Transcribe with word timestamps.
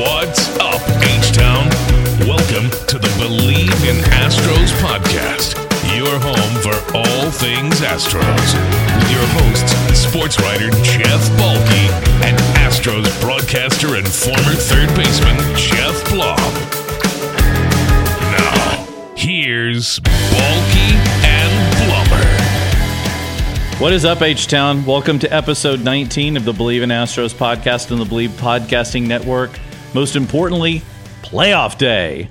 What's 0.00 0.48
up, 0.56 0.80
H 1.02 1.30
Town? 1.30 1.68
Welcome 2.26 2.70
to 2.86 2.96
the 2.98 3.12
Bleav 3.20 3.84
in 3.86 3.96
Astros 4.16 4.72
podcast, 4.80 5.52
your 5.94 6.18
home 6.18 6.54
for 6.62 6.72
all 6.96 7.30
things 7.30 7.82
Astros. 7.82 8.54
With 8.96 9.10
your 9.12 9.26
hosts, 9.36 10.00
sports 10.00 10.40
writer 10.40 10.70
Jeff 10.84 11.20
Balke 11.36 11.90
and 12.24 12.38
Astros 12.56 13.20
broadcaster 13.20 13.96
and 13.96 14.08
former 14.08 14.54
third 14.54 14.88
baseman 14.96 15.36
Geoff 15.54 16.02
Blum. 16.08 16.38
Now, 18.32 19.12
here's 19.14 20.00
Balke 20.00 20.94
and 21.26 21.74
Blummer. 21.76 22.24
What 23.78 23.92
is 23.92 24.06
up, 24.06 24.22
H 24.22 24.46
Town? 24.46 24.86
Welcome 24.86 25.18
to 25.18 25.30
episode 25.30 25.84
19 25.84 26.38
of 26.38 26.46
the 26.46 26.52
Bleav 26.52 26.80
in 26.80 26.88
Astros 26.88 27.34
podcast 27.34 27.92
on 27.92 27.98
the 27.98 28.06
Bleav 28.06 28.30
Podcasting 28.30 29.06
Network. 29.06 29.50
Most 29.92 30.14
importantly, 30.14 30.82
playoff 31.22 31.76
day. 31.76 32.28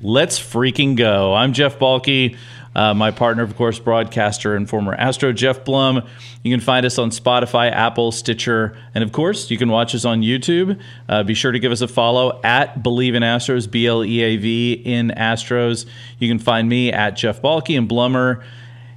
Let's 0.00 0.38
freaking 0.40 0.96
go. 0.96 1.34
I'm 1.34 1.52
Jeff 1.52 1.78
Balke. 1.78 2.34
Uh, 2.74 2.94
my 2.94 3.10
partner, 3.10 3.42
of 3.42 3.56
course, 3.56 3.78
broadcaster 3.78 4.56
and 4.56 4.68
former 4.68 4.94
Astro 4.94 5.32
Geoff 5.34 5.64
Blum. 5.64 6.02
You 6.42 6.50
can 6.50 6.60
find 6.60 6.86
us 6.86 6.98
on 6.98 7.10
Spotify, 7.10 7.70
Apple, 7.70 8.10
Stitcher, 8.10 8.76
and 8.94 9.04
of 9.04 9.12
course, 9.12 9.50
you 9.50 9.58
can 9.58 9.68
watch 9.68 9.94
us 9.94 10.06
on 10.06 10.22
YouTube. 10.22 10.80
Uh, 11.06 11.22
be 11.22 11.34
sure 11.34 11.52
to 11.52 11.58
give 11.58 11.72
us 11.72 11.82
a 11.82 11.88
follow 11.88 12.40
at 12.42 12.82
Bleav 12.82 13.14
in 13.14 13.22
Astros, 13.22 13.70
B 13.70 13.86
L 13.86 14.02
E 14.02 14.22
A 14.22 14.36
V 14.38 14.72
in 14.72 15.08
Astros. 15.10 15.84
You 16.18 16.26
can 16.26 16.38
find 16.38 16.70
me 16.70 16.90
at 16.90 17.16
Jeff 17.16 17.42
Balke 17.42 17.76
and 17.76 17.86
Blummer 17.86 18.42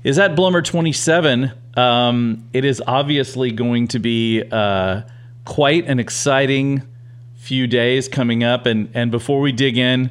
is 0.05 0.17
at 0.17 0.33
Blummer 0.33 0.63
27. 0.63 1.51
Um, 1.75 2.47
it 2.53 2.63
is 2.63 2.81
obviously 2.87 3.51
going 3.51 3.89
to 3.89 3.99
be 3.99 4.43
uh, 4.49 5.01
quite 5.43 5.85
an 5.87 5.99
exciting 5.99 6.83
few 7.47 7.65
days 7.65 8.09
coming 8.09 8.43
up. 8.43 8.65
And, 8.65 8.89
and 8.93 9.09
before 9.09 9.39
we 9.39 9.53
dig 9.53 9.77
in, 9.77 10.09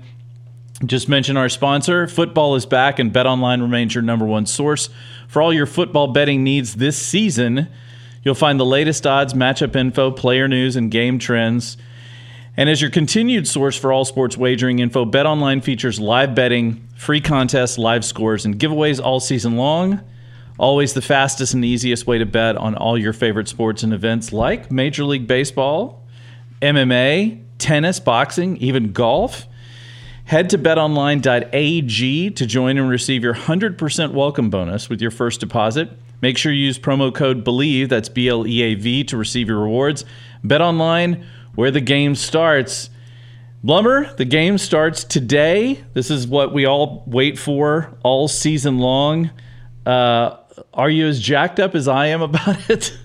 just 0.87 1.07
mention 1.07 1.37
our 1.37 1.51
sponsor. 1.51 2.07
Football 2.07 2.55
is 2.55 2.65
back, 2.65 2.99
and 2.99 3.13
BetOnline 3.13 3.61
remains 3.61 3.95
your 3.95 4.01
number 4.01 4.25
one 4.25 4.47
source 4.47 4.89
for 5.29 5.43
all 5.43 5.53
your 5.53 5.67
football 5.67 6.09
betting 6.09 6.43
needs 6.43 6.77
this 6.77 6.97
season. 6.97 7.69
You'll 8.23 8.35
find 8.35 8.59
the 8.59 8.65
latest 8.65 9.07
odds, 9.07 9.35
matchup 9.35 9.77
info, 9.77 10.11
player 10.11 10.49
news, 10.49 10.77
and 10.77 10.91
game 10.91 11.19
trends. 11.19 11.77
And 12.57 12.71
as 12.71 12.81
your 12.81 12.91
continued 12.91 13.47
source 13.47 13.77
for 13.77 13.93
all 13.93 14.07
sports 14.07 14.39
wagering 14.39 14.79
info, 14.79 15.05
BetOnline 15.05 15.63
features 15.63 16.01
live 16.01 16.35
betting, 16.35 16.89
free 16.97 17.21
contests, 17.21 17.77
live 17.77 18.03
scores, 18.03 18.47
and 18.47 18.59
giveaways 18.59 18.99
all 18.99 19.21
season 19.21 19.57
long. 19.57 20.01
Always 20.59 20.95
the 20.95 21.03
fastest 21.03 21.53
and 21.53 21.63
easiest 21.63 22.07
way 22.07 22.17
to 22.17 22.25
bet 22.25 22.57
on 22.57 22.75
all 22.77 22.97
your 22.97 23.13
favorite 23.13 23.47
sports 23.47 23.83
and 23.83 23.93
events 23.93 24.33
like 24.33 24.71
Major 24.73 25.05
League 25.05 25.27
Baseball, 25.27 26.06
MMA, 26.63 27.43
tennis, 27.59 28.01
boxing, 28.01 28.57
even 28.59 28.93
golf. 28.93 29.47
Head 30.25 30.51
to 30.51 30.59
betonline.ag 30.59 32.31
to 32.31 32.47
join 32.47 32.79
and 32.79 32.89
receive 32.89 33.23
your 33.23 33.35
100% 33.35 34.13
welcome 34.13 34.51
bonus 34.51 34.89
with 34.89 35.01
your 35.01 35.13
first 35.13 35.39
deposit. 35.41 35.91
Make 36.21 36.37
sure 36.37 36.51
you 36.51 36.65
use 36.65 36.79
promo 36.79 37.15
code 37.15 37.45
BLEAV, 37.45 37.89
that's 37.89 38.09
B 38.09 38.29
L 38.29 38.47
E 38.47 38.63
A 38.63 38.75
V, 38.75 39.05
to 39.05 39.17
receive 39.17 39.49
your 39.49 39.61
rewards. 39.61 40.05
BetOnline, 40.45 41.25
where 41.55 41.71
the 41.71 41.81
game 41.81 42.15
starts. 42.15 42.91
Blummer, 43.65 44.17
the 44.17 44.25
game 44.25 44.59
starts 44.59 45.05
today. 45.05 45.85
This 45.93 46.11
is 46.11 46.27
what 46.27 46.53
we 46.53 46.67
all 46.67 47.05
wait 47.07 47.39
for 47.39 47.97
all 48.03 48.29
season 48.29 48.79
long. 48.79 49.31
Uh, 49.85 50.37
are 50.73 50.91
you 50.91 51.07
as 51.07 51.21
jacked 51.21 51.61
up 51.61 51.75
as 51.75 51.87
I 51.89 52.07
am 52.09 52.23
about 52.23 52.71
it? 52.71 52.97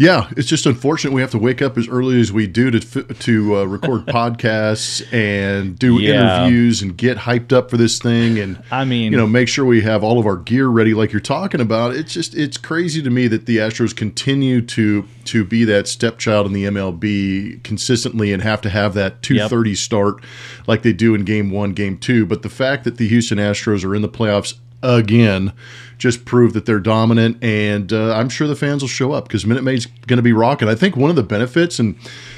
Yeah, 0.00 0.30
it's 0.34 0.48
just 0.48 0.64
unfortunate 0.64 1.12
we 1.12 1.20
have 1.20 1.32
to 1.32 1.38
wake 1.38 1.60
up 1.60 1.76
as 1.76 1.86
early 1.86 2.18
as 2.22 2.32
we 2.32 2.46
do 2.46 2.70
to 2.70 3.02
to 3.04 3.56
uh, 3.58 3.64
record 3.64 4.06
podcasts 4.06 5.02
and 5.12 5.78
do 5.78 5.98
Yeah. 6.00 6.44
interviews 6.46 6.80
and 6.80 6.96
get 6.96 7.18
hyped 7.18 7.52
up 7.52 7.68
for 7.70 7.76
this 7.76 7.98
thing 7.98 8.38
and 8.38 8.62
I 8.70 8.86
mean- 8.86 9.12
you 9.12 9.18
know, 9.18 9.26
make 9.26 9.46
sure 9.46 9.66
we 9.66 9.82
have 9.82 10.02
all 10.02 10.18
of 10.18 10.24
our 10.24 10.38
gear 10.38 10.68
ready 10.68 10.94
like 10.94 11.12
you're 11.12 11.20
talking 11.20 11.60
about. 11.60 11.94
It's 11.94 12.14
just 12.14 12.34
it's 12.34 12.56
crazy 12.56 13.02
to 13.02 13.10
me 13.10 13.28
that 13.28 13.44
the 13.44 13.58
Astros 13.58 13.94
continue 13.94 14.62
to 14.62 15.04
to 15.26 15.44
be 15.44 15.64
that 15.64 15.86
stepchild 15.86 16.46
in 16.46 16.54
the 16.54 16.64
MLB 16.64 17.62
consistently 17.62 18.32
and 18.32 18.42
have 18.42 18.62
to 18.62 18.70
have 18.70 18.94
that 18.94 19.20
2:30 19.20 19.76
start 19.76 20.24
like 20.66 20.80
they 20.80 20.94
do 20.94 21.14
in 21.14 21.24
game 21.26 21.50
1, 21.50 21.74
game 21.74 21.98
2, 21.98 22.24
but 22.24 22.40
the 22.40 22.48
fact 22.48 22.84
that 22.84 22.96
the 22.96 23.06
Houston 23.06 23.36
Astros 23.36 23.84
are 23.84 23.94
in 23.94 24.00
the 24.00 24.08
playoffs 24.08 24.54
again 24.82 25.52
just 25.98 26.24
prove 26.24 26.54
that 26.54 26.64
they're 26.64 26.80
dominant 26.80 27.36
and 27.42 27.92
uh, 27.92 28.14
i'm 28.14 28.28
sure 28.28 28.46
the 28.48 28.56
fans 28.56 28.82
will 28.82 28.88
show 28.88 29.12
up 29.12 29.28
because 29.28 29.44
minute 29.44 29.62
maid's 29.62 29.86
going 30.06 30.16
to 30.16 30.22
be 30.22 30.32
rocking. 30.32 30.68
I 30.68 30.74
think 30.74 30.96
one 30.96 31.10
of 31.10 31.16
the 31.16 31.22
benefits 31.22 31.78
and 31.78 31.96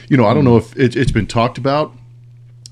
you 0.08 0.16
know 0.16 0.26
i 0.26 0.34
don't 0.34 0.44
know 0.44 0.56
if 0.56 0.76
it, 0.76 0.97
it's 0.97 1.12
been 1.12 1.26
talked 1.26 1.58
about 1.58 1.94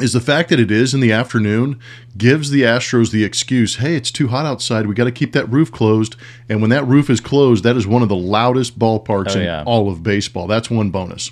is 0.00 0.12
the 0.14 0.20
fact 0.20 0.48
that 0.48 0.58
it 0.58 0.70
is 0.70 0.94
in 0.94 1.00
the 1.00 1.12
afternoon 1.12 1.78
gives 2.16 2.50
the 2.50 2.62
astros 2.62 3.10
the 3.12 3.22
excuse 3.22 3.76
hey 3.76 3.94
it's 3.94 4.10
too 4.10 4.28
hot 4.28 4.46
outside. 4.46 4.86
We 4.86 4.94
got 4.94 5.04
to 5.04 5.12
keep 5.12 5.32
that 5.34 5.50
roof 5.50 5.70
closed. 5.70 6.16
And 6.48 6.62
when 6.62 6.70
that 6.70 6.86
roof 6.86 7.10
is 7.10 7.20
closed 7.20 7.64
that 7.64 7.76
is 7.76 7.86
one 7.86 8.02
of 8.02 8.08
the 8.08 8.16
loudest 8.16 8.78
ballparks 8.78 9.36
Oh, 9.36 9.40
in 9.40 9.66
all 9.66 9.90
of 9.90 10.02
baseball. 10.02 10.46
That's 10.46 10.70
one 10.70 10.90
bonus 10.90 11.30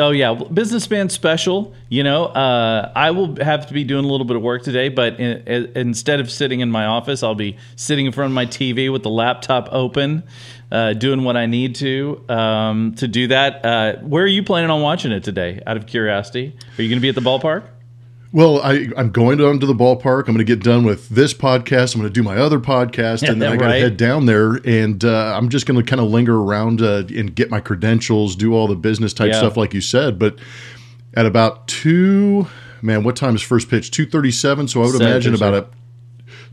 Oh 0.00 0.12
yeah, 0.12 0.32
businessman 0.32 1.08
special. 1.08 1.74
You 1.88 2.04
know, 2.04 2.26
uh, 2.26 2.92
I 2.94 3.10
will 3.10 3.34
have 3.42 3.66
to 3.66 3.74
be 3.74 3.82
doing 3.82 4.04
a 4.04 4.08
little 4.08 4.26
bit 4.26 4.36
of 4.36 4.42
work 4.42 4.62
today, 4.62 4.90
but 4.90 5.18
in, 5.18 5.42
in, 5.48 5.72
instead 5.74 6.20
of 6.20 6.30
sitting 6.30 6.60
in 6.60 6.70
my 6.70 6.86
office, 6.86 7.24
I'll 7.24 7.34
be 7.34 7.56
sitting 7.74 8.06
in 8.06 8.12
front 8.12 8.30
of 8.30 8.34
my 8.34 8.46
TV 8.46 8.92
with 8.92 9.02
the 9.02 9.10
laptop 9.10 9.68
open, 9.72 10.22
uh, 10.70 10.92
doing 10.92 11.24
what 11.24 11.36
I 11.36 11.46
need 11.46 11.74
to 11.76 12.24
um, 12.28 12.94
to 12.96 13.08
do 13.08 13.26
that. 13.28 13.64
Uh, 13.64 13.96
where 13.96 14.22
are 14.22 14.28
you 14.28 14.44
planning 14.44 14.70
on 14.70 14.82
watching 14.82 15.10
it 15.10 15.24
today? 15.24 15.60
Out 15.66 15.76
of 15.76 15.86
curiosity, 15.86 16.54
are 16.78 16.82
you 16.82 16.88
going 16.88 16.98
to 16.98 17.02
be 17.02 17.08
at 17.08 17.16
the 17.16 17.20
ballpark? 17.20 17.64
Well, 18.30 18.60
I, 18.60 18.88
I'm 18.96 19.10
going 19.10 19.38
down 19.38 19.58
to 19.60 19.66
the 19.66 19.72
ballpark. 19.74 20.20
I'm 20.28 20.34
going 20.34 20.38
to 20.38 20.44
get 20.44 20.62
done 20.62 20.84
with 20.84 21.08
this 21.08 21.32
podcast. 21.32 21.94
I'm 21.94 22.02
going 22.02 22.12
to 22.12 22.20
do 22.20 22.22
my 22.22 22.36
other 22.36 22.60
podcast, 22.60 23.26
and 23.26 23.40
then 23.40 23.52
I 23.52 23.56
got 23.56 23.66
to 23.68 23.72
Right. 23.72 23.82
head 23.82 23.96
down 23.96 24.26
there. 24.26 24.60
And 24.66 25.02
uh, 25.02 25.34
I'm 25.34 25.48
just 25.48 25.64
going 25.64 25.82
to 25.82 25.88
kind 25.88 25.98
of 26.00 26.08
linger 26.10 26.36
around 26.38 26.82
uh, 26.82 27.04
and 27.16 27.34
get 27.34 27.48
my 27.50 27.60
credentials, 27.60 28.36
do 28.36 28.52
all 28.54 28.66
the 28.68 28.76
business 28.76 29.14
type 29.14 29.32
Yeah. 29.32 29.38
stuff, 29.38 29.56
like 29.56 29.72
you 29.72 29.80
said. 29.80 30.18
But 30.18 30.38
at 31.14 31.24
about 31.24 31.68
two, 31.68 32.46
man, 32.82 33.02
what 33.02 33.16
time 33.16 33.34
is 33.34 33.40
first 33.40 33.70
pitch? 33.70 33.90
Two 33.90 34.04
thirty-seven. 34.04 34.68
So 34.68 34.80
I 34.80 34.84
would 34.84 34.92
Seven, 34.92 35.06
imagine 35.06 35.34
about 35.34 35.54
a 35.54 35.66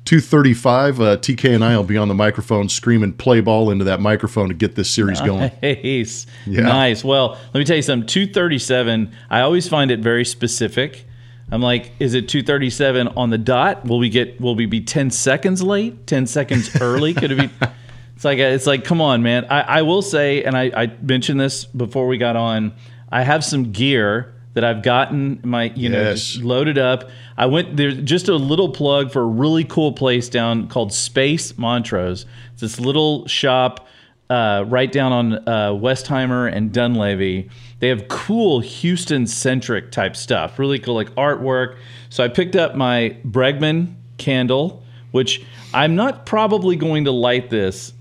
two 0.05 0.21
thirty-five. 0.21 1.01
Uh, 1.01 1.17
TK 1.17 1.53
and 1.55 1.61
I 1.63 1.75
will 1.75 1.83
be 1.83 1.97
on 1.97 2.07
the 2.07 2.13
microphone 2.15 2.69
screaming 2.69 3.11
"play 3.11 3.41
ball" 3.41 3.69
into 3.69 3.83
that 3.83 3.99
microphone 3.99 4.47
to 4.47 4.53
get 4.55 4.75
this 4.75 4.89
series 4.89 5.19
going. 5.19 5.51
Nice, 5.61 6.25
Yeah. 6.47 6.61
nice. 6.61 7.03
Well, 7.03 7.31
let 7.53 7.59
me 7.59 7.65
tell 7.65 7.75
you 7.75 7.81
something. 7.81 8.07
Two 8.07 8.27
thirty-seven. 8.27 9.11
I 9.29 9.41
always 9.41 9.67
find 9.67 9.91
it 9.91 9.99
very 9.99 10.23
specific. 10.23 11.05
I'm 11.51 11.61
like, 11.61 11.91
is 11.99 12.13
it 12.15 12.27
two 12.27 12.41
thirty-seven 12.43 13.09
on 13.09 13.29
the 13.29 13.37
dot? 13.37 13.85
Will 13.85 13.99
we 13.99 14.09
get? 14.09 14.41
Will 14.41 14.55
we 14.55 14.65
be 14.65 14.81
ten 14.81 15.11
seconds 15.11 15.61
late? 15.61 16.07
Ten 16.07 16.25
seconds 16.27 16.75
early? 16.81 17.13
Could 17.13 17.31
it 17.31 17.37
be? 17.37 17.49
It's 18.15 18.23
like 18.23 18.39
it's 18.39 18.65
like, 18.65 18.85
come 18.85 19.01
on, 19.01 19.23
man. 19.23 19.43
I, 19.49 19.59
I 19.61 19.81
will 19.81 20.01
say, 20.01 20.41
and 20.45 20.55
I, 20.55 20.71
I 20.73 20.87
mentioned 21.01 21.37
this 21.37 21.65
before 21.65 22.07
we 22.07 22.17
got 22.17 22.37
on. 22.37 22.71
I 23.11 23.23
have 23.23 23.43
some 23.43 23.73
gear 23.73 24.33
that 24.53 24.63
I've 24.63 24.81
gotten 24.83 25.41
my 25.43 25.65
you 25.75 25.89
know 25.89 26.01
Yes. 26.01 26.21
just 26.31 26.41
loaded 26.41 26.77
up. 26.77 27.09
I 27.37 27.47
went 27.47 27.75
there's 27.75 27.97
just 27.97 28.29
a 28.29 28.35
little 28.37 28.69
plug 28.71 29.11
for 29.11 29.21
a 29.21 29.25
really 29.25 29.65
cool 29.65 29.91
place 29.91 30.29
down 30.29 30.69
called 30.69 30.93
Space 30.93 31.57
Montrose. 31.57 32.25
It's 32.53 32.61
this 32.61 32.79
little 32.79 33.27
shop 33.27 33.85
uh, 34.29 34.65
right 34.67 34.91
down 34.91 35.11
on 35.11 35.33
uh, 35.33 35.71
Westheimer 35.71 36.51
and 36.51 36.71
Dunlavy. 36.71 37.49
They 37.79 37.89
have 37.89 38.07
cool 38.07 38.59
Houston 38.59 39.27
centric 39.27 39.91
type 39.91 40.15
stuff, 40.15 40.57
really 40.57 40.79
cool 40.79 40.95
like 40.95 41.09
artwork. 41.15 41.77
So 42.09 42.23
I 42.23 42.27
picked 42.27 42.55
up 42.55 42.75
my 42.75 43.17
Bregman 43.25 43.93
candle, 44.17 44.83
which 45.11 45.45
I'm 45.73 45.95
not 45.95 46.25
probably 46.25 46.75
going 46.75 47.05
to 47.05 47.11
light 47.11 47.49
this 47.49 47.93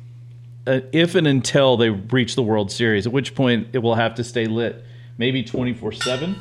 uh, 0.66 0.80
if 0.92 1.14
and 1.14 1.26
until 1.26 1.76
they 1.76 1.90
reach 1.90 2.36
the 2.36 2.42
World 2.42 2.70
Series, 2.72 3.06
at 3.06 3.12
which 3.12 3.34
point 3.34 3.68
it 3.72 3.78
will 3.78 3.96
have 3.96 4.14
to 4.14 4.24
stay 4.24 4.46
lit, 4.46 4.84
maybe 5.18 5.42
24 5.42 5.92
seven. 5.92 6.36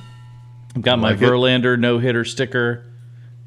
I've 0.75 0.81
got 0.81 0.99
my 0.99 1.11
Like 1.11 1.21
it. 1.21 1.25
Verlander 1.25 1.77
no 1.77 1.99
hitter 1.99 2.23
sticker, 2.23 2.85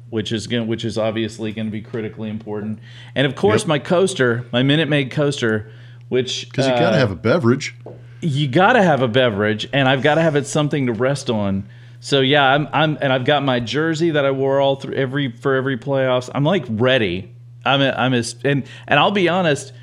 which 0.09 0.31
is 0.31 0.45
going 0.47 0.67
which 0.67 0.85
is 0.85 0.97
obviously 0.97 1.51
going 1.51 1.65
to 1.67 1.71
be 1.71 1.81
critically 1.81 2.29
important, 2.29 2.79
and 3.15 3.25
of 3.25 3.35
course 3.35 3.63
Yep. 3.63 3.67
my 3.67 3.79
coaster, 3.79 4.45
my 4.53 4.61
Minute 4.63 4.87
Maid 4.87 5.09
coaster, 5.11 5.71
which 6.09 6.45
Because 6.49 6.67
you 6.67 6.73
uh, 6.73 6.93
have 6.93 7.11
a 7.11 7.15
beverage. 7.15 7.75
you 8.21 8.47
got 8.47 8.73
to 8.73 8.83
have 8.83 9.01
a 9.01 9.07
beverage, 9.07 9.67
and 9.73 9.87
I've 9.87 10.01
got 10.01 10.15
to 10.15 10.21
have 10.21 10.35
it 10.35 10.47
something 10.47 10.87
to 10.87 10.93
rest 10.93 11.29
on. 11.29 11.67
So 11.99 12.21
yeah, 12.21 12.43
I'm, 12.45 12.67
I'm 12.73 12.97
and 13.01 13.11
I've 13.11 13.25
got 13.25 13.43
my 13.43 13.59
jersey 13.59 14.11
that 14.11 14.23
I 14.25 14.31
wore 14.31 14.59
all 14.61 14.75
through 14.75 14.93
every 14.95 15.31
for 15.31 15.55
every 15.55 15.77
playoffs. 15.77 16.29
I'm 16.33 16.43
like 16.43 16.65
ready. 16.69 17.33
I'm 17.65 17.81
I'm 17.81 18.13
as 18.13 18.35
and 18.45 18.63
and 18.87 18.99
I'll 18.99 19.11
be 19.11 19.27
honest. 19.27 19.73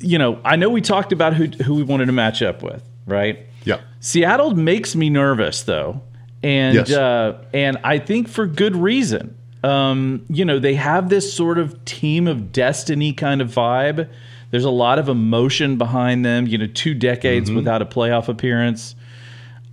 You 0.00 0.18
know, 0.18 0.40
I 0.44 0.56
know 0.56 0.68
we 0.68 0.80
talked 0.80 1.12
about 1.12 1.34
who 1.34 1.46
who 1.64 1.74
we 1.74 1.82
wanted 1.84 2.06
to 2.06 2.12
match 2.12 2.42
up 2.42 2.62
with, 2.62 2.82
right? 3.06 3.38
Yeah. 3.64 3.80
Seattle 4.00 4.54
makes 4.54 4.94
me 4.96 5.10
nervous 5.10 5.62
though, 5.62 6.02
and 6.42 6.74
Yes. 6.76 6.92
uh, 6.92 7.44
and 7.54 7.78
I 7.84 7.98
think 7.98 8.28
for 8.28 8.46
good 8.46 8.76
reason. 8.76 9.36
Um, 9.62 10.24
you 10.30 10.44
know, 10.46 10.58
they 10.58 10.74
have 10.74 11.10
this 11.10 11.32
sort 11.34 11.58
of 11.58 11.84
team 11.84 12.26
of 12.26 12.50
destiny 12.50 13.12
kind 13.12 13.40
of 13.42 13.48
vibe. 13.52 14.08
There's 14.50 14.64
a 14.64 14.70
lot 14.70 14.98
of 14.98 15.08
emotion 15.08 15.76
behind 15.78 16.24
them. 16.24 16.46
You 16.46 16.58
know, 16.58 16.66
two 16.66 16.94
decades 16.94 17.50
without 17.50 17.82
a 17.82 17.86
playoff 17.86 18.28
appearance. 18.28 18.94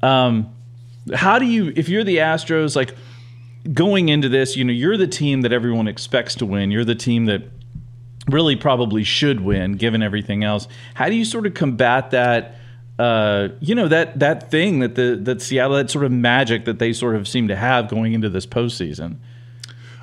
Um, 0.03 0.53
How 1.13 1.39
do 1.39 1.45
you, 1.45 1.74
if 1.75 1.89
you're 1.89 2.03
the 2.03 2.18
Astros, 2.18 2.75
like 2.75 2.95
going 3.74 4.09
into 4.09 4.29
this, 4.29 4.56
you 4.56 4.63
know, 4.63 4.74
you're 4.74 4.97
the 4.97 5.07
team 5.07 5.41
that 5.41 5.51
everyone 5.51 5.88
expects 5.88 6.35
to 6.35 6.45
win. 6.45 6.71
You're 6.71 6.85
the 6.85 6.95
team 6.95 7.25
that 7.25 7.44
really 8.29 8.56
probably 8.56 9.03
should 9.03 9.41
win, 9.41 9.74
given 9.74 10.03
everything 10.03 10.44
else. 10.44 10.68
How 10.94 11.09
do 11.09 11.15
you 11.15 11.25
sort 11.25 11.45
of 11.45 11.53
combat 11.53 12.12
that? 12.12 12.56
Uh, 13.00 13.50
you 13.59 13.75
know 13.75 13.88
that 13.88 14.18
that 14.18 14.50
thing 14.50 14.79
that 14.79 14.95
the 14.95 15.15
that 15.21 15.39
Seattle 15.39 15.77
that 15.77 15.89
sort 15.91 16.03
of 16.03 16.12
magic 16.12 16.65
that 16.65 16.79
they 16.79 16.94
sort 16.94 17.15
of 17.15 17.27
seem 17.27 17.47
to 17.47 17.56
have 17.56 17.88
going 17.89 18.13
into 18.13 18.27
this 18.27 18.47
postseason. 18.47 19.18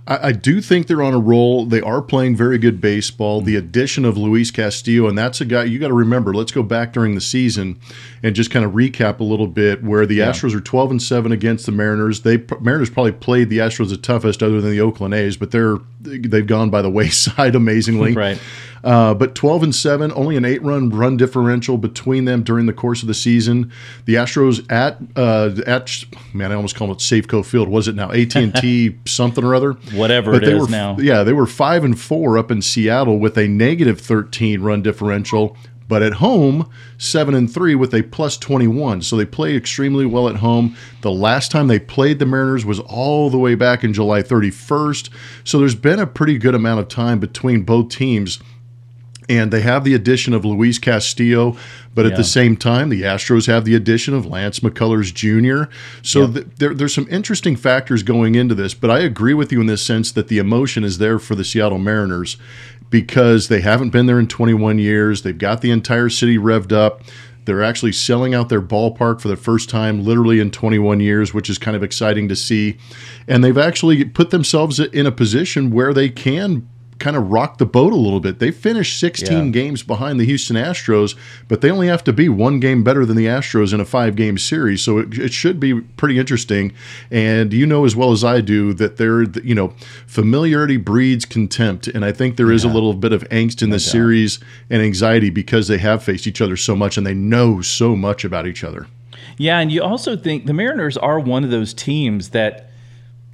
I, 0.06 0.28
I, 0.28 0.32
do 0.32 0.60
think 0.60 0.86
they're 0.86 1.02
on 1.02 1.14
a 1.14 1.18
roll. 1.18 1.64
They 1.64 1.80
are 1.80 2.02
playing 2.02 2.36
very 2.36 2.58
good 2.58 2.80
baseball. 2.80 3.40
The 3.40 3.56
addition 3.56 4.04
of 4.04 4.18
Luis 4.18 4.50
Castillo, 4.50 5.08
and 5.08 5.16
that's 5.16 5.40
a 5.40 5.44
guy 5.44 5.64
you 5.64 5.78
got 5.78 5.88
to 5.88 5.94
remember. 5.94 6.34
Let's 6.34 6.52
go 6.52 6.62
back 6.62 6.92
during 6.92 7.14
the 7.14 7.20
season 7.20 7.80
and 8.22 8.36
just 8.36 8.50
kind 8.50 8.64
of 8.64 8.72
recap 8.72 9.20
a 9.20 9.24
little 9.24 9.46
bit 9.46 9.82
where 9.82 10.04
the 10.04 10.16
yeah. 10.16 10.30
Astros 10.30 10.54
are 10.54 10.60
12 10.60 10.90
and 10.90 11.02
7 11.02 11.32
against 11.32 11.66
the 11.66 11.72
Mariners. 11.72 12.20
They 12.20 12.44
Mariners 12.60 12.90
probably 12.90 13.12
played 13.12 13.48
the 13.48 13.58
Astros 13.58 13.90
the 13.90 13.96
toughest 13.96 14.42
other 14.42 14.60
than 14.60 14.70
the 14.70 14.80
Oakland 14.80 15.14
A's, 15.14 15.36
but 15.36 15.50
they're 15.50 15.78
they've 16.00 16.46
gone 16.46 16.70
by 16.70 16.82
the 16.82 16.90
wayside 16.90 17.54
amazingly. 17.54 18.12
right. 18.12 18.38
Uh, 18.84 19.14
but 19.14 19.34
12 19.34 19.62
and 19.62 19.74
7, 19.74 20.12
only 20.12 20.36
an 20.36 20.44
eight 20.44 20.62
run 20.62 20.90
run 20.90 21.16
differential 21.16 21.78
between 21.78 22.26
them 22.26 22.42
during 22.42 22.66
the 22.66 22.72
course 22.72 23.02
of 23.02 23.08
the 23.08 23.14
season. 23.14 23.72
The 24.04 24.14
Astros 24.14 24.70
at 24.70 24.98
uh, 25.16 25.62
at 25.66 26.04
man, 26.34 26.52
I 26.52 26.54
almost 26.54 26.76
call 26.76 26.92
it 26.92 26.98
Safeco 26.98 27.44
Field. 27.44 27.68
Was 27.68 27.88
it 27.88 27.94
now 27.94 28.10
AT 28.10 28.36
and 28.36 28.54
T 28.54 28.96
something 29.06 29.42
or 29.42 29.54
other? 29.54 29.72
Whatever 29.94 30.32
but 30.32 30.44
it 30.44 30.46
they 30.46 30.52
is 30.52 30.62
were, 30.62 30.68
now. 30.68 30.96
Yeah, 30.98 31.24
they 31.24 31.32
were 31.32 31.46
five 31.46 31.82
and 31.82 31.98
four 31.98 32.36
up 32.36 32.50
in 32.50 32.60
Seattle 32.60 33.18
with 33.18 33.38
a 33.38 33.48
negative 33.48 34.00
13 34.00 34.60
run 34.60 34.82
differential 34.82 35.56
but 35.86 36.02
at 36.02 36.14
home, 36.14 36.70
seven 36.98 37.34
and 37.34 37.52
three 37.52 37.74
with 37.74 37.94
a 37.94 38.02
plus 38.02 38.38
21. 38.38 39.02
So 39.02 39.16
they 39.16 39.26
play 39.26 39.56
extremely 39.56 40.06
well 40.06 40.28
at 40.28 40.36
home. 40.36 40.76
The 41.02 41.10
last 41.10 41.50
time 41.50 41.68
they 41.68 41.78
played 41.78 42.18
the 42.18 42.26
Mariners 42.26 42.64
was 42.64 42.80
all 42.80 43.30
the 43.30 43.38
way 43.38 43.54
back 43.54 43.84
in 43.84 43.92
July 43.92 44.22
31st. 44.22 45.10
So 45.44 45.58
there's 45.58 45.74
been 45.74 45.98
a 45.98 46.06
pretty 46.06 46.38
good 46.38 46.54
amount 46.54 46.80
of 46.80 46.88
time 46.88 47.20
between 47.20 47.62
both 47.62 47.90
teams 47.90 48.38
and 49.28 49.50
they 49.50 49.62
have 49.62 49.84
the 49.84 49.94
addition 49.94 50.34
of 50.34 50.44
Luis 50.44 50.78
Castillo, 50.78 51.56
but 51.94 52.04
yeah. 52.04 52.10
at 52.10 52.16
the 52.16 52.24
same 52.24 52.56
time, 52.56 52.90
the 52.90 53.02
Astros 53.02 53.46
have 53.46 53.64
the 53.64 53.74
addition 53.74 54.14
of 54.14 54.26
Lance 54.26 54.60
McCullers 54.60 55.14
Jr. 55.14 55.72
So 56.02 56.30
th- 56.30 56.46
there, 56.58 56.74
there's 56.74 56.94
some 56.94 57.08
interesting 57.10 57.56
factors 57.56 58.02
going 58.02 58.34
into 58.34 58.54
this, 58.54 58.74
but 58.74 58.90
I 58.90 59.00
agree 59.00 59.34
with 59.34 59.50
you 59.50 59.60
in 59.60 59.66
this 59.66 59.82
sense 59.82 60.12
that 60.12 60.28
the 60.28 60.38
emotion 60.38 60.84
is 60.84 60.98
there 60.98 61.18
for 61.18 61.34
the 61.34 61.44
Seattle 61.44 61.78
Mariners 61.78 62.36
because 62.90 63.48
they 63.48 63.60
haven't 63.60 63.90
been 63.90 64.06
there 64.06 64.18
in 64.18 64.28
21 64.28 64.78
years. 64.78 65.22
They've 65.22 65.36
got 65.36 65.62
the 65.62 65.70
entire 65.70 66.08
city 66.08 66.36
revved 66.36 66.72
up. 66.72 67.02
They're 67.44 67.62
actually 67.62 67.92
selling 67.92 68.34
out 68.34 68.48
their 68.48 68.62
ballpark 68.62 69.20
for 69.20 69.28
the 69.28 69.36
first 69.36 69.68
time, 69.68 70.02
literally 70.02 70.40
in 70.40 70.50
21 70.50 71.00
years, 71.00 71.34
which 71.34 71.50
is 71.50 71.58
kind 71.58 71.76
of 71.76 71.82
exciting 71.82 72.28
to 72.28 72.36
see. 72.36 72.78
And 73.28 73.44
they've 73.44 73.58
actually 73.58 74.04
put 74.04 74.30
themselves 74.30 74.80
in 74.80 75.06
a 75.06 75.12
position 75.12 75.70
where 75.70 75.92
they 75.92 76.08
can 76.08 76.68
kind 76.98 77.16
of 77.16 77.30
rocked 77.30 77.58
the 77.58 77.66
boat 77.66 77.92
a 77.92 77.96
little 77.96 78.20
bit. 78.20 78.38
They 78.38 78.50
finished 78.50 78.98
16 78.98 79.46
yeah. 79.46 79.50
games 79.50 79.82
behind 79.82 80.20
the 80.20 80.24
Houston 80.24 80.56
Astros, 80.56 81.16
but 81.48 81.60
they 81.60 81.70
only 81.70 81.88
have 81.88 82.04
to 82.04 82.12
be 82.12 82.28
one 82.28 82.60
game 82.60 82.84
better 82.84 83.04
than 83.04 83.16
the 83.16 83.26
Astros 83.26 83.72
in 83.72 83.80
a 83.80 83.84
five 83.84 84.16
game 84.16 84.38
series. 84.38 84.82
So 84.82 84.98
it, 84.98 85.18
it 85.18 85.32
should 85.32 85.58
be 85.58 85.80
pretty 85.80 86.18
interesting. 86.18 86.72
And 87.10 87.52
you 87.52 87.66
know 87.66 87.84
as 87.84 87.96
well 87.96 88.12
as 88.12 88.24
I 88.24 88.40
do 88.40 88.72
that 88.74 88.96
there, 88.96 89.22
you 89.22 89.54
know, 89.54 89.74
familiarity 90.06 90.76
breeds 90.76 91.24
contempt. 91.24 91.88
And 91.88 92.04
I 92.04 92.12
think 92.12 92.36
there 92.36 92.52
is 92.52 92.64
yeah. 92.64 92.70
a 92.70 92.72
little 92.72 92.94
bit 92.94 93.12
of 93.12 93.22
angst 93.28 93.62
in 93.62 93.70
this 93.70 93.90
series 93.90 94.38
and 94.70 94.82
anxiety 94.82 95.30
because 95.30 95.68
they 95.68 95.78
have 95.78 96.02
faced 96.02 96.26
each 96.26 96.40
other 96.40 96.56
so 96.56 96.76
much 96.76 96.96
and 96.96 97.06
they 97.06 97.14
know 97.14 97.60
so 97.60 97.96
much 97.96 98.24
about 98.24 98.46
each 98.46 98.64
other. 98.64 98.86
Yeah. 99.36 99.58
And 99.58 99.72
you 99.72 99.82
also 99.82 100.16
think 100.16 100.46
the 100.46 100.54
Mariners 100.54 100.96
are 100.96 101.18
one 101.18 101.44
of 101.44 101.50
those 101.50 101.74
teams 101.74 102.30
that 102.30 102.70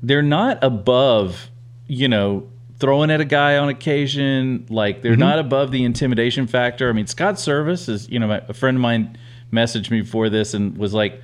they're 0.03 0.23
not 0.23 0.63
above, 0.63 1.51
you 1.87 2.09
know, 2.09 2.49
throwing 2.81 3.11
at 3.11 3.21
a 3.21 3.25
guy 3.25 3.59
on 3.59 3.69
occasion. 3.69 4.67
Like 4.69 5.03
they're 5.03 5.13
mm-hmm. 5.13 5.21
not 5.21 5.39
above 5.39 5.71
the 5.71 5.85
intimidation 5.85 6.47
factor. 6.47 6.89
I 6.89 6.93
mean, 6.93 7.07
Scott 7.07 7.37
Servais 7.37 7.89
is, 7.89 8.09
you 8.09 8.19
know, 8.19 8.27
my, 8.27 8.43
a 8.49 8.55
friend 8.55 8.77
of 8.77 8.81
mine 8.81 9.19
messaged 9.53 9.91
me 9.91 10.01
before 10.01 10.29
this 10.31 10.55
and 10.55 10.77
was 10.77 10.95
like, 10.95 11.23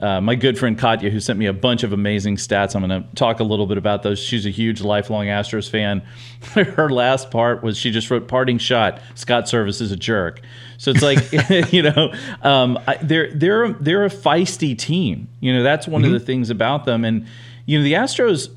uh, 0.00 0.20
my 0.20 0.34
good 0.34 0.58
friend 0.58 0.78
Katya, 0.78 1.10
who 1.10 1.20
sent 1.20 1.38
me 1.38 1.44
a 1.44 1.52
bunch 1.52 1.82
of 1.82 1.92
amazing 1.92 2.36
stats. 2.36 2.74
I'm 2.74 2.86
going 2.86 3.02
to 3.02 3.14
talk 3.16 3.40
a 3.40 3.44
little 3.44 3.66
bit 3.66 3.76
about 3.76 4.02
those. 4.02 4.18
She's 4.18 4.46
a 4.46 4.50
huge 4.50 4.80
lifelong 4.80 5.26
Astros 5.26 5.68
fan. 5.68 6.00
Her 6.54 6.88
last 6.88 7.30
part 7.30 7.62
was 7.62 7.76
she 7.76 7.90
just 7.90 8.10
wrote 8.10 8.26
parting 8.26 8.56
shot. 8.56 9.02
Scott 9.14 9.44
Servais 9.44 9.80
is 9.80 9.92
a 9.92 9.96
jerk. 9.96 10.40
So 10.78 10.90
it's 10.90 11.02
like 11.02 11.18
you 11.72 11.82
know 11.82 12.14
um, 12.42 12.78
they're 13.02 13.30
they're 13.34 13.72
they're 13.74 14.04
a 14.06 14.10
feisty 14.10 14.76
team. 14.76 15.28
You 15.40 15.52
know 15.52 15.62
that's 15.62 15.86
one 15.86 16.02
mm-hmm. 16.02 16.14
of 16.14 16.20
the 16.20 16.24
things 16.24 16.48
about 16.48 16.86
them. 16.86 17.04
And 17.04 17.26
you 17.66 17.78
know 17.78 17.84
the 17.84 17.92
Astros 17.92 18.48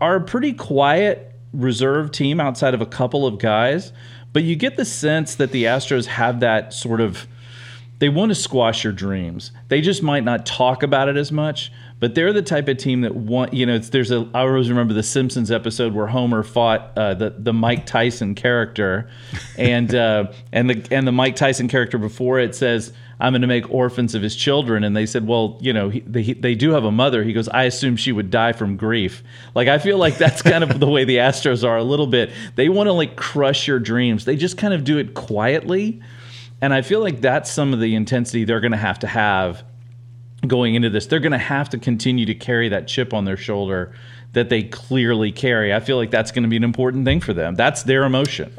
are 0.00 0.18
pretty 0.18 0.52
quiet 0.52 1.29
reserve 1.52 2.12
team 2.12 2.40
outside 2.40 2.74
of 2.74 2.80
a 2.80 2.86
couple 2.86 3.26
of 3.26 3.38
guys, 3.38 3.92
but 4.32 4.42
you 4.42 4.56
get 4.56 4.76
the 4.76 4.84
sense 4.84 5.34
that 5.36 5.52
the 5.52 5.64
Astros 5.64 6.06
have 6.06 6.40
that 6.40 6.72
sort 6.72 7.00
of 7.00 7.26
they 8.00 8.08
want 8.08 8.30
to 8.30 8.34
squash 8.34 8.82
your 8.82 8.94
dreams. 8.94 9.52
They 9.68 9.82
just 9.82 10.02
might 10.02 10.24
not 10.24 10.46
talk 10.46 10.82
about 10.82 11.10
it 11.10 11.18
as 11.18 11.30
much, 11.30 11.70
but 11.98 12.14
they're 12.14 12.32
the 12.32 12.40
type 12.40 12.66
of 12.66 12.78
team 12.78 13.02
that 13.02 13.14
want 13.14 13.52
you 13.52 13.66
know. 13.66 13.78
there's 13.78 14.10
a 14.10 14.26
I 14.34 14.40
always 14.40 14.70
remember 14.70 14.94
the 14.94 15.02
Simpsons 15.02 15.50
episode 15.50 15.92
where 15.92 16.06
Homer 16.06 16.42
fought 16.42 16.92
uh, 16.96 17.12
the 17.12 17.34
the 17.38 17.52
Mike 17.52 17.84
Tyson 17.84 18.34
character, 18.34 19.10
and 19.58 19.94
uh, 19.94 20.32
and 20.50 20.70
the 20.70 20.88
and 20.90 21.06
the 21.06 21.12
Mike 21.12 21.36
Tyson 21.36 21.68
character 21.68 21.98
before 21.98 22.40
it 22.40 22.54
says 22.54 22.94
I'm 23.20 23.32
going 23.32 23.42
to 23.42 23.46
make 23.46 23.70
orphans 23.70 24.14
of 24.14 24.22
his 24.22 24.34
children. 24.34 24.82
And 24.82 24.96
they 24.96 25.04
said, 25.04 25.26
well, 25.26 25.58
you 25.60 25.72
know, 25.72 25.90
he, 25.90 26.00
they, 26.00 26.32
they 26.32 26.54
do 26.54 26.70
have 26.70 26.84
a 26.84 26.90
mother. 26.90 27.22
He 27.22 27.32
goes, 27.34 27.48
I 27.48 27.64
assume 27.64 27.96
she 27.96 28.12
would 28.12 28.30
die 28.30 28.52
from 28.52 28.76
grief. 28.76 29.22
Like, 29.54 29.68
I 29.68 29.78
feel 29.78 29.98
like 29.98 30.16
that's 30.16 30.40
kind 30.40 30.64
of 30.64 30.80
the 30.80 30.88
way 30.88 31.04
the 31.04 31.18
Astros 31.18 31.62
are 31.62 31.76
a 31.76 31.84
little 31.84 32.06
bit. 32.06 32.30
They 32.56 32.68
want 32.70 32.86
to 32.86 32.92
like 32.92 33.16
crush 33.16 33.68
your 33.68 33.78
dreams. 33.78 34.24
They 34.24 34.36
just 34.36 34.56
kind 34.56 34.72
of 34.72 34.84
do 34.84 34.98
it 34.98 35.14
quietly. 35.14 36.00
And 36.62 36.72
I 36.72 36.82
feel 36.82 37.00
like 37.00 37.20
that's 37.20 37.50
some 37.50 37.74
of 37.74 37.80
the 37.80 37.94
intensity 37.94 38.44
they're 38.44 38.60
going 38.60 38.72
to 38.72 38.78
have 38.78 38.98
to 39.00 39.06
have 39.06 39.64
going 40.46 40.74
into 40.74 40.88
this. 40.88 41.06
They're 41.06 41.20
going 41.20 41.32
to 41.32 41.38
have 41.38 41.68
to 41.70 41.78
continue 41.78 42.24
to 42.26 42.34
carry 42.34 42.70
that 42.70 42.88
chip 42.88 43.12
on 43.12 43.26
their 43.26 43.36
shoulder 43.36 43.94
that 44.32 44.48
they 44.48 44.62
clearly 44.62 45.32
carry. 45.32 45.74
I 45.74 45.80
feel 45.80 45.96
like 45.96 46.10
that's 46.10 46.32
going 46.32 46.44
to 46.44 46.48
be 46.48 46.56
an 46.56 46.64
important 46.64 47.04
thing 47.04 47.20
for 47.20 47.34
them. 47.34 47.54
That's 47.54 47.82
their 47.82 48.04
emotion. 48.04 48.52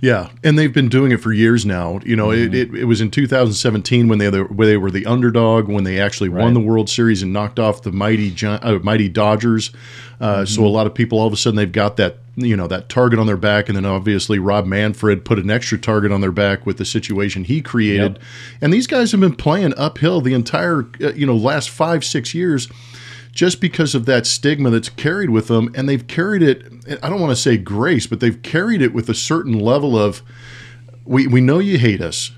Yeah, 0.00 0.30
and 0.44 0.56
they've 0.56 0.72
been 0.72 0.88
doing 0.88 1.10
it 1.10 1.16
for 1.16 1.32
years 1.32 1.66
now. 1.66 1.98
You 2.04 2.14
know, 2.14 2.28
mm-hmm. 2.28 2.54
it, 2.54 2.74
it, 2.74 2.80
it, 2.80 2.84
was 2.84 3.00
in 3.00 3.10
2017 3.10 4.06
when 4.06 4.18
they 4.18 4.30
were, 4.30 4.66
they 4.66 4.76
were 4.76 4.92
the 4.92 5.06
underdog 5.06 5.66
when 5.66 5.82
they 5.84 6.00
actually 6.00 6.28
right. 6.28 6.42
won 6.42 6.54
the 6.54 6.60
World 6.60 6.88
Series 6.88 7.22
and 7.22 7.32
knocked 7.32 7.58
off 7.58 7.82
the 7.82 7.90
mighty 7.90 8.34
uh, 8.46 8.78
mighty 8.82 9.08
Dodgers. 9.08 9.72
Uh, 10.20 10.36
mm-hmm. 10.36 10.44
So 10.46 10.64
a 10.64 10.68
lot 10.68 10.86
of 10.86 10.94
people 10.94 11.18
all 11.18 11.26
of 11.26 11.32
a 11.32 11.36
sudden 11.36 11.56
they've 11.56 11.70
got 11.70 11.96
that 11.96 12.18
you 12.36 12.56
know 12.56 12.68
that 12.68 12.88
target 12.88 13.18
on 13.18 13.26
their 13.26 13.36
back, 13.36 13.68
and 13.68 13.76
then 13.76 13.84
obviously 13.84 14.38
Rob 14.38 14.66
Manfred 14.66 15.24
put 15.24 15.38
an 15.38 15.50
extra 15.50 15.78
target 15.78 16.12
on 16.12 16.20
their 16.20 16.32
back 16.32 16.64
with 16.64 16.78
the 16.78 16.84
situation 16.84 17.42
he 17.42 17.60
created. 17.60 18.12
Yep. 18.12 18.22
And 18.60 18.72
these 18.72 18.86
guys 18.86 19.10
have 19.10 19.20
been 19.20 19.34
playing 19.34 19.74
uphill 19.76 20.20
the 20.20 20.34
entire 20.34 20.86
uh, 21.02 21.12
you 21.14 21.26
know 21.26 21.36
last 21.36 21.70
five 21.70 22.04
six 22.04 22.34
years 22.34 22.68
just 23.38 23.60
because 23.60 23.94
of 23.94 24.04
that 24.04 24.26
stigma 24.26 24.68
that's 24.68 24.88
carried 24.88 25.30
with 25.30 25.46
them. 25.46 25.70
And 25.76 25.88
they've 25.88 26.04
carried 26.04 26.42
it, 26.42 26.66
I 27.00 27.08
don't 27.08 27.20
want 27.20 27.30
to 27.30 27.40
say 27.40 27.56
grace, 27.56 28.04
but 28.04 28.18
they've 28.18 28.42
carried 28.42 28.82
it 28.82 28.92
with 28.92 29.08
a 29.08 29.14
certain 29.14 29.56
level 29.56 29.96
of 29.96 30.22
we, 31.04 31.28
we 31.28 31.40
know 31.40 31.60
you 31.60 31.78
hate 31.78 32.00
us. 32.00 32.32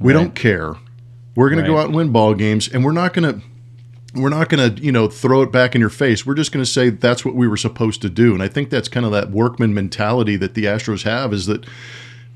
We 0.00 0.14
right. 0.14 0.18
don't 0.18 0.34
care. 0.34 0.76
We're 1.36 1.50
going 1.50 1.58
right. 1.58 1.66
to 1.66 1.70
go 1.70 1.76
out 1.76 1.88
and 1.88 1.94
win 1.94 2.12
ball 2.12 2.32
games, 2.32 2.66
and 2.66 2.82
we're 2.82 2.92
not 2.92 3.12
going 3.12 3.30
to 3.30 3.46
we're 4.14 4.30
not 4.30 4.48
going 4.48 4.74
to 4.74 4.82
you 4.82 4.90
know 4.90 5.06
throw 5.06 5.42
it 5.42 5.52
back 5.52 5.74
in 5.74 5.80
your 5.80 5.88
face 5.88 6.26
we're 6.26 6.34
just 6.34 6.52
going 6.52 6.62
to 6.62 6.70
say 6.70 6.90
that's 6.90 7.24
what 7.24 7.34
we 7.34 7.48
were 7.48 7.56
supposed 7.56 8.02
to 8.02 8.10
do 8.10 8.34
and 8.34 8.42
i 8.42 8.48
think 8.48 8.68
that's 8.68 8.86
kind 8.86 9.06
of 9.06 9.12
that 9.12 9.30
workman 9.30 9.72
mentality 9.72 10.36
that 10.36 10.52
the 10.52 10.64
astros 10.64 11.04
have 11.04 11.32
is 11.32 11.46
that 11.46 11.64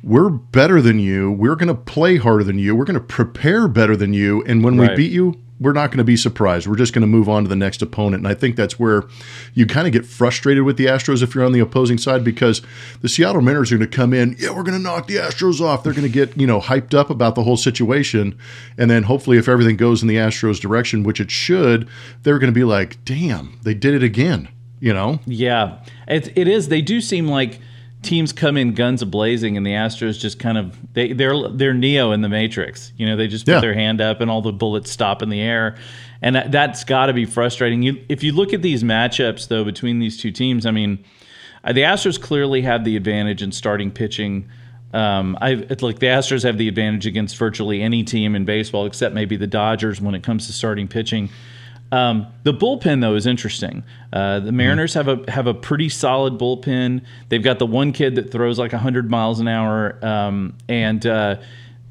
we're 0.03 0.31
better 0.31 0.81
than 0.81 0.99
you 0.99 1.31
we're 1.31 1.55
going 1.55 1.69
to 1.69 1.75
play 1.75 2.17
harder 2.17 2.43
than 2.43 2.59
you 2.59 2.75
we're 2.75 2.87
going 2.87 2.99
to 2.99 3.07
prepare 3.07 3.69
better 3.69 3.95
than 3.95 4.15
you 4.15 4.43
and 4.45 4.65
when 4.65 4.79
right. 4.79 4.93
we 4.93 4.97
beat 4.97 5.13
you 5.13 5.39
we're 5.59 5.73
not 5.73 5.91
going 5.91 5.99
to 5.99 6.05
be 6.05 6.17
surprised. 6.17 6.67
We're 6.67 6.77
just 6.77 6.93
going 6.93 7.03
to 7.03 7.07
move 7.07 7.29
on 7.29 7.45
to 7.45 7.49
the 7.49 7.57
next 7.57 7.81
opponent. 7.81 8.21
And 8.21 8.29
I 8.29 8.35
think 8.35 8.57
that's 8.57 8.79
where 8.79 9.05
you 9.55 9.67
kind 9.67 9.87
of 9.87 9.93
get 9.93 10.05
frustrated 10.05 10.65
with 10.65 10.77
the 10.77 10.87
Astros 10.87 11.23
if 11.23 11.35
you're 11.35 11.45
on 11.45 11.53
the 11.53 11.61
opposing 11.61 11.99
side 11.99 12.23
because 12.23 12.63
the 13.01 13.09
Seattle 13.09 13.41
Mariners 13.41 13.73
are 13.73 13.79
going 13.79 13.91
to 13.91 13.97
come 13.97 14.13
in, 14.13 14.37
yeah, 14.39 14.51
we're 14.51 14.63
going 14.63 14.77
to 14.77 14.83
knock 14.83 15.07
the 15.07 15.17
Astros 15.17 15.61
off. 15.61 15.83
They're 15.83 15.95
going 15.95 16.03
to 16.03 16.13
get, 16.13 16.37
you 16.37 16.47
know, 16.47 16.61
hyped 16.61 16.95
up 16.95 17.09
about 17.09 17.35
the 17.35 17.43
whole 17.43 17.57
situation. 17.57 18.39
And 18.77 18.91
then 18.91 19.05
hopefully, 19.05 19.39
if 19.39 19.49
everything 19.49 19.77
goes 19.77 20.03
in 20.03 20.09
the 20.09 20.17
Astros' 20.17 20.61
direction, 20.61 21.03
which 21.03 21.21
it 21.21 21.31
should, 21.31 21.89
they're 22.23 22.39
going 22.39 22.53
to 22.53 22.59
be 22.59 22.65
like, 22.65 23.03
damn, 23.05 23.59
they 23.63 23.75
did 23.75 23.95
it 23.95 24.03
again, 24.03 24.49
you 24.81 24.93
know? 24.93 25.21
Yeah, 25.25 25.79
it, 26.07 26.37
it 26.37 26.49
is. 26.49 26.69
They 26.69 26.83
do 26.83 27.01
seem 27.01 27.29
like 27.29 27.61
teams 28.07 28.33
come 28.33 28.57
in 28.57 28.73
guns 28.75 29.03
a 29.03 29.07
blazing, 29.07 29.57
and 29.57 29.67
the 29.67 29.73
Astros 29.73 30.19
just 30.19 30.39
kind 30.39 30.57
of 30.57 30.77
they 30.95 31.13
they're 31.13 31.49
they're 31.49 31.75
Neo 31.75 32.13
in 32.13 32.23
the 32.23 32.29
Matrix. 32.29 32.93
You 32.97 33.07
know, 33.07 33.17
they 33.17 33.27
just 33.27 33.45
put 33.45 33.53
yeah. 33.53 33.61
their 33.61 33.75
hand 33.75 34.01
up, 34.01 34.21
and 34.21 34.31
all 34.31 34.41
the 34.41 34.53
bullets 34.53 34.91
stop 34.91 35.23
in 35.23 35.29
the 35.29 35.41
air, 35.41 35.77
and 36.23 36.37
that, 36.37 36.53
that's 36.53 36.85
got 36.85 37.07
to 37.07 37.13
be 37.13 37.25
frustrating. 37.25 37.83
You, 37.83 38.05
if 38.09 38.23
you 38.23 38.33
look 38.33 38.53
at 38.53 38.63
these 38.63 38.83
matchups 38.83 39.49
though 39.49 39.65
between 39.65 39.99
these 39.99 40.17
two 40.17 40.31
teams, 40.31 40.65
I 40.65 40.71
mean, 40.71 41.05
uh, 41.65 41.73
the 41.73 41.83
Astros 41.83 42.21
clearly 42.21 42.63
have 42.63 42.85
the 42.85 42.97
advantage 42.97 43.43
in 43.43 43.53
starting 43.53 43.91
pitching. 43.91 44.49
Um, 44.95 45.37
I 45.41 45.55
like 45.81 45.99
the 45.99 46.07
Astros 46.07 46.45
have 46.45 46.59
the 46.59 46.69
advantage 46.69 47.07
against 47.07 47.37
virtually 47.37 47.83
any 47.83 48.05
team 48.05 48.35
in 48.35 48.45
baseball, 48.45 48.87
except 48.87 49.15
maybe 49.15 49.37
the 49.37 49.47
Dodgers 49.47 50.01
when 50.01 50.15
it 50.15 50.23
comes 50.23 50.47
to 50.47 50.53
starting 50.53 50.89
pitching. 50.89 51.29
Um, 51.93 52.27
the 52.43 52.53
bullpen 52.53 53.01
though 53.01 53.15
is 53.15 53.27
interesting. 53.27 53.85
Uh, 54.13 54.41
the 54.41 54.53
Mariners 54.53 54.95
have 54.95 55.09
a 55.09 55.31
have 55.31 55.47
a 55.47 55.55
pretty 55.55 55.89
solid 55.89 56.39
bullpen. 56.39 57.03
They've 57.29 57.43
got 57.43 57.59
the 57.59 57.67
one 57.67 57.93
kid 57.93 58.17
that 58.17 58.31
throws 58.33 58.59
like 58.59 58.73
hundred 58.73 59.11
miles 59.11 59.41
an 59.41 59.49
hour, 59.49 60.05
um, 60.05 60.55
and 60.69 61.07
uh, 61.07 61.37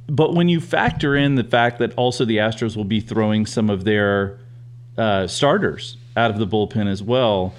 but 0.08 0.34
when 0.34 0.50
you 0.50 0.60
factor 0.60 1.16
in 1.16 1.36
the 1.36 1.44
fact 1.44 1.80
that 1.80 1.94
also 1.96 2.26
the 2.26 2.38
Astros 2.38 2.76
will 2.76 2.84
be 2.84 3.00
throwing 3.00 3.46
some 3.46 3.70
of 3.70 3.86
their 3.86 4.38
uh, 4.98 5.28
starters 5.28 5.98
out 6.18 6.30
of 6.30 6.38
the 6.38 6.48
bullpen 6.48 6.88
as 6.88 7.02
well, 7.02 7.54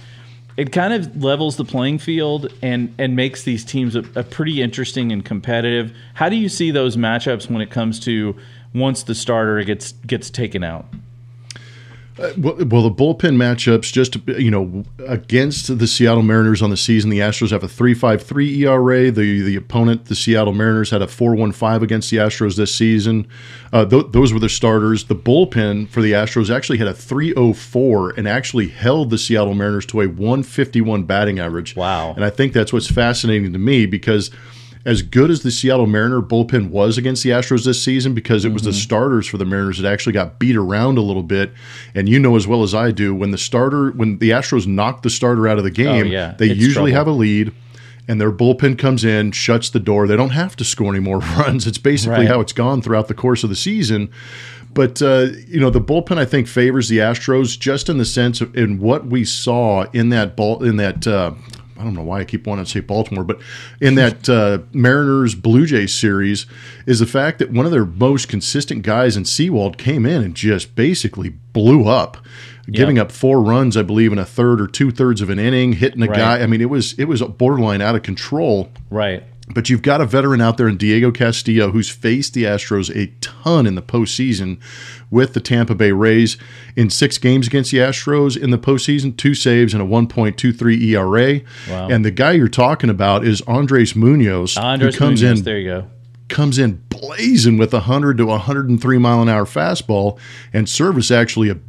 it 0.57 0.73
kind 0.73 0.93
of 0.93 1.23
levels 1.23 1.57
the 1.57 1.64
playing 1.64 1.99
field 1.99 2.52
and 2.61 2.95
and 2.99 3.16
makes 3.16 3.45
these 3.45 3.64
teams 3.64 3.97
a, 3.97 4.05
a 4.14 4.23
pretty 4.23 4.61
interesting 4.61 5.11
and 5.11 5.25
competitive. 5.25 5.95
How 6.14 6.28
do 6.28 6.37
you 6.37 6.50
see 6.50 6.71
those 6.71 6.99
matchups 6.99 7.50
when 7.50 7.62
it 7.62 7.71
comes 7.71 7.99
to 8.00 8.37
once 8.75 9.05
the 9.05 9.14
starter 9.14 9.62
gets 9.64 9.93
gets 9.93 10.28
taken 10.28 10.62
out? 10.62 10.87
Uh, 12.19 12.33
well, 12.39 12.57
well, 12.57 12.83
the 12.83 12.91
bullpen 12.91 13.37
matchups, 13.37 13.93
just 13.93 14.17
you 14.27 14.51
know, 14.51 14.85
against 15.07 15.79
the 15.79 15.87
Seattle 15.87 16.23
Mariners 16.23 16.63
on 16.63 16.71
the 16.71 16.77
season, 16.77 17.11
the 17.11 17.19
Astros 17.19 17.51
have 17.51 17.63
a 17.63 17.67
3.53 17.67 18.59
ERA. 18.61 19.11
The 19.11 19.43
the 19.43 19.57
opponent, 19.57 20.07
the 20.07 20.15
Seattle 20.15 20.55
Mariners, 20.55 20.91
had 20.91 21.03
a 21.03 21.07
4.15 21.07 21.83
against 21.83 22.11
the 22.11 22.17
Astros 22.17 22.57
this 22.57 22.75
season. 22.75 23.29
Uh, 23.71 23.85
th- 23.85 24.07
those 24.11 24.33
were 24.33 24.41
the 24.41 24.49
starters. 24.49 25.05
The 25.05 25.15
bullpen 25.15 25.91
for 25.91 26.01
the 26.01 26.13
Astros 26.13 26.55
actually 26.55 26.79
had 26.79 26.89
a 26.89 26.95
3.04 26.95 28.17
and 28.17 28.27
actually 28.27 28.69
held 28.69 29.11
the 29.11 29.19
Seattle 29.19 29.55
Mariners 29.55 29.85
to 29.87 30.01
a 30.01 30.07
151 30.07 31.03
batting 31.05 31.39
average. 31.39 31.77
Wow! 31.77 32.15
And 32.15 32.25
I 32.25 32.31
think 32.31 32.55
that's 32.55 32.73
what's 32.73 32.91
fascinating 32.91 33.53
to 33.53 33.59
me 33.59 33.85
because 33.85 34.31
as 34.87 35.02
good 35.02 35.31
as 35.33 35.43
the 35.43 35.50
Seattle 35.50 35.88
Mariner 35.88 36.23
bullpen 36.23 36.71
was 36.71 36.97
against 36.97 37.25
the 37.25 37.31
Astros 37.31 37.64
this 37.64 37.83
season 37.83 38.14
because 38.14 38.45
it 38.45 38.50
was 38.50 38.62
mm-hmm. 38.62 38.71
the 38.71 38.76
starters 38.76 39.26
for 39.26 39.37
the 39.37 39.45
Mariners 39.45 39.78
that 39.78 39.93
actually 39.93 40.12
got 40.12 40.38
beat 40.38 40.55
around 40.57 40.97
a 40.97 41.02
little 41.02 41.25
bit. 41.25 41.52
And 41.95 42.09
you 42.09 42.21
know 42.21 42.37
as 42.37 42.47
well 42.47 42.62
as 42.62 42.73
I 42.73 42.93
do, 42.93 43.12
when 43.12 43.33
the 43.33 43.38
starter, 43.38 43.90
when 43.90 44.19
the 44.19 44.31
Astros 44.31 44.66
knock 44.66 45.02
the 45.02 45.11
starter 45.11 45.49
out 45.49 45.59
of 45.59 45.64
the 45.64 45.73
game, 45.73 46.07
oh, 46.07 46.09
yeah. 46.09 46.37
they 46.38 46.50
it's 46.50 46.61
usually 46.61 46.93
trouble. 46.93 47.11
have 47.11 47.16
a 47.16 47.19
lead 47.19 47.52
and 48.09 48.21
their 48.21 48.31
bullpen 48.31 48.78
comes 48.78 49.05
in, 49.05 49.33
shuts 49.33 49.69
the 49.71 49.81
door. 49.81 50.07
They 50.07 50.16
don't 50.16 50.31
have 50.31 50.55
to 50.57 50.64
score 50.64 50.90
any 50.95 51.00
more 51.00 51.19
runs. 51.38 51.66
It's 51.66 51.78
basically 51.78 52.21
Right. 52.21 52.28
how 52.28 52.40
it's 52.40 52.52
gone 52.52 52.81
throughout 52.81 53.09
the 53.09 53.14
course 53.14 53.43
of 53.43 53.50
the 53.50 53.57
season. 53.57 54.09
But 54.73 55.00
uh, 55.00 55.28
you 55.49 55.59
know 55.59 55.71
the 55.71 55.81
bullpen 55.81 56.19
I 56.19 56.26
think 56.26 56.47
favors 56.47 56.88
the 56.88 56.99
Astros 56.99 57.59
just 57.59 57.88
in 57.88 57.99
the 57.99 58.05
sense 58.05 58.40
of 58.40 58.55
in 58.55 58.78
what 58.78 59.07
we 59.07 59.25
saw 59.25 59.87
in 59.93 60.11
that 60.11 60.37
ball 60.37 60.62
in 60.62 60.76
that 60.76 61.07
uh, 61.07 61.33
I 61.78 61.85
don't 61.85 61.95
know 61.95 62.02
why 62.02 62.21
I 62.21 62.25
keep 62.25 62.47
wanting 62.47 62.64
to 62.64 62.71
say 62.71 62.80
Baltimore, 62.80 63.25
but 63.25 63.40
in 63.80 63.95
that 63.97 64.28
uh, 64.28 64.59
Mariners 64.73 65.35
Blue 65.35 65.66
Jays 65.66 65.92
series 65.95 66.47
is 66.87 66.99
the 67.00 67.06
fact 67.06 67.38
that 67.38 67.50
one 67.50 67.66
of 67.66 67.73
their 67.73 67.85
most 67.87 68.28
consistent 68.28 68.83
guys 68.83 69.16
in 69.16 69.25
Sewald 69.25 69.78
came 69.78 70.06
in 70.06 70.23
and 70.23 70.35
just 70.35 70.75
basically 70.75 71.30
blew 71.52 71.87
up. 71.87 72.18
Giving 72.68 72.97
Yeah. 72.97 73.02
up 73.02 73.12
four 73.12 73.40
runs, 73.42 73.76
I 73.76 73.83
believe, 73.83 74.12
in 74.12 74.18
a 74.18 74.25
third 74.25 74.61
or 74.61 74.66
two 74.66 74.90
thirds 74.90 75.21
of 75.21 75.30
an 75.30 75.38
inning, 75.38 75.75
hitting 75.75 76.02
a 76.02 76.06
Right. 76.06 76.16
guy. 76.18 76.42
I 76.42 76.47
mean, 76.49 76.61
it 76.61 76.68
was 76.68 76.95
it 76.99 77.04
was 77.04 77.23
borderline 77.23 77.80
out 77.80 77.95
of 77.95 78.02
control. 78.02 78.71
Right. 78.90 79.23
But 79.49 79.71
you've 79.71 79.83
got 79.83 80.00
a 80.00 80.07
veteran 80.07 80.41
out 80.41 80.57
there 80.57 80.67
in 80.67 80.76
Diego 80.76 81.12
Castillo 81.12 81.71
who's 81.71 81.88
faced 81.88 82.35
the 82.35 82.43
Astros 82.45 82.91
a 82.95 83.12
ton 83.21 83.65
in 83.67 83.76
the 83.76 83.83
postseason 83.83 84.59
with 85.09 85.35
the 85.35 85.41
Tampa 85.41 85.75
Bay 85.75 85.93
Rays. 85.93 86.37
In 86.75 86.91
six 86.91 87.17
games 87.17 87.47
against 87.47 87.71
the 87.71 87.79
Astros 87.79 88.37
in 88.37 88.50
the 88.50 88.59
postseason, 88.59 89.17
two 89.17 89.35
saves 89.35 89.73
and 89.73 89.81
a 89.83 89.87
1.23 89.87 90.83
ERA. 90.83 91.41
Wow. 91.71 91.88
And 91.88 92.05
the 92.05 92.11
guy 92.11 92.33
you're 92.33 92.49
talking 92.49 92.91
about 92.91 93.25
is 93.25 93.41
Andres 93.43 93.95
Munoz, 93.95 94.57
Andres 94.57 94.95
who 94.95 94.99
comes 94.99 95.23
Munoz, 95.23 95.38
in 95.38 95.45
there 95.45 95.59
you 95.59 95.69
go. 95.71 95.91
comes 96.29 96.59
in 96.59 96.83
blazing 96.88 97.57
with 97.57 97.73
a 97.73 97.79
100 97.79 98.19
to 98.19 98.26
103 98.26 98.99
mile 98.99 99.23
an 99.23 99.29
hour 99.29 99.45
fastball, 99.45 100.19
and 100.53 100.67
Servais 100.67 101.15
actually 101.15 101.50
ab- 101.50 101.62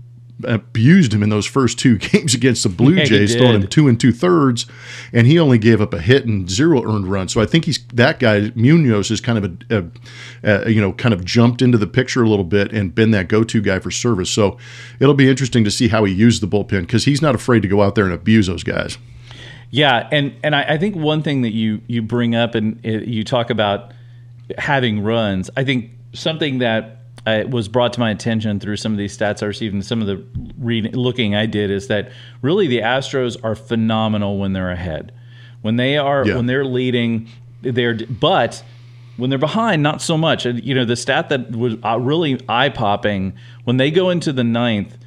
abused 0.44 1.13
him 1.13 1.24
in 1.24 1.29
those 1.29 1.46
first 1.46 1.79
two 1.79 1.98
games 1.98 2.34
against 2.34 2.63
the 2.63 2.70
Blue 2.70 2.96
Yeah, 2.96 3.06
Jays, 3.06 3.36
throwing 3.36 3.62
him 3.62 3.67
two 3.67 3.88
and 3.88 4.00
two 4.00 4.12
thirds, 4.12 4.65
and 5.12 5.27
he 5.27 5.39
only 5.39 5.58
gave 5.58 5.82
up 5.82 5.94
a 5.94 6.00
hit 6.00 6.25
and 6.25 6.50
zero 6.50 6.84
earned 6.84 7.08
runs. 7.08 7.34
So 7.34 7.41
I 7.41 7.46
think 7.46 7.65
he's 7.65 7.86
that 7.88 8.20
guy 8.20 8.51
Munoz 8.56 9.12
is 9.12 9.22
kind 9.22 9.44
of 9.44 9.58
a, 9.70 9.77
a, 10.44 10.65
a 10.65 10.70
you 10.70 10.82
know 10.82 10.94
kind 10.94 11.13
of 11.13 11.25
jumped 11.25 11.62
into 11.62 11.77
the 11.77 11.88
picture 11.88 12.24
a 12.24 12.29
little 12.29 12.46
bit 12.46 12.72
and 12.72 12.94
been 12.94 13.12
that 13.12 13.27
go 13.27 13.44
to 13.44 13.62
guy 13.62 13.79
for 13.79 13.89
Servais. 13.89 14.27
So 14.27 14.58
it'll 15.00 15.15
be 15.15 15.29
interesting 15.29 15.63
to 15.63 15.72
see 15.72 15.88
how 15.88 16.03
he 16.03 16.13
used 16.13 16.41
the 16.41 16.48
bullpen 16.48 16.82
because 16.82 17.06
he's 17.06 17.22
not 17.22 17.36
afraid 17.36 17.62
to 17.62 17.67
go 17.67 17.82
out 17.82 17.96
there 17.96 18.06
and 18.06 18.13
abuse 18.13 18.48
those 18.48 18.63
guys. 18.63 18.98
Yeah, 19.70 20.08
and 20.12 20.34
and 20.44 20.56
I, 20.56 20.63
I 20.74 20.77
think 20.77 20.96
one 20.96 21.24
thing 21.24 21.41
that 21.41 21.53
you 21.53 21.82
you 21.88 22.01
bring 22.01 22.36
up 22.36 22.56
and 22.56 22.79
uh, 22.86 22.89
you 22.89 23.24
talk 23.24 23.50
about 23.50 23.91
having 24.58 25.01
runs. 25.01 25.50
I 25.58 25.63
think 25.63 25.91
something 26.13 26.60
that 26.60 26.97
uh, 27.27 27.43
was 27.50 27.67
brought 27.67 27.91
to 27.93 28.00
my 28.00 28.10
attention 28.10 28.60
through 28.60 28.77
some 28.77 28.93
of 28.93 28.98
these 28.98 29.15
stats 29.15 29.43
I 29.43 29.48
received 29.48 29.74
and 29.74 29.86
some 29.86 30.01
of 30.01 30.07
the 30.07 30.24
reading, 30.57 30.93
looking 30.93 31.36
I 31.36 31.46
did 31.46 31.69
is 31.69 31.88
that 31.88 32.12
really 32.41 32.67
the 32.67 32.79
Astros 32.79 33.36
are 33.43 33.53
phenomenal 33.53 34.39
when 34.39 34.53
they're 34.53 34.72
ahead. 34.72 35.12
When 35.62 35.75
they 35.75 35.98
are 35.98 36.25
Yeah. 36.25 36.36
when 36.38 36.46
they're 36.46 36.63
leading, 36.65 37.27
they're 37.62 37.96
but 37.96 38.63
when 39.17 39.29
they're 39.29 39.39
behind, 39.39 39.84
not 39.84 40.01
so 40.01 40.17
much. 40.17 40.46
And, 40.46 40.63
You 40.63 40.74
know, 40.75 40.86
the 40.86 40.96
stat 40.96 41.27
that 41.29 41.51
was 41.51 41.75
uh, 41.84 42.00
really 42.00 42.39
eye 42.48 42.69
popping 42.69 43.34
when 43.65 43.75
they 43.77 43.91
go 43.91 44.10
into 44.10 44.31
the 44.31 44.43
ninth 44.46 44.98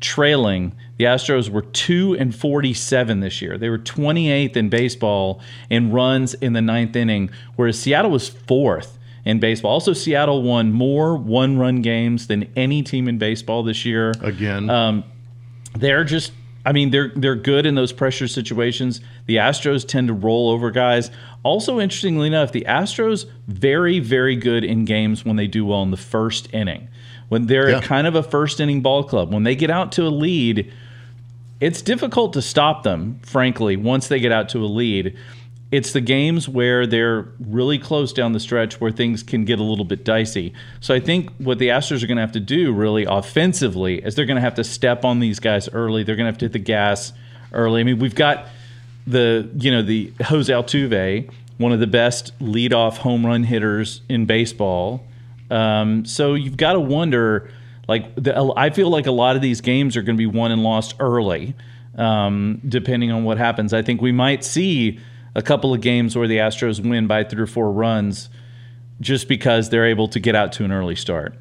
trailing. 0.00 0.74
The 0.98 1.04
Astros 1.04 1.48
were 1.48 1.62
2 1.62 2.16
and 2.18 2.34
47 2.34 3.20
this 3.20 3.40
year. 3.40 3.56
They 3.56 3.68
were 3.70 3.78
28th 3.78 4.56
in 4.56 4.68
baseball 4.68 5.40
in 5.70 5.90
runs 5.92 6.34
in 6.34 6.52
the 6.52 6.60
ninth 6.60 6.94
inning, 6.94 7.30
whereas 7.56 7.78
Seattle 7.78 8.10
was 8.10 8.28
fourth 8.28 8.98
in 9.24 9.40
baseball. 9.40 9.72
Also, 9.72 9.92
Seattle 9.92 10.42
won 10.42 10.72
more 10.72 11.16
one 11.16 11.58
run 11.58 11.80
games 11.82 12.26
than 12.26 12.46
any 12.56 12.82
team 12.82 13.08
in 13.08 13.18
baseball 13.18 13.62
this 13.62 13.84
year. 13.84 14.12
Again, 14.20 14.68
Um, 14.70 15.04
They're 15.76 16.04
just, 16.04 16.32
I 16.66 16.72
mean, 16.72 16.90
they're 16.90 17.10
they're 17.16 17.34
good 17.34 17.66
in 17.66 17.74
those 17.74 17.92
pressure 17.92 18.28
situations. 18.28 19.00
The 19.26 19.36
Astros 19.36 19.86
tend 19.86 20.08
to 20.08 20.14
roll 20.14 20.50
over 20.50 20.70
guys. 20.70 21.10
Also, 21.42 21.80
interestingly 21.80 22.26
enough, 22.28 22.52
the 22.52 22.64
Astros 22.68 23.26
very 23.48 23.98
very 23.98 24.36
good 24.36 24.62
in 24.64 24.84
games 24.84 25.24
when 25.24 25.36
they 25.36 25.46
do 25.46 25.64
well 25.66 25.82
in 25.82 25.90
the 25.90 25.96
first 25.96 26.48
inning. 26.54 26.88
When 27.28 27.46
they're 27.46 27.70
Yeah. 27.70 27.80
kind 27.80 28.06
of 28.06 28.14
a 28.14 28.22
first 28.22 28.60
inning 28.60 28.82
ball 28.82 29.02
club, 29.02 29.32
when 29.32 29.42
they 29.42 29.56
get 29.56 29.70
out 29.70 29.90
to 29.92 30.06
a 30.06 30.10
lead, 30.10 30.70
it's 31.60 31.80
difficult 31.82 32.34
to 32.34 32.42
stop 32.42 32.82
them, 32.82 33.18
frankly, 33.22 33.76
once 33.76 34.08
they 34.08 34.20
get 34.20 34.30
out 34.30 34.48
to 34.50 34.58
a 34.64 34.66
lead. 34.68 35.16
It's 35.72 35.92
the 35.92 36.00
games 36.00 36.48
where 36.48 36.86
they're 36.86 37.26
really 37.40 37.78
close 37.78 38.12
down 38.12 38.32
the 38.32 38.38
stretch 38.38 38.80
where 38.80 38.92
things 38.92 39.24
can 39.24 39.44
get 39.44 39.58
a 39.58 39.64
little 39.64 39.84
bit 39.84 40.04
dicey. 40.04 40.52
So 40.80 40.94
I 40.94 41.00
think 41.00 41.30
what 41.38 41.58
the 41.58 41.68
Astros 41.68 42.02
are 42.02 42.06
going 42.06 42.16
to 42.16 42.22
have 42.22 42.32
to 42.32 42.40
do 42.40 42.72
really 42.72 43.04
offensively 43.04 43.98
is 44.04 44.14
they're 44.14 44.26
going 44.26 44.36
to 44.36 44.42
have 44.42 44.54
to 44.54 44.64
step 44.64 45.04
on 45.04 45.18
these 45.18 45.40
guys 45.40 45.68
early. 45.70 46.04
They're 46.04 46.16
going 46.16 46.26
to 46.26 46.30
have 46.30 46.38
to 46.38 46.44
hit 46.44 46.52
the 46.52 46.58
gas 46.60 47.12
early. 47.52 47.80
I 47.80 47.84
mean, 47.84 47.98
we've 47.98 48.14
got 48.14 48.46
the, 49.06 49.50
you 49.58 49.72
know, 49.72 49.82
the 49.82 50.12
Jose 50.26 50.52
Altuve, 50.52 51.28
one 51.58 51.72
of 51.72 51.80
the 51.80 51.88
best 51.88 52.38
leadoff 52.38 52.98
home 52.98 53.26
run 53.26 53.42
hitters 53.42 54.00
in 54.08 54.26
baseball. 54.26 55.04
Um, 55.50 56.04
so 56.04 56.34
you've 56.34 56.56
got 56.56 56.74
to 56.74 56.80
wonder, 56.80 57.50
like, 57.88 58.14
the, 58.14 58.52
I 58.56 58.70
feel 58.70 58.90
like 58.90 59.06
a 59.06 59.12
lot 59.12 59.34
of 59.34 59.42
these 59.42 59.60
games 59.60 59.96
are 59.96 60.02
going 60.02 60.16
to 60.16 60.18
be 60.18 60.26
won 60.26 60.52
and 60.52 60.62
lost 60.62 60.94
early, 61.00 61.54
um, 61.96 62.60
depending 62.68 63.10
on 63.10 63.24
what 63.24 63.38
happens. 63.38 63.72
I 63.72 63.82
think 63.82 64.00
we 64.00 64.12
might 64.12 64.44
see 64.44 65.00
a 65.34 65.42
couple 65.42 65.74
of 65.74 65.80
games 65.80 66.16
where 66.16 66.28
the 66.28 66.36
Astros 66.38 66.80
win 66.86 67.06
by 67.06 67.24
three 67.24 67.42
or 67.42 67.46
four 67.46 67.70
runs 67.72 68.28
just 69.00 69.28
because 69.28 69.70
they're 69.70 69.86
able 69.86 70.08
to 70.08 70.20
get 70.20 70.34
out 70.34 70.52
to 70.52 70.64
an 70.64 70.72
early 70.72 70.94
start. 70.96 71.34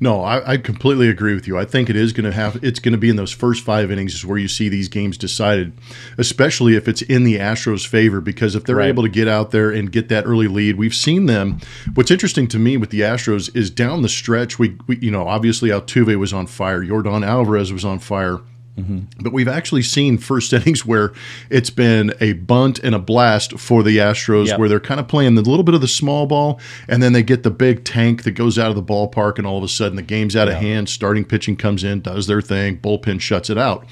No, 0.00 0.20
I, 0.22 0.54
I 0.54 0.56
completely 0.56 1.08
agree 1.08 1.32
with 1.32 1.46
you. 1.46 1.56
I 1.56 1.64
think 1.64 1.88
it 1.88 1.94
is 1.94 2.12
going 2.12 2.24
to 2.24 2.32
have 2.32 2.58
it's 2.60 2.80
going 2.80 2.90
to 2.92 2.98
be 2.98 3.08
in 3.08 3.14
those 3.14 3.30
first 3.30 3.64
five 3.64 3.88
innings 3.88 4.14
is 4.16 4.26
where 4.26 4.36
you 4.36 4.48
see 4.48 4.68
these 4.68 4.88
games 4.88 5.16
decided, 5.16 5.72
especially 6.18 6.74
if 6.74 6.88
it's 6.88 7.02
in 7.02 7.22
the 7.22 7.36
Astros' 7.38 7.86
favor. 7.86 8.20
Because 8.20 8.56
if 8.56 8.64
they're 8.64 8.74
Right. 8.74 8.88
able 8.88 9.04
to 9.04 9.08
get 9.08 9.28
out 9.28 9.52
there 9.52 9.70
and 9.70 9.92
get 9.92 10.08
that 10.08 10.26
early 10.26 10.48
lead, 10.48 10.74
we've 10.76 10.94
seen 10.94 11.26
them. 11.26 11.58
What's 11.94 12.10
interesting 12.10 12.48
to 12.48 12.58
me 12.58 12.76
with 12.76 12.90
the 12.90 13.00
Astros 13.02 13.54
is 13.54 13.70
down 13.70 14.02
the 14.02 14.08
stretch. 14.08 14.58
We, 14.58 14.76
we 14.88 14.96
you 14.98 15.12
know, 15.12 15.28
obviously 15.28 15.70
Altuve 15.70 16.16
was 16.18 16.32
on 16.32 16.48
fire, 16.48 16.82
Yordan 16.82 17.24
Alvarez 17.24 17.72
was 17.72 17.84
on 17.84 18.00
fire. 18.00 18.40
Mm-hmm. 18.78 19.00
But 19.22 19.34
we've 19.34 19.48
actually 19.48 19.82
seen 19.82 20.16
first 20.16 20.52
innings 20.54 20.86
where 20.86 21.12
it's 21.50 21.68
been 21.70 22.14
a 22.20 22.32
bunt 22.32 22.78
and 22.78 22.94
a 22.94 22.98
blast 22.98 23.58
for 23.58 23.82
the 23.82 23.98
Astros, 23.98 24.46
Yep. 24.46 24.58
where 24.58 24.68
they're 24.68 24.80
kind 24.80 24.98
of 24.98 25.08
playing 25.08 25.36
a 25.36 25.42
little 25.42 25.62
bit 25.62 25.74
of 25.74 25.82
the 25.82 25.88
small 25.88 26.26
ball, 26.26 26.58
and 26.88 27.02
then 27.02 27.12
they 27.12 27.22
get 27.22 27.42
the 27.42 27.50
big 27.50 27.84
tank 27.84 28.22
that 28.22 28.30
goes 28.32 28.58
out 28.58 28.70
of 28.70 28.76
the 28.76 28.82
ballpark, 28.82 29.36
and 29.36 29.46
all 29.46 29.58
of 29.58 29.64
a 29.64 29.68
sudden 29.68 29.96
the 29.96 30.02
game's 30.02 30.34
out 30.34 30.48
of 30.48 30.54
hand. 30.54 30.88
Starting 30.88 31.24
pitching 31.24 31.56
comes 31.56 31.84
in, 31.84 32.00
does 32.00 32.26
their 32.26 32.40
thing, 32.40 32.78
bullpen 32.78 33.20
shuts 33.20 33.50
it 33.50 33.58
out. 33.58 33.86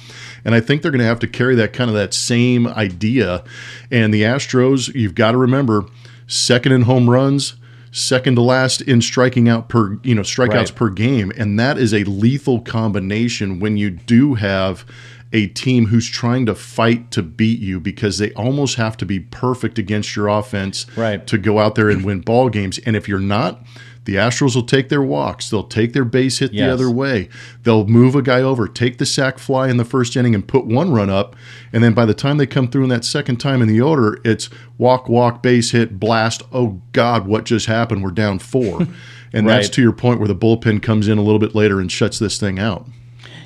And 0.45 0.55
I 0.55 0.61
think 0.61 0.81
they're 0.81 0.91
going 0.91 1.01
to 1.01 1.05
have 1.05 1.21
to 1.21 1.29
carry 1.29 1.55
that 1.57 1.75
kind 1.75 1.91
of 1.91 1.97
that 1.97 2.15
same 2.15 2.67
idea. 2.67 3.45
And 3.91 4.15
the 4.15 4.23
Astros, 4.23 4.95
you've 4.95 5.15
got 5.15 5.33
to 5.33 5.37
remember, 5.39 5.85
second 6.27 6.73
in 6.73 6.83
home 6.83 7.11
runs. 7.11 7.55
Second 7.93 8.37
to 8.37 8.43
last 8.43 8.81
in 8.83 9.01
striking 9.03 9.49
out 9.49 9.69
per 9.69 9.99
you 10.05 10.15
know 10.15 10.23
strikeouts 10.23 10.55
Right. 10.55 10.75
per 10.75 10.91
game, 10.91 11.33
and 11.37 11.59
that 11.59 11.77
is 11.79 11.93
a 11.93 12.05
lethal 12.05 12.61
combination 12.61 13.59
when 13.59 13.77
you 13.77 13.91
do 13.91 14.35
have 14.35 14.85
a 15.33 15.47
team 15.49 15.87
who's 15.87 16.09
trying 16.09 16.45
to 16.47 16.55
fight 16.55 17.11
to 17.13 17.23
beat 17.23 17.61
you 17.61 17.79
because 17.81 18.19
they 18.19 18.33
almost 18.33 18.75
have 18.77 18.97
to 18.97 19.07
be 19.07 19.21
perfect 19.21 19.79
against 19.79 20.17
your 20.17 20.27
offense 20.29 20.87
Right. 20.97 21.25
to 21.29 21.39
go 21.39 21.59
out 21.61 21.77
there 21.77 21.89
and 21.89 22.05
win 22.05 22.21
ball 22.21 22.49
games. 22.49 22.79
And 22.79 22.97
if 22.97 23.09
you're 23.09 23.21
not, 23.21 23.65
The 24.07 24.15
Astros 24.15 24.55
will 24.55 24.63
take 24.63 24.89
their 24.89 25.03
walks. 25.03 25.51
They'll 25.51 25.63
take 25.63 25.93
their 25.93 26.05
base 26.07 26.39
hit 26.39 26.53
Yes. 26.53 26.67
the 26.67 26.73
other 26.73 26.91
way. 26.91 27.29
They'll 27.65 27.87
move 27.87 28.15
a 28.15 28.23
guy 28.23 28.41
over, 28.41 28.67
take 28.67 28.99
the 28.99 29.05
sack 29.07 29.39
fly 29.39 29.69
in 29.69 29.77
the 29.77 29.85
first 29.85 30.17
inning, 30.17 30.35
and 30.35 30.47
put 30.49 30.65
one 30.67 30.91
run 30.91 31.11
up. 31.11 31.37
And 31.73 31.85
then 31.85 31.93
by 31.93 32.07
the 32.07 32.15
time 32.15 32.39
they 32.39 32.47
come 32.47 32.69
through 32.69 32.85
in 32.85 32.89
that 32.89 33.05
second 33.05 33.37
time 33.37 33.61
in 33.61 33.69
the 33.69 33.81
order, 33.81 34.19
it's 34.25 34.49
walk, 34.79 35.09
walk, 35.09 35.43
base 35.43 35.73
hit, 35.73 36.01
blast. 36.01 36.43
Oh 36.53 36.81
God, 36.93 37.27
what 37.27 37.45
just 37.45 37.67
happened? 37.67 38.03
We're 38.03 38.11
down 38.11 38.39
four. 38.39 38.87
And 39.33 39.49
that's 39.49 39.69
to 39.77 39.83
your 39.83 39.93
point 39.93 40.19
where 40.19 40.27
the 40.27 40.35
bullpen 40.35 40.83
comes 40.83 41.07
in 41.07 41.17
a 41.17 41.23
little 41.23 41.39
bit 41.39 41.55
later 41.55 41.79
and 41.79 41.93
shuts 41.93 42.19
this 42.19 42.37
thing 42.37 42.59
out. 42.59 42.85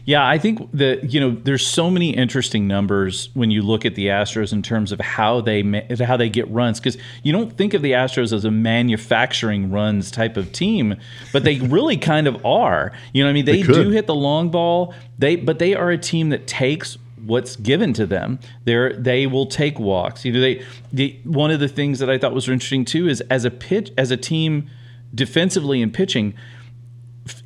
Yeah, 0.07 0.27
I 0.27 0.37
think 0.37 0.71
that 0.73 1.13
you 1.13 1.21
know 1.21 1.31
there's 1.31 1.67
so 1.67 1.91
many 1.91 2.11
interesting 2.11 2.67
numbers 2.67 3.31
when 3.35 3.51
you 3.51 3.63
look 3.63 3.87
at 3.87 3.95
the 3.95 4.07
Astros 4.07 4.53
in 4.53 4.63
terms 4.63 4.93
of 4.93 5.01
how 5.01 5.41
they 5.41 5.63
how 6.01 6.17
they 6.17 6.29
get 6.29 6.51
runs 6.51 6.79
because 6.79 6.99
you 7.23 7.33
don't 7.33 7.57
think 7.57 7.73
of 7.73 7.81
the 7.81 7.93
Astros 7.93 8.33
as 8.33 8.45
a 8.45 8.51
manufacturing 8.51 9.71
runs 9.71 10.11
type 10.11 10.37
of 10.37 10.53
team, 10.53 10.97
but 11.33 11.45
they 11.45 11.59
really 11.61 11.97
kind 11.97 12.27
of 12.27 12.45
are. 12.45 12.93
You 13.13 13.23
know, 13.23 13.29
what 13.29 13.31
I 13.31 13.35
mean, 13.35 13.45
they, 13.47 13.63
could. 13.63 13.75
do 13.75 13.91
hit 13.91 14.07
the 14.07 14.15
long 14.15 14.51
ball. 14.51 14.95
They 15.19 15.37
but 15.37 15.59
they 15.59 15.75
are 15.75 15.91
a 15.91 15.99
team 15.99 16.29
that 16.31 16.47
takes 16.47 16.99
what's 17.25 17.57
given 17.57 17.95
to 17.95 18.07
them. 18.07 18.39
They're 18.65 18.93
they 18.93 19.27
will 19.27 19.47
take 19.47 19.79
walks. 19.79 20.25
You 20.25 20.33
know, 20.33 20.41
they, 20.41 20.65
they 20.93 21.21
one 21.25 21.51
of 21.51 21.61
the 21.61 21.69
things 21.69 21.99
that 22.01 22.11
I 22.11 22.19
thought 22.19 22.35
was 22.35 22.47
interesting 22.47 22.85
too 22.85 23.09
is 23.09 23.23
as 23.23 23.47
a 23.47 23.51
pitch 23.51 23.91
as 23.97 24.11
a 24.11 24.19
team 24.19 24.69
defensively 25.15 25.81
and 25.81 25.95
pitching 25.95 26.35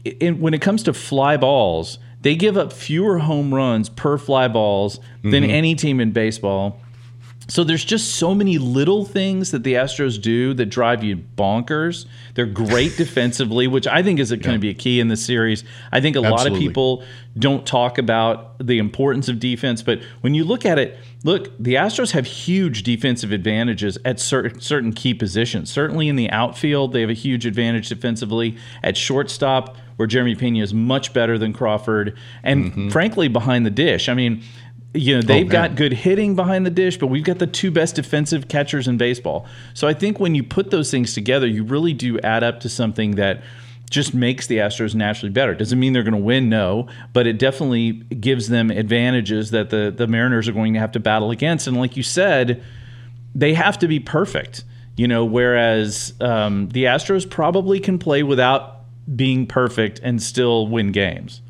in, 0.05 0.41
when 0.41 0.55
it 0.55 0.61
comes 0.61 0.83
to 0.85 0.93
fly 0.93 1.37
balls, 1.37 1.99
they 2.22 2.34
give 2.34 2.56
up 2.56 2.72
fewer 2.72 3.18
home 3.18 3.54
runs 3.54 3.88
per 3.88 4.18
fly 4.18 4.48
balls 4.48 5.00
than 5.22 5.42
mm-hmm. 5.42 5.50
any 5.50 5.75
team 5.75 6.00
in 6.00 6.12
baseball. 6.12 6.80
So 7.50 7.64
there's 7.64 7.85
just 7.85 8.17
so 8.17 8.35
many 8.35 8.59
little 8.59 9.07
things 9.07 9.52
that 9.52 9.64
the 9.64 9.75
Astros 9.75 10.21
do 10.21 10.52
that 10.55 10.67
drive 10.67 11.02
you 11.02 11.17
bonkers. 11.17 12.05
They're 12.35 12.45
great 12.45 12.97
defensively, 12.99 13.67
which 13.67 13.87
I 13.87 14.02
think 14.02 14.21
is 14.21 14.31
going 14.31 14.55
to 14.55 14.59
be 14.59 14.69
a 14.69 14.75
key 14.75 15.00
in 15.00 15.09
this 15.09 15.25
series. 15.25 15.64
I 15.90 16.02
think 16.02 16.14
a 16.14 16.21
lot 16.21 16.47
of 16.47 16.59
people 16.59 17.02
don't 17.38 17.67
talk 17.67 17.97
about 17.97 18.59
the 18.64 18.78
importance 18.78 19.28
of 19.28 19.40
defense, 19.40 19.83
but 19.83 20.02
when 20.21 20.35
you 20.35 20.45
look 20.45 20.67
at 20.67 20.78
it, 20.78 20.99
look, 21.25 21.50
the 21.59 21.75
Astros 21.75 22.11
have 22.11 22.26
huge 22.26 22.83
defensive 22.83 23.33
advantages 23.33 23.97
at 24.05 24.21
certain 24.21 24.61
certain 24.61 24.93
key 24.93 25.14
positions. 25.14 25.71
Certainly 25.71 26.09
in 26.09 26.17
the 26.17 26.31
outfield, 26.31 26.93
they 26.93 27.00
have 27.00 27.11
a 27.11 27.14
huge 27.14 27.47
advantage 27.47 27.88
defensively. 27.88 28.57
At 28.83 28.97
shortstop, 28.97 29.76
where 29.97 30.07
Jeremy 30.07 30.35
Pena 30.35 30.62
is 30.62 30.75
much 30.75 31.12
better 31.12 31.38
than 31.38 31.52
Crawford, 31.52 32.17
and 32.43 32.67
mm-hmm. 32.67 32.88
frankly 32.90 33.28
behind 33.28 33.67
the 33.67 33.71
dish. 33.71 34.09
I 34.09 34.14
mean, 34.14 34.43
you 34.95 35.16
know 35.16 35.23
they've 35.23 35.47
man. 35.47 35.52
got 35.71 35.76
good 35.76 35.92
hitting 35.92 36.35
behind 36.35 36.64
the 36.64 36.71
dish, 36.71 36.99
but 36.99 37.09
we've 37.09 37.25
got 37.25 37.38
the 37.38 37.47
two 37.47 37.71
best 37.71 37.95
defensive 37.95 38.49
catchers 38.49 38.88
in 38.88 38.97
baseball. 38.97 39.47
So 39.75 39.87
I 39.87 39.95
think 39.95 40.18
when 40.18 40.35
you 40.35 40.42
put 40.42 40.71
those 40.71 40.90
things 40.90 41.14
together, 41.14 41.47
you 41.47 41.64
really 41.64 41.92
do 41.92 42.18
add 42.21 42.42
up 42.42 42.61
to 42.61 42.68
something 42.68 43.12
that 43.16 43.42
just 43.90 44.14
makes 44.14 44.47
the 44.47 44.59
Astros 44.59 44.95
naturally 44.95 45.30
better. 45.30 45.54
Doesn't 45.54 45.78
mean 45.78 45.92
they're 45.92 46.02
going 46.02 46.12
to 46.12 46.18
win, 46.18 46.49
no, 46.49 46.88
but 47.12 47.26
it 47.26 47.38
definitely 47.38 47.92
gives 47.92 48.49
them 48.49 48.71
advantages 48.71 49.50
that 49.50 49.71
the 49.71 49.92
the 49.95 50.07
Mariners 50.07 50.49
are 50.49 50.52
going 50.52 50.75
to 50.75 50.80
have 50.80 50.92
to 50.92 51.00
battle 51.00 51.30
against. 51.30 51.66
And 51.66 51.76
like 51.76 51.97
you 51.97 52.02
said, 52.02 52.62
they 53.35 53.54
have 53.54 53.78
to 53.80 53.88
be 53.88 54.00
perfect. 54.00 54.64
You 54.97 55.07
know, 55.07 55.25
whereas 55.25 56.12
um, 56.21 56.71
the 56.71 56.85
Astros 56.85 57.28
probably 57.28 57.78
can 57.78 58.00
play 58.00 58.25
without 58.25 58.80
being 59.14 59.47
perfect 59.47 60.00
and 60.02 60.21
still 60.21 60.66
win 60.66 60.90
games. 60.92 61.40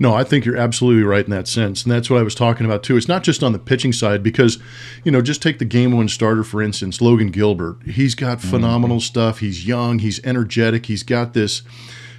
No, 0.00 0.14
I 0.14 0.24
think 0.24 0.46
you're 0.46 0.56
absolutely 0.56 1.02
right 1.02 1.26
in 1.26 1.30
that 1.30 1.46
sense. 1.46 1.82
And 1.82 1.92
that's 1.92 2.08
what 2.08 2.18
I 2.18 2.22
was 2.22 2.34
talking 2.34 2.64
about 2.64 2.82
too. 2.82 2.96
It's 2.96 3.06
not 3.06 3.22
just 3.22 3.42
on 3.42 3.52
the 3.52 3.58
pitching 3.58 3.92
side 3.92 4.22
because, 4.22 4.58
you 5.04 5.12
know, 5.12 5.20
just 5.20 5.42
take 5.42 5.58
the 5.58 5.66
game 5.66 5.92
one 5.92 6.08
starter, 6.08 6.42
for 6.42 6.62
instance, 6.62 7.02
Logan 7.02 7.30
Gilbert. 7.30 7.82
He's 7.84 8.14
got 8.14 8.38
mm-hmm. 8.38 8.48
phenomenal 8.48 9.00
stuff. 9.00 9.40
He's 9.40 9.66
young, 9.66 9.98
he's 9.98 10.24
energetic, 10.24 10.86
he's 10.86 11.02
got 11.02 11.34
this, 11.34 11.60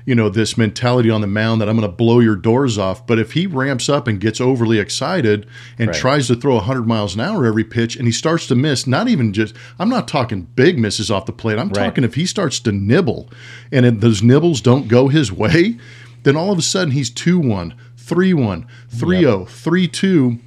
you 0.05 0.13
know, 0.13 0.29
this 0.29 0.59
mentality 0.59 1.09
on 1.09 1.21
the 1.21 1.27
mound 1.27 1.59
that 1.59 1.69
I'm 1.69 1.75
going 1.75 1.89
to 1.89 1.95
blow 1.95 2.19
your 2.19 2.35
doors 2.35 2.77
off. 2.77 3.07
But 3.07 3.17
if 3.17 3.31
he 3.31 3.47
ramps 3.47 3.89
up 3.89 4.07
and 4.07 4.19
gets 4.19 4.39
overly 4.39 4.77
excited 4.77 5.47
and 5.79 5.87
Right. 5.87 5.97
tries 5.97 6.27
to 6.27 6.35
throw 6.35 6.57
100 6.57 6.87
miles 6.87 7.15
an 7.15 7.21
hour 7.21 7.47
every 7.47 7.63
pitch 7.63 7.95
and 7.95 8.07
he 8.07 8.11
starts 8.11 8.45
to 8.47 8.55
miss, 8.55 8.85
not 8.85 9.07
even 9.07 9.33
just, 9.33 9.55
I'm 9.79 9.89
not 9.89 10.07
talking 10.07 10.47
big 10.55 10.77
misses 10.77 11.09
off 11.09 11.25
the 11.25 11.31
plate. 11.31 11.57
I'm 11.57 11.69
Right. 11.69 11.85
talking 11.85 12.03
if 12.03 12.13
he 12.13 12.27
starts 12.27 12.59
to 12.59 12.71
nibble 12.71 13.31
and 13.71 14.01
those 14.01 14.21
nibbles 14.21 14.61
don't 14.61 14.87
go 14.87 15.07
his 15.07 15.31
way, 15.31 15.77
then 16.23 16.35
all 16.35 16.51
of 16.51 16.57
a 16.59 16.61
sudden 16.61 16.91
he's 16.91 17.09
2 17.09 17.39
1, 17.39 17.73
3 17.97 18.33
1, 18.33 18.67
3 18.89 19.19
0, 19.19 19.45
3 19.45 19.87
2. 19.87 20.39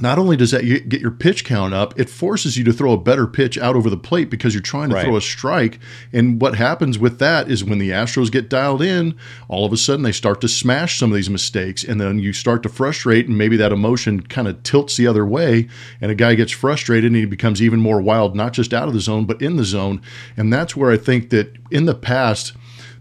Not 0.00 0.18
only 0.18 0.34
does 0.34 0.50
that 0.52 0.62
get 0.88 1.02
your 1.02 1.10
pitch 1.10 1.44
count 1.44 1.74
up, 1.74 1.98
it 2.00 2.08
forces 2.08 2.56
you 2.56 2.64
to 2.64 2.72
throw 2.72 2.92
a 2.92 2.96
better 2.96 3.26
pitch 3.26 3.58
out 3.58 3.76
over 3.76 3.90
the 3.90 3.98
plate 3.98 4.30
because 4.30 4.54
you're 4.54 4.62
trying 4.62 4.88
to 4.88 4.94
Right. 4.94 5.04
throw 5.04 5.16
a 5.16 5.20
strike. 5.20 5.78
And 6.10 6.40
what 6.40 6.54
happens 6.54 6.98
with 6.98 7.18
that 7.18 7.50
is 7.50 7.62
when 7.64 7.78
the 7.78 7.90
Astros 7.90 8.30
get 8.32 8.48
dialed 8.48 8.80
in, 8.80 9.14
all 9.46 9.66
of 9.66 9.74
a 9.74 9.76
sudden 9.76 10.02
they 10.02 10.12
start 10.12 10.40
to 10.40 10.48
smash 10.48 10.98
some 10.98 11.10
of 11.10 11.16
these 11.16 11.28
mistakes. 11.28 11.84
And 11.84 12.00
then 12.00 12.18
you 12.18 12.32
start 12.32 12.62
to 12.62 12.70
frustrate, 12.70 13.28
and 13.28 13.36
maybe 13.36 13.58
that 13.58 13.72
emotion 13.72 14.22
kind 14.22 14.48
of 14.48 14.62
tilts 14.62 14.96
the 14.96 15.06
other 15.06 15.26
way. 15.26 15.68
And 16.00 16.10
a 16.10 16.14
guy 16.14 16.34
gets 16.34 16.52
frustrated 16.52 17.08
and 17.10 17.16
he 17.16 17.26
becomes 17.26 17.60
even 17.60 17.80
more 17.80 18.00
wild, 18.00 18.34
not 18.34 18.54
just 18.54 18.72
out 18.72 18.88
of 18.88 18.94
the 18.94 19.00
zone, 19.00 19.26
but 19.26 19.42
in 19.42 19.56
the 19.56 19.64
zone. 19.64 20.00
And 20.34 20.50
that's 20.50 20.74
where 20.74 20.90
I 20.90 20.96
think 20.96 21.28
that 21.30 21.56
in 21.70 21.84
the 21.84 21.94
past, 21.94 22.54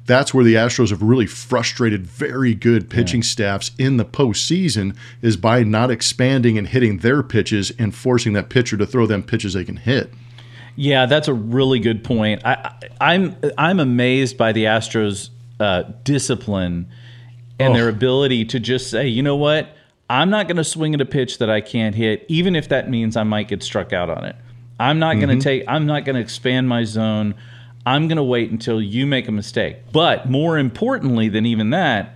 that's 0.09 0.33
where 0.33 0.43
the 0.43 0.55
Astros 0.55 0.89
have 0.89 1.03
really 1.03 1.27
frustrated 1.27 2.05
very 2.07 2.55
good 2.55 2.89
pitching 2.89 3.21
staffs 3.21 3.69
in 3.77 3.97
the 3.97 4.03
postseason 4.03 4.95
is 5.21 5.37
by 5.37 5.61
not 5.63 5.91
expanding 5.91 6.57
and 6.57 6.67
hitting 6.67 6.97
their 6.97 7.21
pitches 7.21 7.71
and 7.77 7.93
forcing 7.93 8.33
that 8.33 8.49
pitcher 8.49 8.75
to 8.75 8.87
throw 8.87 9.05
them 9.05 9.21
pitches 9.21 9.53
they 9.53 9.63
can 9.63 9.77
hit. 9.77 10.11
Yeah, 10.75 11.05
that's 11.05 11.27
a 11.27 11.33
really 11.33 11.77
good 11.79 12.03
point. 12.03 12.41
I, 12.43 12.73
I, 12.99 13.13
I'm 13.13 13.35
I'm 13.57 13.79
amazed 13.79 14.35
by 14.35 14.51
the 14.51 14.63
Astros' 14.65 15.29
uh, 15.59 15.83
discipline 16.03 16.87
and 17.59 17.73
Oh. 17.73 17.75
their 17.75 17.89
ability 17.89 18.45
to 18.45 18.59
just 18.59 18.89
say, 18.89 19.07
you 19.07 19.21
know 19.21 19.35
what, 19.35 19.75
I'm 20.09 20.29
not 20.31 20.47
going 20.47 20.57
to 20.57 20.63
swing 20.63 20.95
at 20.95 21.01
a 21.01 21.05
pitch 21.05 21.37
that 21.37 21.49
I 21.51 21.61
can't 21.61 21.93
hit, 21.93 22.25
even 22.29 22.55
if 22.55 22.69
that 22.69 22.89
means 22.89 23.15
I 23.15 23.23
might 23.23 23.47
get 23.47 23.61
struck 23.61 23.93
out 23.93 24.09
on 24.09 24.25
it. 24.25 24.35
I'm 24.79 24.97
not 24.97 25.15
going 25.19 25.37
to 25.37 25.43
take. 25.43 25.65
I'm 25.67 25.85
not 25.85 26.03
going 26.05 26.15
to 26.15 26.21
expand 26.21 26.67
my 26.67 26.83
zone. 26.83 27.35
I'm 27.85 28.07
going 28.07 28.17
to 28.17 28.23
wait 28.23 28.51
until 28.51 28.81
you 28.81 29.05
make 29.07 29.27
a 29.27 29.31
mistake. 29.31 29.77
But 29.91 30.29
more 30.29 30.57
importantly 30.57 31.29
than 31.29 31.45
even 31.45 31.69
that 31.71 32.15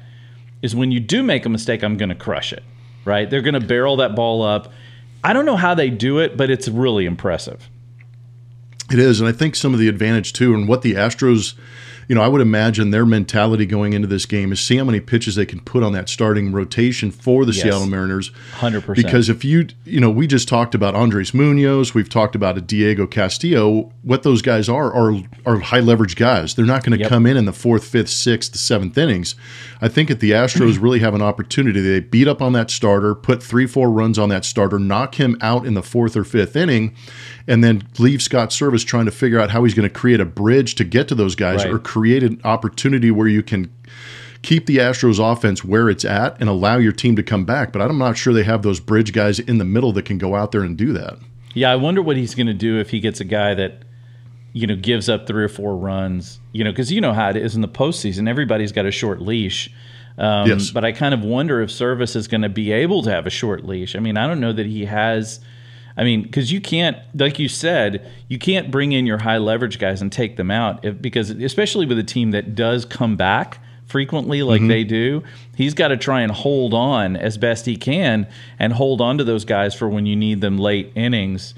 is 0.61 0.75
when 0.75 0.91
you 0.91 0.99
do 0.99 1.23
make 1.23 1.45
a 1.45 1.49
mistake, 1.49 1.83
I'm 1.83 1.97
going 1.97 2.09
to 2.09 2.15
crush 2.15 2.53
it. 2.53 2.63
Right? 3.05 3.29
They're 3.29 3.41
going 3.41 3.59
to 3.59 3.65
barrel 3.65 3.97
that 3.97 4.15
ball 4.15 4.43
up. 4.43 4.71
I 5.23 5.33
don't 5.33 5.45
know 5.45 5.55
how 5.55 5.73
they 5.73 5.89
do 5.89 6.19
it, 6.19 6.37
but 6.37 6.49
it's 6.49 6.67
really 6.67 7.05
impressive. 7.05 7.69
It 8.91 8.99
is, 8.99 9.19
and 9.19 9.27
I 9.27 9.31
think 9.31 9.55
some 9.55 9.73
of 9.73 9.79
the 9.79 9.87
advantage 9.87 10.33
too, 10.33 10.53
and 10.53 10.67
what 10.67 10.81
the 10.81 10.93
Astros, 10.93 11.55
you 12.07 12.15
know, 12.15 12.21
I 12.21 12.27
would 12.27 12.41
imagine 12.41 12.91
their 12.91 13.05
mentality 13.05 13.65
going 13.65 13.93
into 13.93 14.07
this 14.07 14.25
game 14.25 14.51
is 14.51 14.59
see 14.59 14.77
how 14.77 14.83
many 14.83 14.99
pitches 14.99 15.35
they 15.35 15.45
can 15.45 15.59
put 15.61 15.83
on 15.83 15.93
that 15.93 16.09
starting 16.09 16.51
rotation 16.51 17.11
for 17.11 17.45
the 17.45 17.51
Yes. 17.53 17.63
Seattle 17.63 17.85
Mariners. 17.87 18.31
100%. 18.59 18.95
Because 18.95 19.29
if 19.29 19.43
you, 19.45 19.67
you 19.85 19.99
know, 19.99 20.09
we 20.09 20.27
just 20.27 20.47
talked 20.47 20.75
about 20.75 20.95
Andres 20.95 21.33
Munoz, 21.33 21.93
we've 21.93 22.09
talked 22.09 22.35
about 22.35 22.57
a 22.57 22.61
Diego 22.61 23.07
Castillo. 23.07 23.91
What 24.03 24.23
those 24.23 24.41
guys 24.41 24.67
are 24.69 24.93
are 24.93 25.21
are 25.45 25.59
high 25.59 25.79
leverage 25.79 26.15
guys. 26.15 26.55
They're 26.55 26.65
not 26.65 26.83
going 26.83 26.97
to 26.97 26.99
Yep. 27.03 27.09
come 27.09 27.25
in 27.25 27.37
in 27.37 27.45
the 27.45 27.53
fourth, 27.53 27.85
fifth, 27.85 28.09
sixth, 28.09 28.55
seventh 28.55 28.97
innings. 28.97 29.35
I 29.81 29.87
think 29.89 30.09
that 30.09 30.19
the 30.21 30.31
Astros 30.31 30.81
really 30.81 30.99
have 30.99 31.13
an 31.13 31.21
opportunity. 31.21 31.81
They 31.81 31.99
beat 31.99 32.27
up 32.27 32.41
on 32.41 32.53
that 32.53 32.71
starter, 32.71 33.13
put 33.15 33.43
three, 33.43 33.65
four 33.67 33.89
runs 33.89 34.17
on 34.17 34.29
that 34.29 34.45
starter, 34.45 34.79
knock 34.79 35.15
him 35.15 35.37
out 35.41 35.65
in 35.65 35.73
the 35.73 35.83
fourth 35.83 36.15
or 36.15 36.23
fifth 36.23 36.55
inning, 36.55 36.95
and 37.47 37.63
then 37.63 37.83
leave 37.99 38.21
Scott 38.21 38.51
Servais 38.51 38.85
trying 38.85 39.05
to 39.05 39.11
figure 39.11 39.39
out 39.39 39.49
how 39.51 39.63
he's 39.65 39.73
going 39.73 39.87
to 39.87 39.93
create 39.93 40.21
a 40.21 40.25
bridge 40.25 40.75
to 40.75 40.83
get 40.85 41.07
to 41.09 41.15
those 41.15 41.35
guys 41.35 41.65
Right. 41.65 41.73
or 41.73 41.79
create 41.93 42.23
an 42.23 42.41
opportunity 42.43 43.11
where 43.11 43.27
you 43.27 43.43
can 43.43 43.71
keep 44.41 44.65
the 44.65 44.77
Astros 44.77 45.19
offense 45.19 45.63
where 45.63 45.91
it's 45.91 46.03
at 46.03 46.35
and 46.39 46.49
allow 46.49 46.77
your 46.77 46.91
team 46.91 47.15
to 47.15 47.21
come 47.21 47.45
back. 47.45 47.71
But 47.71 47.83
I'm 47.83 47.99
not 47.99 48.17
sure 48.17 48.33
they 48.33 48.41
have 48.43 48.63
those 48.63 48.79
bridge 48.79 49.13
guys 49.13 49.37
in 49.37 49.59
the 49.59 49.63
middle 49.63 49.93
that 49.93 50.05
can 50.05 50.17
go 50.17 50.35
out 50.35 50.51
there 50.51 50.63
and 50.63 50.75
do 50.75 50.91
that. 50.93 51.19
Yeah, 51.53 51.71
I 51.71 51.75
wonder 51.75 52.01
what 52.01 52.17
he's 52.17 52.33
going 52.33 52.47
to 52.47 52.53
do 52.53 52.79
if 52.79 52.89
he 52.89 52.99
gets 52.99 53.19
a 53.19 53.25
guy 53.25 53.53
that, 53.53 53.83
you 54.53 54.65
know, 54.65 54.75
gives 54.75 55.07
up 55.07 55.27
three 55.27 55.43
or 55.43 55.49
four 55.49 55.77
runs. 55.77 56.39
You 56.51 56.63
know, 56.63 56.71
because 56.71 56.91
you 56.91 56.99
know 56.99 57.13
how 57.13 57.29
it 57.29 57.37
is 57.37 57.53
in 57.53 57.61
the 57.61 57.67
postseason. 57.67 58.27
Everybody's 58.27 58.71
got 58.71 58.87
a 58.87 58.91
short 58.91 59.21
leash. 59.21 59.69
Um, 60.17 60.49
Yes. 60.49 60.71
But 60.71 60.83
I 60.83 60.93
kind 60.93 61.13
of 61.13 61.21
wonder 61.21 61.61
if 61.61 61.69
Servais 61.69 62.15
is 62.15 62.27
going 62.27 62.41
to 62.41 62.49
be 62.49 62.71
able 62.71 63.03
to 63.03 63.11
have 63.11 63.27
a 63.27 63.29
short 63.29 63.65
leash. 63.65 63.95
I 63.95 63.99
mean, 63.99 64.17
I 64.17 64.25
don't 64.25 64.39
know 64.39 64.51
that 64.53 64.65
he 64.65 64.85
has. 64.85 65.41
I 65.95 66.03
mean, 66.03 66.23
because 66.23 66.51
you 66.51 66.59
can't, 66.59 66.97
like 67.13 67.39
you 67.39 67.47
said, 67.47 68.11
you 68.27 68.39
can't 68.39 68.71
bring 68.71 68.91
in 68.93 69.05
your 69.05 69.19
high 69.19 69.37
leverage 69.37 69.79
guys 69.79 70.01
and 70.01 70.11
take 70.11 70.37
them 70.37 70.49
out 70.49 70.83
if, 70.83 71.01
because, 71.01 71.29
especially 71.29 71.85
with 71.85 71.99
a 71.99 72.03
team 72.03 72.31
that 72.31 72.55
does 72.55 72.85
come 72.85 73.15
back 73.15 73.59
frequently 73.85 74.41
like 74.41 74.65
they 74.67 74.83
do, 74.83 75.21
he's 75.55 75.75
got 75.75 75.89
to 75.89 75.97
try 75.97 76.21
and 76.21 76.31
hold 76.31 76.73
on 76.73 77.15
as 77.15 77.37
best 77.37 77.65
he 77.65 77.75
can 77.75 78.27
and 78.57 78.73
hold 78.73 79.01
on 79.01 79.19
to 79.19 79.23
those 79.23 79.45
guys 79.45 79.75
for 79.75 79.87
when 79.87 80.05
you 80.07 80.15
need 80.15 80.41
them 80.41 80.57
late 80.57 80.91
innings. 80.95 81.53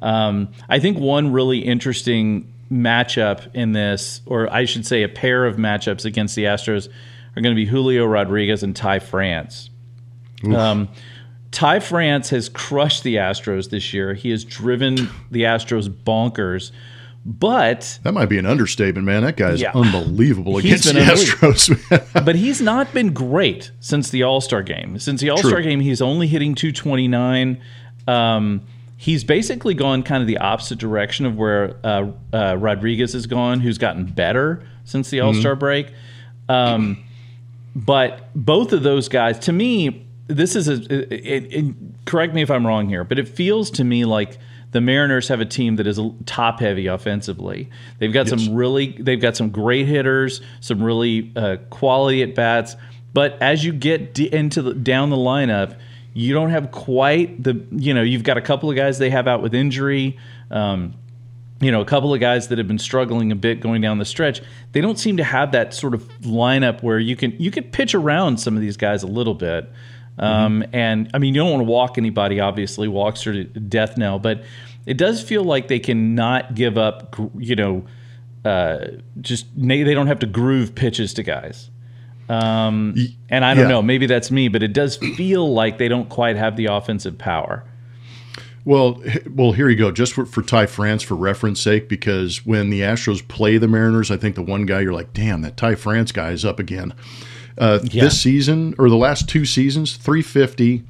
Um, 0.00 0.52
I 0.68 0.78
think 0.78 0.98
one 0.98 1.32
really 1.32 1.58
interesting 1.58 2.52
matchup 2.70 3.52
in 3.54 3.72
this, 3.72 4.20
or 4.26 4.52
I 4.52 4.66
should 4.66 4.86
say, 4.86 5.02
a 5.02 5.08
pair 5.08 5.44
of 5.44 5.56
matchups 5.56 6.04
against 6.04 6.36
the 6.36 6.44
Astros, 6.44 6.88
are 7.36 7.42
going 7.42 7.54
to 7.54 7.60
be 7.60 7.66
Julio 7.66 8.06
Rodriguez 8.06 8.62
and 8.62 8.74
Ty 8.74 9.00
France. 9.00 9.70
Um, 10.56 10.88
Ty 11.52 11.80
France 11.80 12.30
has 12.30 12.48
crushed 12.48 13.02
the 13.02 13.16
Astros 13.16 13.70
this 13.70 13.92
year. 13.92 14.14
He 14.14 14.30
has 14.30 14.44
driven 14.44 14.96
the 15.30 15.42
Astros 15.42 15.88
bonkers 15.88 16.70
But 17.26 17.98
that 18.02 18.12
might 18.12 18.28
be 18.30 18.38
an 18.38 18.46
understatement, 18.46 19.04
man. 19.04 19.22
That 19.24 19.36
guy 19.36 19.50
is 19.50 19.60
Yeah. 19.60 19.72
unbelievable 19.74 20.56
against 20.58 20.84
the. 20.84 20.92
Astros. 21.00 21.74
but 22.24 22.34
he's 22.36 22.60
not 22.62 22.94
been 22.94 23.12
great 23.12 23.72
since 23.80 24.08
the 24.10 24.22
All 24.22 24.40
Star 24.40 24.62
game. 24.62 24.98
Since 24.98 25.20
the 25.20 25.28
All 25.30 25.36
Star 25.38 25.60
game, 25.60 25.80
he's 25.80 26.00
only 26.00 26.26
hitting 26.28 26.54
229. 26.54 27.60
Um, 28.08 28.62
he's 28.96 29.22
basically 29.24 29.74
gone 29.74 30.02
kind 30.02 30.22
of 30.22 30.28
the 30.28 30.38
opposite 30.38 30.78
direction 30.78 31.26
of 31.26 31.36
where 31.36 31.76
uh, 31.84 32.06
uh, 32.32 32.56
Rodriguez 32.58 33.12
has 33.12 33.26
gone, 33.26 33.60
who's 33.60 33.76
gotten 33.76 34.04
better 34.06 34.64
since 34.84 35.10
the 35.10 35.20
All 35.20 35.34
Star 35.34 35.54
break. 35.56 35.92
Um, 36.48 37.04
but 37.76 38.30
both 38.34 38.72
of 38.72 38.82
those 38.82 39.08
guys, 39.08 39.38
to 39.40 39.52
me, 39.52 40.06
this 40.30 40.56
is 40.56 40.68
a. 40.68 40.74
It, 41.12 41.52
it, 41.52 41.74
correct 42.04 42.34
me 42.34 42.42
if 42.42 42.50
I'm 42.50 42.66
wrong 42.66 42.88
here, 42.88 43.04
but 43.04 43.18
it 43.18 43.28
feels 43.28 43.70
to 43.72 43.84
me 43.84 44.04
like 44.04 44.38
the 44.72 44.80
Mariners 44.80 45.28
have 45.28 45.40
a 45.40 45.44
team 45.44 45.76
that 45.76 45.86
is 45.86 46.00
top 46.26 46.60
heavy 46.60 46.86
offensively. 46.86 47.68
They've 47.98 48.12
got 48.12 48.28
some 48.28 48.54
really, 48.54 48.92
they've 48.92 49.20
got 49.20 49.36
some 49.36 49.50
great 49.50 49.86
hitters, 49.86 50.40
some 50.60 50.82
really 50.82 51.32
uh, 51.34 51.56
quality 51.70 52.22
at 52.22 52.34
bats. 52.34 52.76
But 53.12 53.40
as 53.42 53.64
you 53.64 53.72
get 53.72 54.14
d- 54.14 54.32
into 54.32 54.62
the, 54.62 54.74
down 54.74 55.10
the 55.10 55.16
lineup, 55.16 55.76
you 56.14 56.32
don't 56.32 56.50
have 56.50 56.70
quite 56.70 57.42
the. 57.42 57.64
You 57.72 57.94
know, 57.94 58.02
you've 58.02 58.22
got 58.22 58.36
a 58.36 58.42
couple 58.42 58.70
of 58.70 58.76
guys 58.76 58.98
they 58.98 59.10
have 59.10 59.26
out 59.26 59.42
with 59.42 59.54
injury. 59.54 60.18
Um, 60.50 60.94
you 61.60 61.70
know, 61.70 61.82
a 61.82 61.84
couple 61.84 62.14
of 62.14 62.20
guys 62.20 62.48
that 62.48 62.58
have 62.58 62.66
been 62.66 62.78
struggling 62.78 63.32
a 63.32 63.36
bit 63.36 63.60
going 63.60 63.82
down 63.82 63.98
the 63.98 64.04
stretch. 64.04 64.40
They 64.72 64.80
don't 64.80 64.98
seem 64.98 65.18
to 65.18 65.24
have 65.24 65.52
that 65.52 65.74
sort 65.74 65.92
of 65.92 66.02
lineup 66.20 66.82
where 66.82 66.98
you 66.98 67.16
can 67.16 67.32
you 67.38 67.50
can 67.50 67.64
pitch 67.64 67.94
around 67.94 68.38
some 68.38 68.54
of 68.56 68.62
these 68.62 68.76
guys 68.76 69.02
a 69.02 69.06
little 69.06 69.34
bit. 69.34 69.70
Um, 70.20 70.64
And 70.72 71.10
I 71.12 71.18
mean, 71.18 71.34
you 71.34 71.40
don't 71.40 71.50
want 71.50 71.60
to 71.62 71.70
walk 71.70 71.98
anybody. 71.98 72.38
Obviously, 72.38 72.86
walks 72.86 73.26
are 73.26 73.42
death 73.44 73.96
now, 73.96 74.18
but 74.18 74.44
it 74.86 74.96
does 74.96 75.22
feel 75.22 75.42
like 75.44 75.68
they 75.68 75.80
cannot 75.80 76.54
give 76.54 76.78
up. 76.78 77.16
You 77.38 77.56
know, 77.56 77.84
uh, 78.44 78.86
just 79.20 79.46
they 79.56 79.82
they 79.82 79.94
don't 79.94 80.06
have 80.06 80.20
to 80.20 80.26
groove 80.26 80.74
pitches 80.74 81.14
to 81.14 81.22
guys. 81.22 81.70
Um, 82.28 82.94
and 83.28 83.44
I 83.44 83.54
don't 83.54 83.64
yeah. 83.64 83.70
know, 83.70 83.82
maybe 83.82 84.06
that's 84.06 84.30
me, 84.30 84.46
but 84.46 84.62
it 84.62 84.72
does 84.72 84.96
feel 84.96 85.52
like 85.52 85.78
they 85.78 85.88
don't 85.88 86.08
quite 86.08 86.36
have 86.36 86.54
the 86.56 86.66
offensive 86.66 87.18
power. 87.18 87.64
Well, 88.64 89.02
well, 89.28 89.50
here 89.50 89.68
you 89.68 89.74
go. 89.74 89.90
Just 89.90 90.12
for, 90.12 90.24
for 90.24 90.42
Ty 90.42 90.66
France, 90.66 91.02
for 91.02 91.16
reference 91.16 91.60
sake, 91.60 91.88
because 91.88 92.46
when 92.46 92.70
the 92.70 92.82
Astros 92.82 93.26
play 93.26 93.58
the 93.58 93.66
Mariners, 93.66 94.12
I 94.12 94.16
think 94.16 94.36
the 94.36 94.42
one 94.42 94.64
guy 94.64 94.80
you're 94.80 94.92
like, 94.92 95.12
damn, 95.12 95.40
that 95.42 95.56
Ty 95.56 95.74
France 95.74 96.12
guy 96.12 96.30
is 96.30 96.44
up 96.44 96.60
again. 96.60 96.94
Uh, 97.58 97.78
Yeah. 97.84 98.04
This 98.04 98.20
season, 98.20 98.74
or 98.78 98.88
the 98.88 98.96
last 98.96 99.28
two 99.28 99.44
seasons, 99.44 99.96
350, 99.96 100.82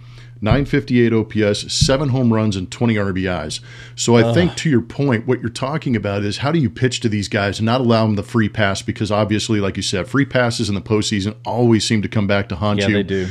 958 0.42 1.12
OPS, 1.12 1.70
seven 1.72 2.08
home 2.08 2.32
runs, 2.32 2.56
and 2.56 2.70
20 2.70 2.94
RBIs. 2.96 3.60
So 3.94 4.16
I 4.16 4.32
think 4.32 4.54
to 4.56 4.70
your 4.70 4.80
point, 4.80 5.26
what 5.26 5.40
you're 5.40 5.50
talking 5.50 5.94
about 5.94 6.22
is 6.24 6.38
how 6.38 6.50
do 6.50 6.58
you 6.58 6.70
pitch 6.70 7.00
to 7.00 7.08
these 7.10 7.28
guys 7.28 7.58
and 7.58 7.66
not 7.66 7.80
allow 7.82 8.06
them 8.06 8.14
the 8.16 8.22
free 8.22 8.48
pass? 8.48 8.80
Because 8.80 9.10
obviously, 9.10 9.60
like 9.60 9.76
you 9.76 9.82
said, 9.82 10.08
free 10.08 10.24
passes 10.24 10.68
in 10.70 10.74
the 10.74 10.80
postseason 10.80 11.34
always 11.44 11.84
seem 11.84 12.00
to 12.02 12.08
come 12.08 12.26
back 12.26 12.48
to 12.48 12.56
haunt 12.56 12.80
Yeah, 12.80 12.86
you. 12.88 12.96
Yeah, 12.96 13.02
they 13.02 13.08
do. 13.08 13.28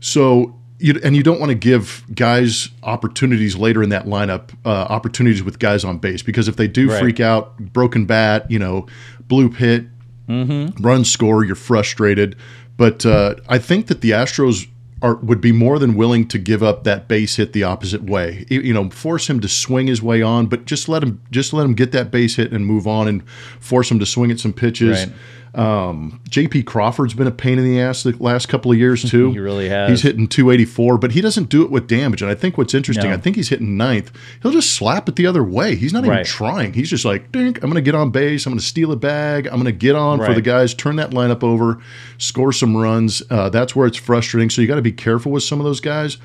So 0.00 0.56
you 0.78 0.98
and 1.04 1.14
you 1.14 1.22
don't 1.22 1.38
want 1.38 1.50
to 1.50 1.54
give 1.54 2.02
guys 2.14 2.70
opportunities 2.82 3.54
later 3.56 3.82
in 3.82 3.90
that 3.90 4.06
lineup, 4.06 4.50
uh, 4.64 4.68
opportunities 4.68 5.42
with 5.42 5.58
guys 5.58 5.84
on 5.84 5.98
base 5.98 6.22
because 6.22 6.48
if 6.48 6.56
they 6.56 6.66
do 6.66 6.88
Right. 6.88 7.00
freak 7.00 7.20
out, 7.20 7.56
broken 7.72 8.04
bat, 8.06 8.50
you 8.50 8.58
know, 8.58 8.86
blue 9.28 9.48
pit, 9.48 9.84
Mm-hmm. 10.32 10.82
run 10.82 11.04
score, 11.04 11.44
you're 11.44 11.54
frustrated. 11.54 12.36
But 12.76 13.04
uh, 13.04 13.34
I 13.48 13.58
think 13.58 13.86
that 13.88 14.00
the 14.00 14.10
Astros. 14.10 14.68
Are, 15.04 15.16
would 15.16 15.40
be 15.40 15.50
more 15.50 15.80
than 15.80 15.96
willing 15.96 16.28
to 16.28 16.38
give 16.38 16.62
up 16.62 16.84
that 16.84 17.08
base 17.08 17.34
hit 17.34 17.52
the 17.52 17.64
opposite 17.64 18.04
way. 18.04 18.46
You- 18.48 18.72
know, 18.72 18.88
force 18.88 19.28
him 19.28 19.40
to 19.40 19.48
swing 19.48 19.88
his 19.88 20.00
way 20.00 20.22
on, 20.22 20.46
but 20.46 20.64
just 20.64 20.88
let 20.88 21.02
him 21.02 21.20
just 21.32 21.52
let 21.52 21.64
him 21.64 21.74
get 21.74 21.90
that 21.90 22.12
base 22.12 22.36
hit 22.36 22.52
and 22.52 22.64
move 22.64 22.86
on, 22.86 23.08
and 23.08 23.28
force 23.58 23.90
him 23.90 23.98
to 23.98 24.06
swing 24.06 24.30
at 24.30 24.38
some 24.38 24.52
pitches. 24.52 25.06
Right. 25.06 25.16
Um, 25.54 26.20
J.P. 26.30 26.62
Crawford's 26.62 27.12
been 27.12 27.26
a 27.26 27.30
pain 27.32 27.58
in 27.58 27.64
the 27.64 27.78
ass 27.78 28.04
the 28.04 28.12
last 28.18 28.48
couple 28.48 28.72
of 28.72 28.78
years 28.78 29.08
too. 29.08 29.30
He 29.32 29.38
really 29.38 29.68
has. 29.68 29.90
He's 29.90 30.02
hitting 30.02 30.26
284, 30.26 30.96
but 30.98 31.12
he 31.12 31.20
doesn't 31.20 31.48
do 31.50 31.62
it 31.62 31.70
with 31.70 31.86
damage. 31.86 32.22
And 32.22 32.30
I 32.30 32.34
think 32.34 32.56
what's 32.56 32.72
interesting, 32.74 33.10
No. 33.10 33.14
I 33.14 33.18
think 33.18 33.36
he's 33.36 33.50
hitting 33.50 33.76
ninth. 33.76 34.10
He'll 34.42 34.52
just 34.52 34.70
slap 34.74 35.08
it 35.08 35.16
the 35.16 35.26
other 35.26 35.44
way. 35.44 35.74
He's 35.76 35.92
not 35.92 36.04
even 36.04 36.24
trying. 36.24 36.72
He's 36.72 36.88
just 36.88 37.04
like, 37.04 37.30
Dink, 37.32 37.58
I'm 37.58 37.70
going 37.70 37.74
to 37.74 37.80
get 37.82 37.94
on 37.94 38.10
base. 38.10 38.46
I'm 38.46 38.52
going 38.52 38.60
to 38.60 38.64
steal 38.64 38.92
a 38.92 38.96
bag. 38.96 39.46
I'm 39.46 39.54
going 39.54 39.64
to 39.66 39.72
get 39.72 39.94
on 39.94 40.18
for 40.18 40.34
the 40.34 40.42
guys, 40.42 40.72
turn 40.74 40.96
that 40.96 41.10
lineup 41.10 41.42
over, 41.44 41.80
score 42.18 42.52
some 42.52 42.74
runs. 42.76 43.22
Uh, 43.30 43.50
that's 43.50 43.76
where 43.76 43.86
it's 43.86 43.98
frustrating. 43.98 44.48
So 44.48 44.62
you 44.62 44.68
got 44.68 44.76
to 44.76 44.82
be 44.82 44.92
careful 44.92 45.32
with 45.32 45.42
some 45.42 45.60
of 45.60 45.64
those 45.64 45.80
guys. 45.80 46.16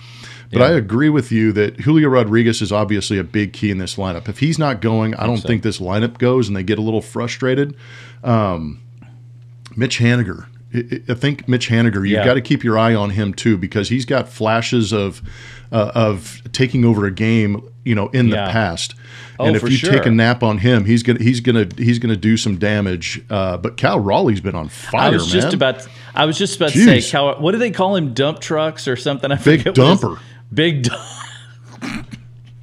But 0.51 0.61
I 0.61 0.71
agree 0.71 1.09
with 1.09 1.31
you 1.33 1.51
that 1.51 1.81
Julio 1.81 2.07
Rodriguez 2.07 2.61
is 2.61 2.71
obviously 2.71 3.17
a 3.17 3.23
big 3.25 3.51
key 3.51 3.69
in 3.71 3.77
this 3.79 3.95
lineup. 3.97 4.29
If 4.29 4.39
he's 4.39 4.57
not 4.57 4.79
going, 4.79 5.13
I 5.15 5.25
don't 5.27 5.41
think 5.41 5.61
this 5.63 5.79
lineup 5.79 6.17
goes, 6.17 6.47
and 6.47 6.55
they 6.55 6.63
get 6.63 6.79
a 6.79 6.81
little 6.81 7.01
frustrated. 7.01 7.75
Um, 8.23 8.81
Mitch 9.77 9.99
Haniger. 9.99 10.45
I- 10.73 11.13
think 11.13 11.47
Mitch 11.47 11.69
Haniger. 11.69 11.95
You've 11.97 12.07
Yeah. 12.07 12.25
got 12.25 12.33
to 12.33 12.41
keep 12.41 12.63
your 12.63 12.77
eye 12.77 12.93
on 12.93 13.11
him 13.11 13.33
too 13.33 13.57
because 13.57 13.87
he's 13.89 14.03
got 14.05 14.27
flashes 14.27 14.91
of 14.91 15.21
uh, 15.71 15.91
of 15.95 16.41
taking 16.53 16.85
over 16.85 17.05
a 17.05 17.11
game, 17.11 17.61
you 17.83 17.93
know, 17.95 18.07
in 18.09 18.27
Yeah. 18.29 18.45
the 18.47 18.51
past. 18.51 18.95
Oh, 19.39 19.45
and 19.45 19.55
if 19.55 19.69
you 19.69 19.77
take 19.77 20.05
a 20.05 20.11
nap 20.11 20.41
on 20.43 20.57
him, 20.59 20.85
he's 20.85 21.03
gonna 21.03 21.21
he's 21.21 21.39
gonna 21.41 21.67
he's 21.77 21.99
gonna 21.99 22.15
do 22.17 22.37
some 22.37 22.57
damage. 22.57 23.21
Uh, 23.29 23.57
but 23.57 23.75
Cal 23.77 23.99
Raleigh's 23.99 24.41
been 24.41 24.55
on 24.55 24.67
fire, 24.69 25.01
I 25.01 25.09
was 25.09 25.27
just 25.31 25.53
about. 25.53 25.85
I 26.15 26.25
was 26.25 26.37
just 26.37 26.55
about 26.55 26.71
to 26.71 26.83
say, 26.83 26.97
Jeez. 26.97 27.11
Cal, 27.11 27.39
what 27.39 27.51
do 27.51 27.57
they 27.59 27.69
call 27.71 27.95
him? 27.95 28.13
Dump 28.13 28.39
trucks 28.39 28.87
or 28.87 28.95
something? 28.95 29.31
I 29.31 29.35
Big 29.35 29.61
dumper. 29.63 30.19
Big. 30.53 30.83
Dump. 30.83 31.01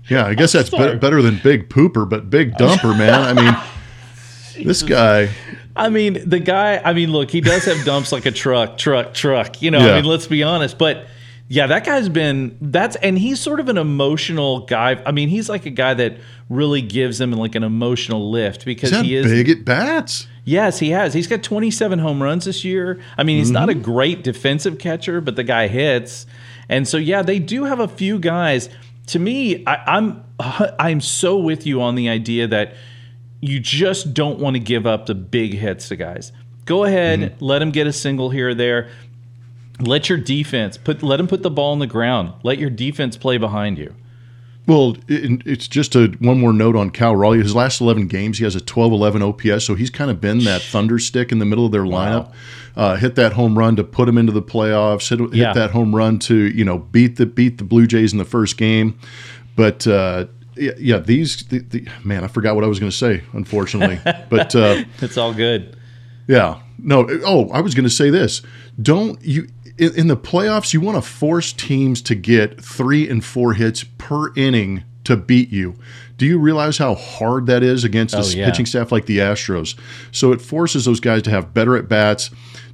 yeah, 0.08 0.26
I 0.26 0.34
guess 0.38 0.52
that's 0.52 0.70
be- 0.70 0.96
better 0.96 1.22
than 1.22 1.40
big 1.42 1.68
pooper, 1.68 2.08
but 2.08 2.30
big 2.30 2.52
dumper, 2.54 2.96
man. 2.98 3.14
I 3.38 3.42
mean, 3.42 4.64
this 4.66 4.82
guy. 4.82 5.28
I 5.76 5.88
mean, 5.88 6.28
the 6.28 6.38
guy. 6.38 6.80
I 6.84 6.92
mean, 6.92 7.12
look, 7.12 7.30
he 7.30 7.40
does 7.40 7.64
have 7.64 7.84
dumps 7.84 8.12
like 8.12 8.26
a 8.26 8.30
truck, 8.30 8.78
truck, 8.78 9.14
truck. 9.14 9.60
You 9.60 9.70
know, 9.70 9.80
Yeah. 9.80 9.92
I 9.92 9.96
mean, 9.96 10.04
let's 10.04 10.26
be 10.26 10.42
honest. 10.42 10.78
But 10.78 11.06
yeah, 11.48 11.66
that 11.66 11.84
guy's 11.84 12.08
been. 12.08 12.56
That's 12.60 12.96
and 12.96 13.18
he's 13.18 13.40
sort 13.40 13.60
of 13.60 13.68
an 13.68 13.78
emotional 13.78 14.60
guy. 14.66 15.02
I 15.04 15.12
mean, 15.12 15.28
he's 15.28 15.48
like 15.48 15.66
a 15.66 15.70
guy 15.70 15.94
that 15.94 16.18
really 16.48 16.82
gives 16.82 17.18
them 17.18 17.32
like 17.32 17.54
an 17.54 17.64
emotional 17.64 18.30
lift 18.30 18.64
because 18.64 18.90
he 19.00 19.16
is 19.16 19.26
big 19.26 19.48
at 19.48 19.64
bats. 19.64 20.28
Yes, 20.44 20.78
he 20.78 20.90
has. 20.90 21.14
He's 21.14 21.26
got 21.26 21.42
27 21.42 21.98
home 21.98 22.22
runs 22.22 22.44
this 22.44 22.64
year. 22.64 23.00
I 23.16 23.22
mean, 23.22 23.38
he's 23.38 23.50
not 23.50 23.70
a 23.70 23.72
mm-hmm. 23.72 23.82
great 23.82 24.22
defensive 24.22 24.78
catcher, 24.78 25.22
but 25.22 25.36
the 25.36 25.44
guy 25.44 25.68
hits. 25.68 26.26
And 26.68 26.86
so, 26.86 26.98
yeah, 26.98 27.22
they 27.22 27.38
do 27.38 27.64
have 27.64 27.80
a 27.80 27.88
few 27.88 28.18
guys. 28.18 28.68
To 29.08 29.18
me, 29.18 29.64
I, 29.66 29.96
I'm 29.98 30.24
I'm 30.38 31.00
so 31.00 31.38
with 31.38 31.66
you 31.66 31.82
on 31.82 31.94
the 31.94 32.08
idea 32.08 32.46
that 32.48 32.74
you 33.46 33.60
just 33.60 34.14
don't 34.14 34.38
want 34.38 34.54
to 34.54 34.60
give 34.60 34.86
up 34.86 35.06
the 35.06 35.14
big 35.14 35.54
hits 35.54 35.88
to 35.88 35.96
guys. 35.96 36.32
Go 36.64 36.84
ahead, 36.84 37.36
let 37.40 37.58
them 37.58 37.70
get 37.70 37.86
a 37.86 37.92
single 37.92 38.30
here 38.30 38.50
or 38.50 38.54
there. 38.54 38.88
Let 39.80 40.08
your 40.08 40.18
defense 40.18 40.76
put 40.78 41.02
let 41.02 41.16
them 41.18 41.26
put 41.26 41.42
the 41.42 41.50
ball 41.50 41.72
on 41.72 41.78
the 41.80 41.86
ground. 41.86 42.32
Let 42.42 42.58
your 42.58 42.70
defense 42.70 43.16
play 43.16 43.38
behind 43.38 43.76
you. 43.78 43.94
Well, 44.66 44.96
it, 45.08 45.42
it's 45.44 45.68
just 45.68 45.94
a 45.94 46.06
one 46.20 46.40
more 46.40 46.52
note 46.52 46.74
on 46.74 46.88
Cal 46.90 47.14
Raleigh. 47.14 47.42
His 47.42 47.54
last 47.54 47.82
11 47.82 48.06
games, 48.06 48.38
he 48.38 48.44
has 48.44 48.56
a 48.56 48.60
12-11 48.60 49.20
OPS, 49.52 49.62
so 49.66 49.74
he's 49.74 49.90
kind 49.90 50.10
of 50.10 50.22
been 50.22 50.38
that 50.44 50.62
thunder 50.62 50.98
stick 50.98 51.32
in 51.32 51.38
the 51.38 51.44
middle 51.44 51.66
of 51.66 51.72
their 51.72 51.82
lineup. 51.84 52.32
Uh, 52.74 52.96
hit 52.96 53.14
that 53.16 53.34
home 53.34 53.58
run 53.58 53.76
to 53.76 53.84
put 53.84 54.08
him 54.08 54.16
into 54.16 54.32
the 54.32 54.40
playoffs. 54.40 55.10
Hit, 55.10 55.20
hit 55.20 55.34
Yeah. 55.34 55.52
that 55.52 55.72
home 55.72 55.94
run 55.94 56.18
to 56.20 56.34
you 56.34 56.64
know 56.64 56.78
beat 56.78 57.16
the 57.16 57.26
beat 57.26 57.58
the 57.58 57.64
Blue 57.64 57.86
Jays 57.86 58.12
in 58.12 58.18
the 58.18 58.24
first 58.24 58.56
game. 58.56 58.98
But 59.56 59.86
uh, 59.86 60.26
yeah, 60.56 60.72
yeah, 60.78 60.98
these 60.98 61.44
the, 61.44 61.58
the, 61.60 61.88
man, 62.04 62.24
I 62.24 62.28
forgot 62.28 62.54
what 62.54 62.64
I 62.64 62.66
was 62.68 62.78
going 62.80 62.90
to 62.90 62.96
say. 62.96 63.22
Unfortunately, 63.32 63.98
but 64.30 64.54
uh, 64.54 64.84
It's 65.00 65.16
all 65.16 65.32
good. 65.34 65.76
yeah. 66.26 66.60
No. 66.78 67.06
Oh, 67.24 67.48
I 67.50 67.60
was 67.60 67.74
going 67.74 67.84
to 67.84 67.90
say 67.90 68.10
this. 68.10 68.42
Don't 68.82 69.22
you 69.24 69.46
in, 69.78 69.94
in 69.96 70.06
the 70.08 70.16
playoffs? 70.16 70.74
You 70.74 70.80
want 70.80 70.96
to 71.02 71.08
force 71.08 71.52
teams 71.52 72.02
to 72.02 72.14
get 72.14 72.60
three 72.62 73.08
and 73.08 73.24
four 73.24 73.54
hits 73.54 73.84
per 73.98 74.34
inning 74.34 74.82
to 75.04 75.16
beat 75.16 75.50
you. 75.50 75.76
Do 76.16 76.26
you 76.26 76.38
realize 76.38 76.78
how 76.78 76.94
hard 76.94 77.46
that 77.46 77.62
is 77.62 77.84
against 77.84 78.14
a 78.14 78.18
Oh, 78.18 78.26
yeah. 78.26 78.46
pitching 78.50 78.66
staff 78.66 78.90
like 78.92 79.06
the 79.06 79.18
Astros? 79.18 79.78
So 80.12 80.32
it 80.32 80.40
forces 80.40 80.84
those 80.84 81.00
guys 81.00 81.22
to 81.22 81.30
have 81.30 81.54
better 81.54 81.76
at 81.76 81.88
bats, 81.88 82.30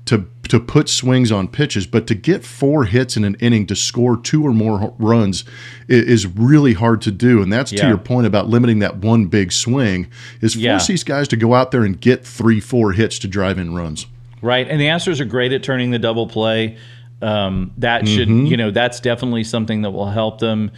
to 0.07 0.19
to 0.51 0.61
put 0.61 0.89
swings 0.89 1.33
on 1.33 1.49
pitches, 1.49 1.87
but 1.87 2.07
to 2.09 2.15
get 2.15 2.45
four 2.45 2.85
hits 2.85 3.17
in 3.17 3.25
an 3.25 3.35
inning 3.41 3.67
to 3.67 3.75
score 3.75 4.17
two 4.17 4.45
or 4.47 4.53
more 4.53 4.95
runs 4.99 5.45
is 5.89 6.27
really 6.27 6.75
hard 6.75 7.01
to 7.03 7.11
do. 7.11 7.41
And 7.43 7.53
that's 7.53 7.71
to 7.71 7.87
your 7.89 7.99
point 7.99 8.27
about 8.27 8.49
limiting 8.49 8.81
that 8.81 8.99
one 8.99 9.27
big 9.27 9.53
swing. 9.53 10.09
Is 10.41 10.55
force 10.55 10.63
Yeah. 10.63 10.79
these 10.87 11.05
guys 11.05 11.27
to 11.29 11.37
go 11.37 11.55
out 11.55 11.71
there 11.71 11.83
and 11.85 12.01
get 12.01 12.25
three, 12.27 12.61
four 12.61 12.93
hits 12.93 13.19
to 13.21 13.29
drive 13.29 13.59
in 13.59 13.75
runs. 13.75 14.07
Right, 14.43 14.67
and 14.69 14.81
the 14.81 14.87
Astros 14.87 15.21
are 15.21 15.25
great 15.25 15.53
at 15.53 15.63
turning 15.63 15.91
the 15.91 15.99
double 15.99 16.27
play. 16.27 16.77
Um, 17.23 17.73
that 17.79 18.09
should, 18.09 18.29
Mm-hmm. 18.29 18.47
you 18.47 18.57
know, 18.57 18.71
that's 18.71 18.99
definitely 19.01 19.45
something 19.45 19.83
that 19.83 19.91
will 19.91 20.09
help 20.11 20.39
them. 20.41 20.71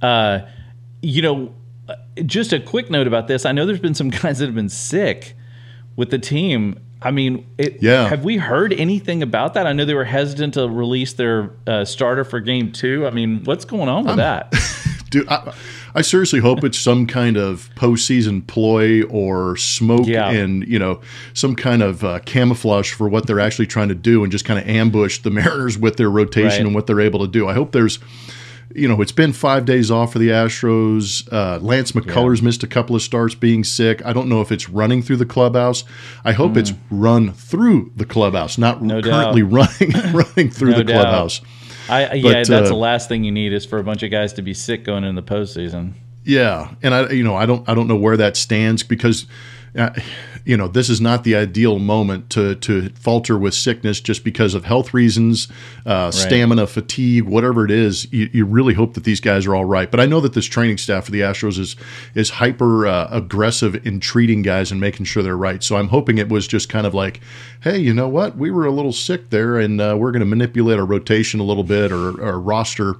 Uh, 0.00 0.40
you 1.02 1.22
know, 1.22 1.52
just 2.24 2.52
a 2.52 2.60
quick 2.60 2.90
note 2.90 3.06
about 3.06 3.26
this. 3.28 3.44
I 3.44 3.52
know 3.52 3.66
there's 3.66 3.80
been 3.80 3.94
some 3.94 4.08
guys 4.22 4.38
that 4.38 4.46
have 4.46 4.54
been 4.54 4.68
sick 4.68 5.34
with 5.96 6.10
the 6.10 6.18
team. 6.18 6.78
I 7.00 7.10
mean, 7.12 7.46
it, 7.58 7.78
Yeah. 7.80 8.08
have 8.08 8.24
we 8.24 8.36
heard 8.36 8.72
anything 8.72 9.22
about 9.22 9.54
that? 9.54 9.66
I 9.66 9.72
know 9.72 9.84
they 9.84 9.94
were 9.94 10.04
hesitant 10.04 10.54
to 10.54 10.68
release 10.68 11.12
their 11.12 11.52
uh, 11.66 11.84
starter 11.84 12.24
for 12.24 12.40
Game 12.40 12.72
Two. 12.72 13.06
I 13.06 13.10
mean, 13.10 13.42
what's 13.44 13.64
going 13.64 13.88
on 13.88 14.04
with 14.04 14.16
that? 14.16 14.52
Dude, 15.10 15.28
I, 15.28 15.54
I, 15.94 16.02
seriously 16.02 16.40
hope 16.40 16.62
it's 16.64 16.78
some 16.78 17.06
kind 17.06 17.38
of 17.38 17.70
postseason 17.76 18.46
ploy 18.46 19.04
or 19.04 19.56
smoke 19.56 20.06
yeah. 20.06 20.28
and 20.28 20.68
you 20.68 20.78
know 20.78 21.00
some 21.32 21.56
kind 21.56 21.82
of 21.82 22.04
uh, 22.04 22.18
camouflage 22.26 22.92
for 22.92 23.08
what 23.08 23.26
they're 23.26 23.40
actually 23.40 23.68
trying 23.68 23.88
to 23.88 23.94
do, 23.94 24.22
and 24.22 24.30
just 24.30 24.44
kind 24.44 24.60
of 24.60 24.68
ambush 24.68 25.18
the 25.18 25.30
Mariners 25.38 25.78
with 25.78 25.96
their 25.96 26.10
rotation 26.10 26.50
right. 26.50 26.60
and 26.60 26.74
what 26.74 26.86
they're 26.86 27.00
able 27.00 27.20
to 27.20 27.28
do. 27.28 27.48
I 27.48 27.54
hope 27.54 27.72
there's 27.72 28.00
you 28.74 28.86
know, 28.86 29.00
it's 29.00 29.12
been 29.12 29.32
five 29.32 29.64
days 29.64 29.90
off 29.90 30.12
for 30.12 30.18
the 30.18 30.28
Astros. 30.28 31.30
Uh, 31.32 31.58
Lance 31.60 31.92
McCullers 31.92 32.38
yeah. 32.38 32.44
missed 32.44 32.62
a 32.62 32.66
couple 32.66 32.94
of 32.94 33.02
starts 33.02 33.34
being 33.34 33.64
sick. 33.64 34.04
I 34.04 34.12
don't 34.12 34.28
know 34.28 34.40
if 34.40 34.52
it's 34.52 34.68
running 34.68 35.02
through 35.02 35.16
the 35.16 35.26
clubhouse. 35.26 35.84
I 36.24 36.32
hope 36.32 36.52
mm. 36.52 36.58
it's 36.58 36.72
run 36.90 37.32
through 37.32 37.92
the 37.96 38.04
clubhouse, 38.04 38.58
not 38.58 38.82
no 38.82 39.00
currently 39.00 39.42
running 39.42 39.92
running 40.12 40.50
through 40.50 40.72
no 40.72 40.78
the 40.78 40.84
doubt. 40.84 41.02
clubhouse. 41.02 41.40
I, 41.88 42.14
yeah, 42.14 42.22
but, 42.22 42.48
that's 42.48 42.50
uh, 42.50 42.62
the 42.62 42.74
last 42.74 43.08
thing 43.08 43.24
you 43.24 43.32
need 43.32 43.54
is 43.54 43.64
for 43.64 43.78
a 43.78 43.84
bunch 43.84 44.02
of 44.02 44.10
guys 44.10 44.34
to 44.34 44.42
be 44.42 44.52
sick 44.52 44.84
going 44.84 45.04
in 45.04 45.14
the 45.14 45.22
postseason. 45.22 45.94
Yeah, 46.24 46.74
and 46.82 46.94
I, 46.94 47.08
you 47.08 47.24
know, 47.24 47.34
I 47.34 47.46
don't, 47.46 47.66
I 47.66 47.74
don't 47.74 47.88
know 47.88 47.96
where 47.96 48.18
that 48.18 48.36
stands 48.36 48.82
because 48.82 49.26
uh, 49.76 49.90
you 50.48 50.56
know, 50.56 50.66
this 50.66 50.88
is 50.88 50.98
not 50.98 51.24
the 51.24 51.36
ideal 51.36 51.78
moment 51.78 52.30
to 52.30 52.54
to 52.54 52.88
falter 52.94 53.36
with 53.36 53.52
sickness 53.52 54.00
just 54.00 54.24
because 54.24 54.54
of 54.54 54.64
health 54.64 54.94
reasons, 54.94 55.46
uh, 55.84 56.04
right. 56.06 56.14
stamina, 56.14 56.66
fatigue, 56.66 57.24
whatever 57.24 57.66
it 57.66 57.70
is. 57.70 58.10
You, 58.10 58.30
you, 58.32 58.46
really 58.46 58.72
hope 58.72 58.94
that 58.94 59.04
these 59.04 59.20
guys 59.20 59.44
are 59.44 59.54
all 59.54 59.66
right. 59.66 59.90
But 59.90 60.00
I 60.00 60.06
know 60.06 60.20
that 60.20 60.32
this 60.32 60.46
training 60.46 60.78
staff 60.78 61.04
for 61.04 61.10
the 61.10 61.20
Astros 61.20 61.58
is 61.58 61.76
is 62.14 62.30
hyper 62.30 62.86
uh, 62.86 63.08
aggressive 63.10 63.86
in 63.86 64.00
treating 64.00 64.40
guys 64.40 64.72
and 64.72 64.80
making 64.80 65.04
sure 65.04 65.22
they're 65.22 65.36
right. 65.36 65.62
So 65.62 65.76
I'm 65.76 65.88
hoping 65.88 66.16
it 66.16 66.30
was 66.30 66.48
just 66.48 66.70
kind 66.70 66.86
of 66.86 66.94
like, 66.94 67.20
hey, 67.60 67.76
you 67.76 67.92
know 67.92 68.08
what, 68.08 68.38
we 68.38 68.50
were 68.50 68.64
a 68.64 68.72
little 68.72 68.94
sick 68.94 69.28
there, 69.28 69.58
and 69.58 69.78
uh, 69.82 69.96
we're 69.98 70.12
going 70.12 70.20
to 70.20 70.26
manipulate 70.26 70.78
our 70.78 70.86
rotation 70.86 71.40
a 71.40 71.44
little 71.44 71.62
bit 71.62 71.92
or 71.92 72.24
our 72.24 72.40
roster. 72.40 72.96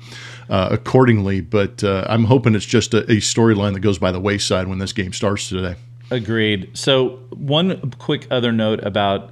Uh, 0.50 0.66
accordingly, 0.70 1.42
but 1.42 1.84
uh, 1.84 2.06
I'm 2.08 2.24
hoping 2.24 2.54
it's 2.54 2.64
just 2.64 2.94
a, 2.94 3.00
a 3.00 3.16
storyline 3.16 3.74
that 3.74 3.80
goes 3.80 3.98
by 3.98 4.12
the 4.12 4.18
wayside 4.18 4.66
when 4.66 4.78
this 4.78 4.94
game 4.94 5.12
starts 5.12 5.50
today. 5.50 5.76
Agreed. 6.10 6.76
So 6.76 7.20
one 7.30 7.92
quick 7.98 8.26
other 8.30 8.52
note 8.52 8.84
about 8.84 9.30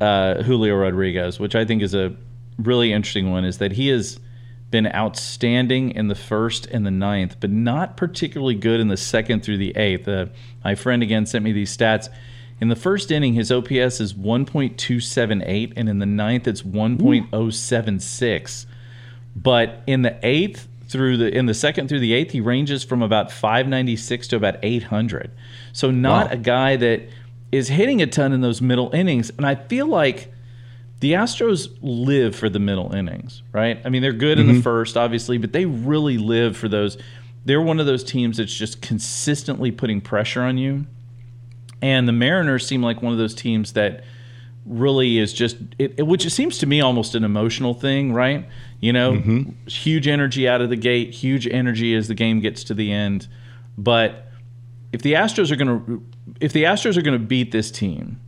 uh, 0.00 0.42
Julio 0.42 0.76
Rodriguez, 0.76 1.38
which 1.38 1.54
I 1.54 1.64
think 1.64 1.82
is 1.82 1.94
a 1.94 2.14
really 2.58 2.92
interesting 2.92 3.30
one, 3.30 3.44
is 3.44 3.58
that 3.58 3.72
he 3.72 3.88
has 3.88 4.18
been 4.70 4.86
outstanding 4.86 5.90
in 5.90 6.08
the 6.08 6.14
first 6.14 6.64
and 6.66 6.86
the 6.86 6.90
ninth, 6.90 7.36
but 7.40 7.50
not 7.50 7.96
particularly 7.96 8.54
good 8.54 8.80
in 8.80 8.88
the 8.88 8.96
second 8.96 9.42
through 9.42 9.58
the 9.58 9.76
eighth. 9.76 10.08
Uh, 10.08 10.26
my 10.64 10.74
friend 10.74 11.02
again 11.02 11.26
sent 11.26 11.44
me 11.44 11.52
these 11.52 11.76
stats. 11.76 12.08
In 12.60 12.68
the 12.68 12.76
first 12.76 13.10
inning, 13.10 13.34
his 13.34 13.50
OPS 13.50 14.00
is 14.00 14.14
1.278, 14.14 15.72
and 15.76 15.88
in 15.88 15.98
the 15.98 16.06
ninth, 16.06 16.46
it's 16.46 16.62
1.076. 16.62 18.66
But 19.34 19.82
in 19.86 20.02
the 20.02 20.18
eighth 20.22 20.68
through 20.90 21.16
the 21.16 21.36
in 21.36 21.46
the 21.46 21.54
second 21.54 21.88
through 21.88 22.00
the 22.00 22.12
eighth, 22.12 22.32
he 22.32 22.40
ranges 22.40 22.82
from 22.82 23.02
about 23.02 23.30
596 23.30 24.28
to 24.28 24.36
about 24.36 24.56
800. 24.62 25.30
So 25.72 25.90
not 25.90 26.26
wow. 26.26 26.32
a 26.32 26.36
guy 26.36 26.76
that 26.76 27.08
is 27.52 27.68
hitting 27.68 28.02
a 28.02 28.06
ton 28.06 28.32
in 28.32 28.40
those 28.40 28.60
middle 28.60 28.90
innings. 28.94 29.30
And 29.30 29.46
I 29.46 29.54
feel 29.54 29.86
like 29.86 30.32
the 31.00 31.12
Astros 31.12 31.76
live 31.80 32.36
for 32.36 32.48
the 32.48 32.58
middle 32.58 32.94
innings, 32.94 33.42
right? 33.52 33.80
I 33.84 33.88
mean, 33.88 34.02
they're 34.02 34.12
good 34.12 34.38
mm-hmm. 34.38 34.48
in 34.48 34.54
the 34.54 34.60
mm-hmm. 34.60 34.62
first, 34.62 34.96
obviously, 34.96 35.38
but 35.38 35.52
they 35.52 35.64
really 35.64 36.18
live 36.18 36.56
for 36.56 36.68
those. 36.68 36.98
They're 37.44 37.62
one 37.62 37.80
of 37.80 37.86
those 37.86 38.04
teams 38.04 38.36
that's 38.36 38.54
just 38.54 38.82
consistently 38.82 39.70
putting 39.70 40.00
pressure 40.00 40.42
on 40.42 40.58
you. 40.58 40.86
And 41.80 42.06
the 42.06 42.12
Mariners 42.12 42.66
seem 42.66 42.82
like 42.82 43.00
one 43.00 43.12
of 43.12 43.18
those 43.18 43.34
teams 43.34 43.72
that 43.72 44.04
really 44.66 45.18
is 45.18 45.32
just, 45.32 45.56
it, 45.78 45.94
it, 45.96 46.02
which 46.02 46.26
it 46.26 46.30
seems 46.30 46.58
to 46.58 46.66
me 46.66 46.82
almost 46.82 47.14
an 47.14 47.24
emotional 47.24 47.72
thing, 47.72 48.12
right? 48.12 48.46
You 48.80 48.92
know, 48.92 49.12
mm-hmm. 49.12 49.50
huge 49.66 50.08
energy 50.08 50.48
out 50.48 50.60
of 50.60 50.70
the 50.70 50.76
gate, 50.76 51.12
huge 51.12 51.46
energy 51.46 51.94
as 51.94 52.08
the 52.08 52.14
game 52.14 52.40
gets 52.40 52.64
to 52.64 52.74
the 52.74 52.90
end. 52.90 53.28
But 53.76 54.26
if 54.92 55.02
the 55.02 55.14
Astros 55.14 55.50
are 55.50 55.56
going 55.56 55.84
to 55.84 56.04
if 56.40 56.52
the 56.52 56.64
Astros 56.64 56.96
are 56.96 57.02
going 57.02 57.18
to 57.18 57.24
beat 57.24 57.52
this 57.52 57.70
team, 57.70 58.20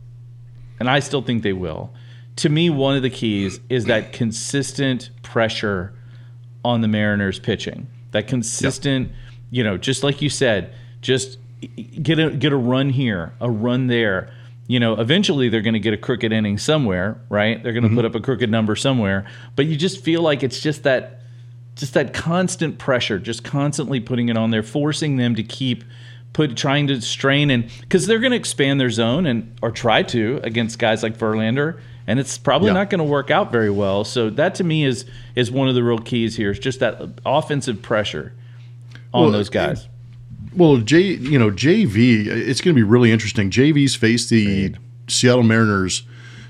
and 0.79 0.89
I 0.89 0.99
still 0.99 1.21
think 1.21 1.43
they 1.43 1.53
will, 1.53 1.93
to 2.37 2.49
me 2.49 2.69
one 2.69 2.95
of 2.95 3.01
the 3.01 3.09
keys 3.09 3.59
is 3.69 3.85
that 3.85 4.13
consistent 4.13 5.09
pressure 5.21 5.93
on 6.63 6.81
the 6.81 6.87
Mariners 6.87 7.39
pitching. 7.39 7.87
That 8.11 8.27
consistent, 8.27 9.07
yep. 9.07 9.17
you 9.49 9.63
know, 9.63 9.77
just 9.77 10.03
like 10.03 10.21
you 10.21 10.29
said, 10.29 10.73
just 11.01 11.37
get 12.01 12.19
a 12.19 12.29
get 12.31 12.53
a 12.53 12.57
run 12.57 12.89
here, 12.89 13.33
a 13.39 13.49
run 13.49 13.87
there. 13.87 14.31
You 14.67 14.79
know, 14.79 14.93
eventually 14.93 15.49
they're 15.49 15.61
going 15.61 15.73
to 15.73 15.79
get 15.79 15.93
a 15.93 15.97
crooked 15.97 16.31
inning 16.31 16.57
somewhere, 16.57 17.19
right? 17.29 17.61
They're 17.61 17.73
going 17.73 17.83
to 17.83 17.89
mm-hmm. 17.89 17.97
put 17.97 18.05
up 18.05 18.15
a 18.15 18.21
crooked 18.21 18.49
number 18.49 18.75
somewhere, 18.75 19.27
but 19.55 19.65
you 19.65 19.75
just 19.75 20.03
feel 20.03 20.21
like 20.21 20.41
it's 20.41 20.61
just 20.61 20.83
that 20.83 21.19
just 21.75 21.95
that 21.95 22.13
constant 22.13 22.77
pressure, 22.77 23.19
just 23.19 23.43
constantly 23.43 23.99
putting 23.99 24.29
it 24.29 24.37
on 24.37 24.51
there, 24.51 24.63
forcing 24.63 25.17
them 25.17 25.35
to 25.35 25.43
keep 25.43 25.83
put 26.33 26.57
trying 26.57 26.87
to 26.87 26.99
strain 26.99 27.51
and 27.51 27.69
because 27.81 28.07
they're 28.07 28.19
going 28.19 28.31
to 28.31 28.37
expand 28.37 28.79
their 28.79 28.89
zone 28.89 29.25
and 29.25 29.55
or 29.61 29.71
try 29.71 30.01
to 30.01 30.39
against 30.43 30.79
guys 30.79 31.03
like 31.03 31.17
Verlander, 31.17 31.79
and 32.07 32.19
it's 32.19 32.37
probably 32.37 32.67
yeah. 32.67 32.73
not 32.73 32.89
going 32.89 32.99
to 32.99 33.05
work 33.05 33.31
out 33.31 33.51
very 33.51 33.69
well. 33.69 34.03
So 34.03 34.29
that 34.31 34.55
to 34.55 34.63
me 34.63 34.83
is 34.83 35.05
is 35.35 35.51
one 35.51 35.69
of 35.69 35.75
the 35.75 35.83
real 35.83 35.99
keys 35.99 36.35
here. 36.35 36.51
Is 36.51 36.59
just 36.59 36.79
that 36.79 37.01
offensive 37.25 37.81
pressure 37.81 38.33
on 39.13 39.23
well, 39.23 39.31
those 39.31 39.49
guys. 39.49 39.87
Well, 40.55 40.77
J, 40.77 41.01
you 41.01 41.39
know, 41.39 41.49
JV, 41.49 42.27
it's 42.27 42.61
going 42.61 42.75
to 42.75 42.79
be 42.79 42.83
really 42.83 43.11
interesting. 43.11 43.49
JV's 43.49 43.95
faced 43.95 44.29
the 44.29 44.75
Seattle 45.07 45.43
Mariners 45.43 46.03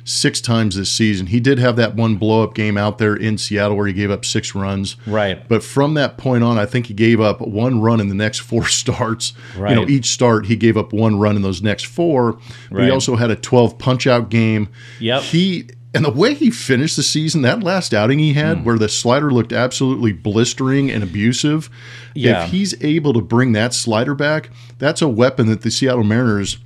six 0.05 0.41
times 0.41 0.75
this 0.75 0.91
season. 0.91 1.27
He 1.27 1.39
did 1.39 1.59
have 1.59 1.75
that 1.77 1.95
one 1.95 2.17
blow 2.17 2.43
up 2.43 2.53
game 2.53 2.77
out 2.77 2.97
there 2.97 3.15
in 3.15 3.37
Seattle 3.37 3.77
where 3.77 3.87
he 3.87 3.93
gave 3.93 4.11
up 4.11 4.25
six 4.25 4.53
runs. 4.53 4.97
Right. 5.07 5.47
But 5.47 5.63
from 5.63 5.93
that 5.93 6.17
point 6.17 6.43
on, 6.43 6.57
I 6.57 6.65
think 6.65 6.87
he 6.87 6.93
gave 6.93 7.21
up 7.21 7.41
one 7.41 7.81
run 7.81 7.99
in 7.99 8.09
the 8.09 8.15
next 8.15 8.39
four 8.39 8.67
starts. 8.67 9.33
Right. 9.57 9.71
You 9.71 9.75
know, 9.75 9.87
each 9.87 10.07
start 10.07 10.45
he 10.45 10.55
gave 10.55 10.77
up 10.77 10.93
one 10.93 11.19
run 11.19 11.35
in 11.35 11.41
those 11.41 11.61
next 11.61 11.85
four. 11.85 12.33
But 12.69 12.77
right. 12.77 12.85
he 12.85 12.91
also 12.91 13.15
had 13.15 13.31
a 13.31 13.35
12 13.35 13.77
punch 13.77 14.07
out 14.07 14.29
game. 14.29 14.69
Yep. 14.99 15.23
He 15.23 15.69
and 15.93 16.03
the 16.03 16.12
way 16.12 16.34
he 16.34 16.49
finished 16.49 16.95
the 16.95 17.03
season, 17.03 17.43
that 17.43 17.62
last 17.62 17.93
outing 17.93 18.19
he 18.19 18.34
had, 18.34 18.58
mm. 18.58 18.63
where 18.63 18.77
the 18.77 18.89
slider 18.89 19.32
looked 19.32 19.53
absolutely 19.53 20.12
blistering 20.12 20.89
and 20.89 21.03
abusive, 21.03 21.69
yeah. 22.15 22.45
if 22.45 22.51
he's 22.51 22.82
able 22.84 23.13
to 23.13 23.21
bring 23.21 23.51
that 23.51 23.73
slider 23.73 24.15
back, 24.15 24.49
that's 24.79 25.01
a 25.01 25.08
weapon 25.08 25.47
that 25.47 25.62
the 25.62 25.69
Seattle 25.69 26.03
Mariners 26.03 26.58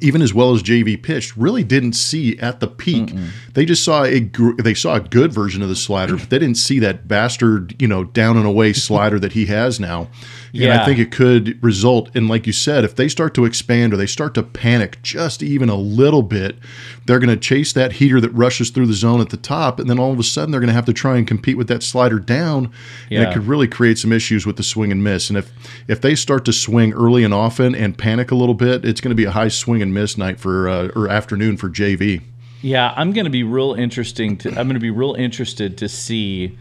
even 0.00 0.22
as 0.22 0.34
well 0.34 0.54
as 0.54 0.62
JV 0.62 1.02
pitched, 1.02 1.36
really 1.36 1.64
didn't 1.64 1.94
see 1.94 2.38
at 2.38 2.60
the 2.60 2.66
peak. 2.66 3.06
Mm-mm. 3.06 3.30
They 3.56 3.64
just 3.64 3.82
saw 3.82 4.04
a 4.04 4.20
they 4.20 4.74
saw 4.74 4.96
a 4.96 5.00
good 5.00 5.32
version 5.32 5.62
of 5.62 5.70
the 5.70 5.76
slider, 5.76 6.16
but 6.18 6.28
they 6.28 6.38
didn't 6.38 6.58
see 6.58 6.78
that 6.80 7.08
bastard, 7.08 7.74
you 7.80 7.88
know, 7.88 8.04
down 8.04 8.36
and 8.36 8.44
away 8.44 8.74
slider 8.74 9.18
that 9.18 9.32
he 9.32 9.46
has 9.46 9.80
now. 9.80 10.10
Yeah. 10.52 10.72
And 10.72 10.80
I 10.80 10.84
think 10.84 10.98
it 10.98 11.10
could 11.10 11.62
result 11.64 12.14
in, 12.14 12.28
like 12.28 12.46
you 12.46 12.52
said, 12.52 12.84
if 12.84 12.96
they 12.96 13.08
start 13.08 13.32
to 13.32 13.46
expand 13.46 13.94
or 13.94 13.96
they 13.96 14.06
start 14.06 14.34
to 14.34 14.42
panic 14.42 15.00
just 15.00 15.42
even 15.42 15.70
a 15.70 15.74
little 15.74 16.22
bit, 16.22 16.56
they're 17.06 17.18
going 17.18 17.30
to 17.30 17.36
chase 17.36 17.72
that 17.72 17.92
heater 17.92 18.20
that 18.20 18.28
rushes 18.32 18.68
through 18.68 18.88
the 18.88 18.92
zone 18.92 19.22
at 19.22 19.30
the 19.30 19.38
top, 19.38 19.80
and 19.80 19.88
then 19.88 19.98
all 19.98 20.12
of 20.12 20.18
a 20.18 20.22
sudden 20.22 20.50
they're 20.50 20.60
going 20.60 20.68
to 20.68 20.74
have 20.74 20.84
to 20.84 20.92
try 20.92 21.16
and 21.16 21.26
compete 21.26 21.56
with 21.56 21.68
that 21.68 21.82
slider 21.82 22.18
down, 22.18 22.70
yeah. 23.08 23.20
and 23.20 23.30
it 23.30 23.32
could 23.32 23.46
really 23.46 23.68
create 23.68 23.96
some 23.96 24.12
issues 24.12 24.44
with 24.44 24.58
the 24.58 24.62
swing 24.62 24.92
and 24.92 25.02
miss. 25.02 25.30
And 25.30 25.38
if 25.38 25.50
if 25.88 26.02
they 26.02 26.14
start 26.14 26.44
to 26.44 26.52
swing 26.52 26.92
early 26.92 27.24
and 27.24 27.32
often 27.32 27.74
and 27.74 27.96
panic 27.96 28.30
a 28.30 28.34
little 28.34 28.54
bit, 28.54 28.84
it's 28.84 29.00
going 29.00 29.12
to 29.12 29.16
be 29.16 29.24
a 29.24 29.30
high 29.30 29.48
swing 29.48 29.80
and 29.80 29.94
miss 29.94 30.18
night 30.18 30.38
for 30.38 30.68
uh, 30.68 30.88
or 30.94 31.08
afternoon 31.08 31.56
for 31.56 31.70
JV. 31.70 32.20
Yeah, 32.62 32.92
I'm 32.96 33.12
going 33.12 33.24
to 33.24 33.30
be 33.30 33.42
real 33.42 33.74
interesting 33.74 34.36
to. 34.38 34.48
I'm 34.50 34.66
going 34.66 34.74
to 34.74 34.80
be 34.80 34.90
real 34.90 35.14
interested 35.14 35.78
to 35.78 35.88
see 35.88 36.58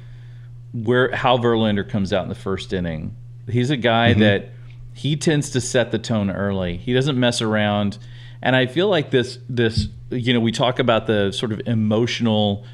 where 0.73 1.15
how 1.15 1.37
Verlander 1.37 1.87
comes 1.87 2.11
out 2.11 2.23
in 2.23 2.29
the 2.29 2.35
first 2.35 2.73
inning 2.73 3.15
He's 3.47 3.69
a 3.69 3.77
guy 3.77 4.11
mm-hmm. 4.11 4.21
that 4.21 4.49
he 4.93 5.15
tends 5.15 5.51
to 5.51 5.61
set 5.61 5.91
the 5.91 5.99
tone 5.99 6.31
early. 6.31 6.77
He 6.77 6.93
doesn't 6.93 7.19
mess 7.19 7.41
around. 7.41 7.97
And 8.41 8.55
I 8.55 8.65
feel 8.65 8.87
like 8.87 9.11
this 9.11 9.39
this 9.49 9.87
you 10.09 10.33
know 10.33 10.39
we 10.39 10.51
talk 10.51 10.79
about 10.79 11.07
the 11.07 11.31
sort 11.31 11.51
of 11.51 11.61
emotional 11.65 12.65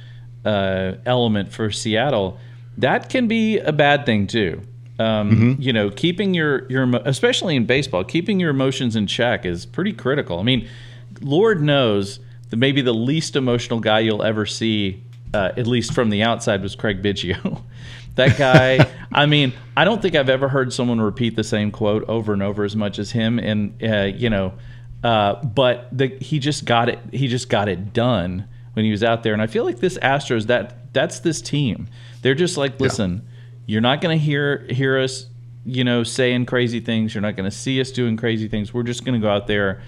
uh, 0.45 0.93
element 1.05 1.51
for 1.51 1.71
Seattle. 1.71 2.37
That 2.77 3.09
can 3.09 3.27
be 3.27 3.59
a 3.59 3.71
bad 3.71 4.05
thing 4.05 4.27
too. 4.27 4.61
Um, 4.99 5.31
mm-hmm. 5.31 5.61
You 5.61 5.73
know, 5.73 5.89
keeping 5.89 6.33
your 6.33 6.69
your 6.69 6.89
especially 7.05 7.55
in 7.55 7.65
baseball, 7.65 8.03
keeping 8.03 8.39
your 8.39 8.49
emotions 8.49 8.95
in 8.95 9.07
check 9.07 9.45
is 9.45 9.65
pretty 9.65 9.93
critical. 9.93 10.39
I 10.39 10.43
mean, 10.43 10.67
Lord 11.21 11.61
knows 11.61 12.19
that 12.51 12.57
maybe 12.57 12.81
the 12.81 12.93
least 12.93 13.35
emotional 13.35 13.79
guy 13.79 13.99
you'll 13.99 14.23
ever 14.23 14.45
see, 14.45 15.03
uh, 15.33 15.51
at 15.57 15.65
least 15.65 15.93
from 15.93 16.09
the 16.09 16.21
outside, 16.21 16.61
was 16.61 16.75
Craig 16.75 17.01
Biggio. 17.01 17.63
That 18.15 18.37
guy, 18.37 18.91
I 19.13 19.25
mean, 19.25 19.53
I 19.77 19.85
don't 19.85 20.01
think 20.01 20.15
I've 20.15 20.27
ever 20.27 20.49
heard 20.49 20.73
someone 20.73 20.99
repeat 20.99 21.37
the 21.37 21.45
same 21.45 21.71
quote 21.71 22.03
over 22.09 22.33
and 22.33 22.43
over 22.43 22.65
as 22.65 22.75
much 22.75 22.99
as 22.99 23.11
him. 23.11 23.39
And 23.39 23.81
uh, 23.81 24.11
you 24.13 24.29
know, 24.29 24.53
uh, 25.01 25.35
but 25.45 25.87
the, 25.93 26.07
he 26.19 26.37
just 26.37 26.65
got 26.65 26.89
it. 26.89 26.99
He 27.13 27.29
just 27.29 27.47
got 27.47 27.69
it 27.69 27.93
done 27.93 28.49
when 28.73 28.83
he 28.83 28.91
was 28.91 29.01
out 29.01 29.23
there. 29.23 29.31
And 29.31 29.41
I 29.41 29.47
feel 29.47 29.63
like 29.63 29.79
this 29.79 29.97
Astros 29.99 30.47
that 30.47 30.93
that's 30.93 31.19
this 31.19 31.41
team. 31.41 31.87
They're 32.21 32.35
just 32.35 32.57
like, 32.57 32.81
listen, 32.81 33.21
yeah. 33.25 33.61
you're 33.67 33.81
not 33.81 34.01
going 34.01 34.19
to 34.19 34.23
hear 34.23 34.65
hear 34.69 34.99
us, 34.99 35.27
you 35.65 35.85
know, 35.85 36.03
saying 36.03 36.47
crazy 36.47 36.81
things. 36.81 37.15
You're 37.15 37.21
not 37.21 37.37
going 37.37 37.49
to 37.49 37.55
see 37.55 37.79
us 37.79 37.91
doing 37.91 38.17
crazy 38.17 38.49
things. 38.49 38.73
We're 38.73 38.83
just 38.83 39.05
going 39.05 39.19
to 39.19 39.25
go 39.25 39.31
out 39.31 39.47
there 39.47 39.81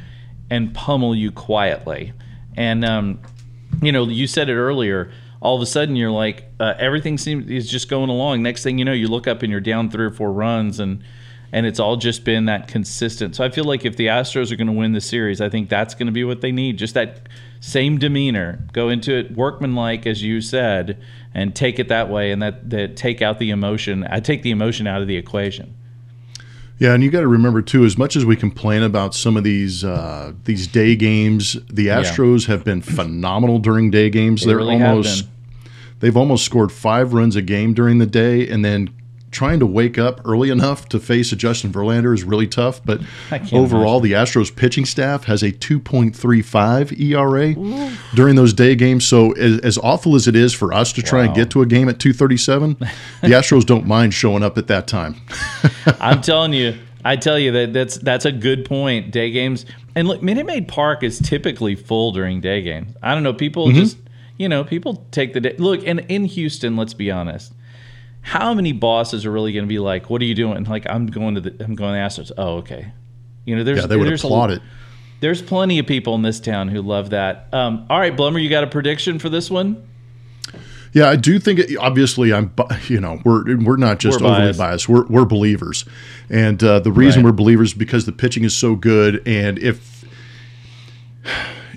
and 0.50 0.74
pummel 0.74 1.14
you 1.14 1.32
quietly. 1.32 2.14
And 2.56 2.86
um, 2.86 3.20
you 3.82 3.92
know, 3.92 4.08
you 4.08 4.28
said 4.28 4.50
it 4.50 4.56
earlier 4.56 5.12
all 5.44 5.58
of 5.58 5.62
a 5.62 5.66
sudden 5.66 5.98
you're 5.98 6.10
like 6.10 6.50
uh, 6.60 6.74
everything 6.80 7.18
seems 7.18 7.52
is 7.52 7.70
just 7.70 7.90
going 7.90 8.10
along. 8.10 8.42
Next 8.42 8.64
thing 8.64 8.80
you 8.80 8.86
know, 8.86 8.94
you 8.94 9.10
look 9.10 9.28
up 9.28 9.44
and 9.44 9.52
you're 9.52 9.62
down 9.62 9.92
three 9.92 10.06
or 10.06 10.12
four 10.12 10.32
runs, 10.32 10.80
and 10.80 11.04
and 11.52 11.66
it's 11.68 11.80
all 11.80 11.98
just 11.98 12.24
been 12.24 12.46
that 12.46 12.68
consistent. 12.70 13.36
So 13.36 13.44
I 13.44 13.50
feel 13.50 13.66
like 13.66 13.86
if 13.86 13.98
the 13.98 14.08
Astros 14.08 14.52
are 14.52 14.56
going 14.56 14.68
to 14.68 14.74
win 14.74 14.94
the 14.94 15.02
series, 15.02 15.42
I 15.42 15.50
think 15.50 15.70
that's 15.70 15.94
going 15.94 16.08
to 16.08 16.14
be 16.14 16.24
what 16.24 16.42
they 16.42 16.52
need. 16.52 16.78
Just 16.78 16.96
that 16.96 17.28
same 17.60 18.00
demeanor, 18.00 18.66
go 18.72 18.90
into 18.90 19.14
it 19.14 19.36
workmanlike, 19.36 20.08
as 20.08 20.24
you 20.24 20.42
said, 20.42 21.00
and 21.34 21.54
take 21.54 21.78
it 21.78 21.90
that 21.90 22.10
way, 22.10 22.32
and 22.32 22.42
that 22.42 22.70
that 22.70 22.96
take 22.96 23.22
out 23.22 23.38
the 23.38 23.50
emotion. 23.50 24.08
I 24.10 24.22
take 24.22 24.44
the 24.44 24.52
emotion 24.52 24.88
out 24.88 25.02
of 25.02 25.10
the 25.10 25.18
equation. 25.18 25.76
Yeah, 26.80 26.94
and 26.94 27.04
you 27.04 27.12
got 27.12 27.22
to 27.22 27.28
remember 27.28 27.62
too. 27.62 27.86
As 27.86 27.98
much 27.98 28.16
as 28.16 28.26
we 28.26 28.36
complain 28.36 28.84
about 28.84 29.14
some 29.14 29.38
of 29.38 29.44
these 29.44 29.84
uh, 29.84 30.34
these 30.46 30.68
day 30.68 30.96
games, 30.96 31.54
the 31.68 31.88
Astros 31.88 32.48
yeah. 32.48 32.56
have 32.56 32.64
been 32.64 32.82
phenomenal 32.82 33.60
during 33.60 33.92
day 33.92 34.10
games. 34.10 34.44
They 34.44 34.52
are 34.52 34.58
really 34.58 34.82
almost 34.82 35.28
they've 36.00 36.18
almost 36.18 36.46
scored 36.46 36.72
five 36.72 37.14
runs 37.14 37.36
a 37.36 37.42
game 37.42 37.74
during 37.74 38.00
the 38.00 38.06
day, 38.06 38.48
and 38.48 38.66
then 38.66 38.90
trying 39.34 39.60
to 39.60 39.66
wake 39.66 39.98
up 39.98 40.22
early 40.26 40.50
enough 40.50 40.88
to 40.90 41.00
face 41.00 41.32
a 41.32 41.36
Justin 41.36 41.72
Verlander 41.72 42.14
is 42.14 42.24
really 42.24 42.48
tough. 42.48 42.84
But 42.86 43.02
overall, 43.52 43.98
imagine. 43.98 44.02
the 44.02 44.12
Astros 44.14 44.56
pitching 44.56 44.86
staff 44.86 45.26
has 45.26 45.44
a 45.44 45.52
2.35 45.52 47.00
ERA 47.00 47.50
Ooh. 47.58 47.92
during 48.16 48.36
those 48.36 48.54
day 48.54 48.76
games. 48.76 49.06
So 49.06 49.32
as, 49.34 49.60
as, 49.60 49.78
awful 49.80 50.16
as 50.16 50.28
it 50.28 50.36
is 50.36 50.54
for 50.54 50.72
us 50.74 50.94
to 50.94 51.02
try 51.02 51.22
wow. 51.22 51.26
and 51.26 51.36
get 51.36 51.50
to 51.52 51.62
a 51.62 51.66
game 51.66 51.90
at 51.90 52.00
237, 52.00 52.78
the 53.22 53.28
Astros 53.28 53.66
don't 53.66 53.86
mind 53.86 54.14
showing 54.14 54.44
up 54.44 54.58
at 54.58 54.68
that 54.68 54.88
time. 54.88 55.16
I'm 56.00 56.22
telling 56.22 56.54
you. 56.54 56.78
I 57.06 57.18
tell 57.18 57.38
you 57.38 57.52
that 57.52 57.74
that's 57.74 57.98
that's 57.98 58.24
a 58.24 58.32
good 58.32 58.64
point. 58.64 59.12
Day 59.12 59.30
games 59.30 59.66
and 59.94 60.08
look, 60.08 60.24
Minute 60.24 60.46
Maid 60.46 60.70
Park 60.70 61.04
is 61.04 61.20
typically 61.20 61.76
full 61.76 62.14
during 62.14 62.40
day 62.40 62.62
games. 62.62 62.94
I 63.04 63.14
don't 63.14 63.24
know. 63.24 63.34
People 63.34 63.68
mm-hmm. 63.68 63.80
just 63.80 63.98
you 64.38 64.48
know 64.48 64.64
people 64.64 65.06
take 65.12 65.34
the 65.34 65.42
day. 65.42 65.56
Look, 65.58 65.86
and 65.86 66.00
in 66.08 66.24
Houston, 66.24 66.78
let's 66.78 66.94
be 66.94 67.12
honest 67.12 67.52
how 68.24 68.54
many 68.54 68.72
bosses 68.72 69.26
are 69.26 69.32
really 69.32 69.52
going 69.52 69.66
to 69.66 69.70
be 69.70 69.80
like, 69.80 70.10
"What 70.10 70.22
are 70.22 70.26
you 70.26 70.34
doing?" 70.34 70.64
Like, 70.64 70.90
I'm 70.90 71.08
going 71.08 71.36
to 71.36 71.42
the, 71.42 71.64
I'm 71.64 71.76
going 71.76 71.94
to 71.94 72.00
Astros. 72.00 72.32
Oh, 72.38 72.56
okay. 72.58 72.92
You 73.46 73.56
know, 73.56 73.64
there's 73.64 73.82
yeah, 73.82 73.88
they 73.88 73.98
would 73.98 74.12
applaud 74.12 74.50
a, 74.50 74.54
it. 74.56 74.62
There's 75.20 75.42
plenty 75.42 75.78
of 75.78 75.86
people 75.86 76.16
in 76.16 76.22
this 76.22 76.40
town 76.40 76.70
who 76.70 76.82
love 76.82 77.12
that. 77.12 77.54
Um, 77.54 77.86
all 77.90 78.00
right, 78.00 78.16
Blummer, 78.16 78.42
you 78.42 78.50
got 78.50 78.64
a 78.64 78.68
prediction 78.68 79.20
for 79.20 79.30
this 79.30 79.52
one? 79.52 79.88
Yeah, 80.94 81.10
I 81.10 81.16
do 81.18 81.38
think. 81.38 81.60
It, 81.60 81.78
obviously, 81.78 82.34
I'm. 82.34 82.54
You 82.88 83.02
know, 83.02 83.22
we're 83.26 83.58
we're 83.58 83.78
not 83.78 84.00
just 84.00 84.22
we're 84.22 84.28
overly 84.28 84.46
biased. 84.46 84.60
biased. 84.60 84.90
We're 84.90 85.06
we're 85.08 85.26
believers, 85.26 85.86
and 86.30 86.64
uh, 86.64 86.80
the 86.80 86.92
reason 86.92 87.24
right. 87.24 87.32
we're 87.32 87.36
believers 87.36 87.70
is 87.70 87.78
because 87.78 88.06
the 88.06 88.12
pitching 88.12 88.46
is 88.46 88.56
so 88.56 88.76
good, 88.76 89.22
and 89.28 89.60
if 89.60 90.06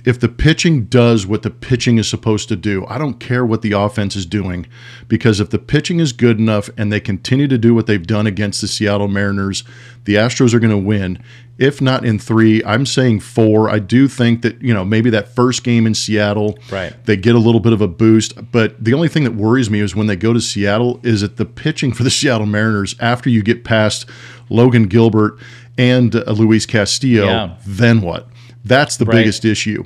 if 0.07 0.21
the 0.21 0.29
pitching 0.29 0.85
does 0.85 1.27
what 1.27 1.43
the 1.43 1.51
pitching 1.51 1.99
is 1.99 2.09
supposed 2.09 2.49
to 2.49 2.55
do, 2.55 2.87
I 2.87 2.97
don't 2.97 3.19
care 3.19 3.45
what 3.45 3.63
the 3.63 3.73
offense 3.73 4.15
is 4.15 4.25
doing 4.25 4.67
because 5.09 5.41
if 5.41 5.51
the 5.51 5.59
pitching 5.59 5.99
is 5.99 6.13
good 6.13 6.39
enough 6.39 6.71
and 6.79 6.93
they 6.93 7.01
continue 7.01 7.49
to 7.49 7.59
do 7.59 7.75
what 7.75 7.89
they've 7.89 8.07
done 8.07 8.25
against 8.25 8.61
the 8.61 8.69
Seattle 8.69 9.09
Mariners, 9.09 9.65
the 10.05 10.15
Astros 10.15 10.55
are 10.55 10.61
going 10.61 10.71
to 10.71 10.79
win. 10.79 11.21
If 11.59 11.81
not 11.81 12.05
in 12.05 12.21
three, 12.21 12.63
I'm 12.65 12.87
saying 12.87 13.21
four. 13.21 13.69
I 13.69 13.81
do 13.81 14.07
think 14.07 14.43
that, 14.43 14.63
you 14.63 14.73
know, 14.73 14.85
maybe 14.85 15.11
that 15.11 15.35
first 15.35 15.65
game 15.65 15.89
in 15.89 15.95
Seattle, 15.95 16.57
right. 16.71 16.93
they 17.07 17.17
get 17.17 17.35
a 17.35 17.41
little 17.41 17.61
bit 17.61 17.73
of 17.73 17.81
a 17.81 17.89
boost. 17.89 18.53
But 18.53 18.83
the 18.83 18.95
only 18.95 19.09
thing 19.09 19.25
that 19.25 19.35
worries 19.35 19.71
me 19.71 19.81
is 19.81 19.97
when 19.97 20.07
they 20.07 20.17
go 20.17 20.33
to 20.33 20.41
Seattle 20.41 21.01
is 21.03 21.23
that 21.23 21.37
the 21.37 21.47
pitching 21.47 21.93
for 21.93 22.05
the 22.05 22.11
Seattle 22.11 22.47
Mariners, 22.47 22.95
after 23.01 23.29
you 23.29 23.43
get 23.43 23.65
past 23.65 24.09
Logan 24.51 24.85
Gilbert 24.85 25.37
and 25.77 26.15
uh, 26.15 26.31
Luis 26.31 26.65
Castillo, 26.65 27.27
yeah. 27.27 27.57
then 27.67 28.03
what? 28.03 28.29
That's 28.65 28.97
the 28.99 29.05
right. 29.05 29.15
biggest 29.15 29.45
issue. 29.45 29.83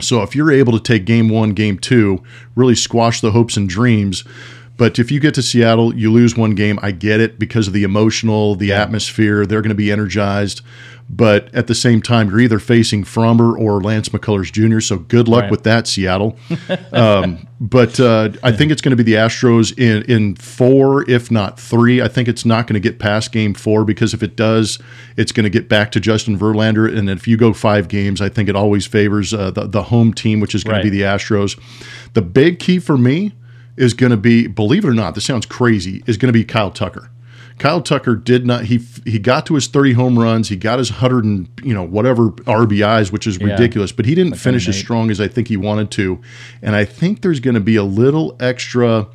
So 0.00 0.22
if 0.22 0.34
you're 0.34 0.50
able 0.50 0.72
to 0.72 0.82
take 0.82 1.04
game 1.04 1.28
one, 1.28 1.52
game 1.52 1.78
two, 1.78 2.22
really 2.54 2.74
squash 2.74 3.20
the 3.20 3.32
hopes 3.32 3.56
and 3.56 3.68
dreams. 3.68 4.24
But 4.76 4.98
if 4.98 5.10
you 5.10 5.20
get 5.20 5.34
to 5.34 5.42
Seattle, 5.42 5.94
you 5.94 6.10
lose 6.10 6.36
one 6.36 6.54
game. 6.54 6.78
I 6.82 6.92
get 6.92 7.20
it 7.20 7.38
because 7.38 7.66
of 7.66 7.72
the 7.72 7.82
emotional, 7.82 8.54
the 8.54 8.72
atmosphere. 8.72 9.46
They're 9.46 9.62
going 9.62 9.68
to 9.68 9.74
be 9.74 9.92
energized. 9.92 10.62
But 11.10 11.54
at 11.54 11.66
the 11.66 11.74
same 11.74 12.00
time, 12.00 12.30
you're 12.30 12.40
either 12.40 12.58
facing 12.58 13.04
Framber 13.04 13.58
or 13.58 13.82
Lance 13.82 14.08
McCullers 14.08 14.50
Jr. 14.50 14.80
So 14.80 14.96
good 14.96 15.28
luck 15.28 15.42
right. 15.42 15.50
with 15.50 15.62
that, 15.64 15.86
Seattle. 15.86 16.38
um, 16.92 17.46
but 17.60 18.00
uh, 18.00 18.30
I 18.42 18.50
think 18.50 18.72
it's 18.72 18.80
going 18.80 18.96
to 18.96 18.96
be 18.96 19.02
the 19.02 19.14
Astros 19.14 19.78
in 19.78 20.10
in 20.10 20.36
four, 20.36 21.08
if 21.10 21.30
not 21.30 21.60
three. 21.60 22.00
I 22.00 22.08
think 22.08 22.28
it's 22.28 22.46
not 22.46 22.66
going 22.66 22.74
to 22.74 22.80
get 22.80 22.98
past 22.98 23.30
Game 23.30 23.52
Four 23.52 23.84
because 23.84 24.14
if 24.14 24.22
it 24.22 24.36
does, 24.36 24.78
it's 25.18 25.32
going 25.32 25.44
to 25.44 25.50
get 25.50 25.68
back 25.68 25.92
to 25.92 26.00
Justin 26.00 26.38
Verlander. 26.38 26.96
And 26.96 27.10
if 27.10 27.28
you 27.28 27.36
go 27.36 27.52
five 27.52 27.88
games, 27.88 28.22
I 28.22 28.30
think 28.30 28.48
it 28.48 28.56
always 28.56 28.86
favors 28.86 29.34
uh, 29.34 29.50
the 29.50 29.66
the 29.66 29.82
home 29.82 30.14
team, 30.14 30.40
which 30.40 30.54
is 30.54 30.64
going 30.64 30.76
right. 30.76 30.82
to 30.82 30.90
be 30.90 30.96
the 30.96 31.04
Astros. 31.04 31.60
The 32.14 32.22
big 32.22 32.58
key 32.58 32.78
for 32.78 32.96
me 32.96 33.32
is 33.76 33.94
going 33.94 34.10
to 34.10 34.16
be, 34.16 34.46
believe 34.46 34.84
it 34.84 34.88
or 34.88 34.94
not, 34.94 35.14
this 35.14 35.24
sounds 35.24 35.46
crazy, 35.46 36.02
is 36.06 36.16
going 36.16 36.28
to 36.28 36.32
be 36.32 36.44
Kyle 36.44 36.70
Tucker. 36.70 37.10
Kyle 37.58 37.82
Tucker 37.82 38.16
did 38.16 38.46
not 38.46 38.64
he 38.64 38.80
he 39.04 39.18
got 39.18 39.46
to 39.46 39.54
his 39.54 39.66
30 39.66 39.92
home 39.92 40.18
runs, 40.18 40.48
he 40.48 40.56
got 40.56 40.78
his 40.78 40.90
100 40.90 41.24
and 41.24 41.48
you 41.62 41.74
know 41.74 41.82
whatever 41.82 42.30
RBIs, 42.30 43.12
which 43.12 43.26
is 43.26 43.38
yeah. 43.38 43.48
ridiculous, 43.48 43.92
but 43.92 44.06
he 44.06 44.14
didn't 44.14 44.34
finish 44.34 44.66
as 44.68 44.76
strong 44.76 45.10
as 45.10 45.20
I 45.20 45.28
think 45.28 45.48
he 45.48 45.56
wanted 45.56 45.90
to. 45.92 46.20
And 46.60 46.74
I 46.74 46.84
think 46.84 47.20
there's 47.20 47.40
going 47.40 47.54
to 47.54 47.60
be 47.60 47.76
a 47.76 47.84
little 47.84 48.36
extra 48.40 49.06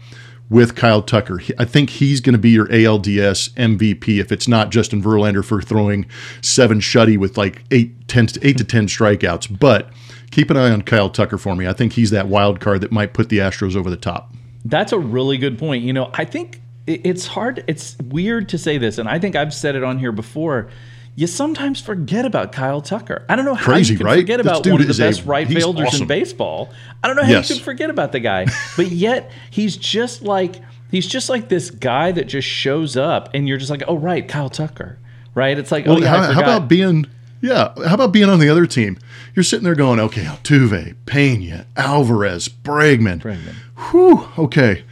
with 0.50 0.76
Kyle 0.76 1.02
Tucker. 1.02 1.42
I 1.58 1.66
think 1.66 1.90
he's 1.90 2.22
going 2.22 2.34
to 2.34 2.40
be 2.40 2.52
your 2.52 2.68
ALDS 2.68 3.50
MVP 3.56 4.20
if 4.20 4.32
it's 4.32 4.48
not 4.48 4.70
Justin 4.72 5.02
Verlander 5.02 5.44
for 5.44 5.62
throwing 5.62 6.06
seven 6.42 6.80
shutty 6.80 7.18
with 7.18 7.38
like 7.38 7.64
eight, 7.72 8.08
10, 8.08 8.30
eight 8.44 8.58
to 8.58 8.64
10 8.64 8.88
strikeouts. 8.88 9.60
But 9.60 9.90
keep 10.32 10.50
an 10.50 10.58
eye 10.58 10.72
on 10.72 10.84
Kyle 10.84 11.10
Tucker 11.10 11.38
for 11.38 11.56
me. 11.56 11.68
I 11.68 11.74
think 11.74 11.94
he's 11.94 12.12
that 12.12 12.28
wild 12.28 12.60
card 12.60 12.82
that 12.82 12.92
might 12.92 13.14
put 13.14 13.30
the 13.30 13.40
Astros 13.40 13.76
over 13.76 13.90
the 13.90 13.98
top. 13.98 14.34
That's 14.70 14.92
a 14.92 15.00
really 15.00 15.38
good 15.38 15.58
point. 15.58 15.84
You 15.84 15.94
know, 15.94 16.10
I 16.14 16.26
think 16.26 16.62
it's 16.86 17.28
hard. 17.28 17.64
It's 17.68 17.98
weird 17.98 18.50
to 18.50 18.58
say 18.58 18.78
this, 18.78 18.98
and 18.98 19.08
I 19.08 19.20
think 19.20 19.36
I've 19.36 19.54
said 19.54 19.76
it 19.76 19.84
on 19.84 20.00
here 20.00 20.12
before. 20.12 20.70
You 21.16 21.26
sometimes 21.26 21.82
forget 21.82 22.26
about 22.26 22.52
Kyle 22.52 22.80
Tucker. 22.80 23.26
I 23.28 23.36
don't 23.36 23.46
know 23.46 23.56
how 23.56 23.66
Crazy, 23.66 23.94
you 23.94 23.98
can 23.98 24.06
right? 24.06 24.20
forget 24.20 24.40
about 24.40 24.68
one 24.68 24.82
of 24.82 24.88
the 24.88 24.94
best 24.94 25.24
a, 25.24 25.26
right 25.26 25.48
fielders 25.48 25.88
awesome. 25.88 26.04
in 26.04 26.08
baseball. 26.08 26.72
I 27.04 27.08
don't 27.08 27.16
know 27.16 27.24
how 27.24 27.32
yes. 27.32 27.50
you 27.50 27.56
can 27.56 27.64
forget 27.64 27.90
about 27.90 28.12
the 28.12 28.20
guy, 28.20 28.46
but 28.76 28.92
yet 28.92 29.32
he's 29.50 29.78
just 29.78 30.22
like 30.22 30.58
he's 30.92 31.08
just 31.08 31.28
like 31.28 31.50
this 31.50 31.72
guy 31.72 32.12
that 32.12 32.26
just 32.28 32.48
shows 32.48 32.96
up, 32.96 33.30
and 33.34 33.48
you're 33.48 33.58
just 33.58 33.72
like, 33.72 33.84
oh 33.88 33.98
right, 33.98 34.28
Kyle 34.28 34.50
Tucker, 34.50 35.00
right? 35.34 35.58
It's 35.58 35.72
like, 35.72 35.88
well, 35.88 35.98
oh 35.98 36.02
yeah, 36.02 36.08
how, 36.08 36.34
how 36.34 36.42
about 36.42 36.68
being 36.68 37.08
yeah. 37.42 37.74
How 37.86 37.96
about 37.96 38.12
being 38.12 38.30
on 38.30 38.40
the 38.40 38.50
other 38.50 38.66
team? 38.66 38.98
You're 39.36 39.44
sitting 39.44 39.64
there 39.64 39.76
going, 39.76 40.00
okay, 40.00 40.24
Altuve, 40.24 40.96
Pena, 41.06 41.66
Alvarez, 41.76 42.50
Bregman. 42.50 43.22
Bregman. 43.22 43.56
Whew. 43.78 44.28
Okay. 44.38 44.84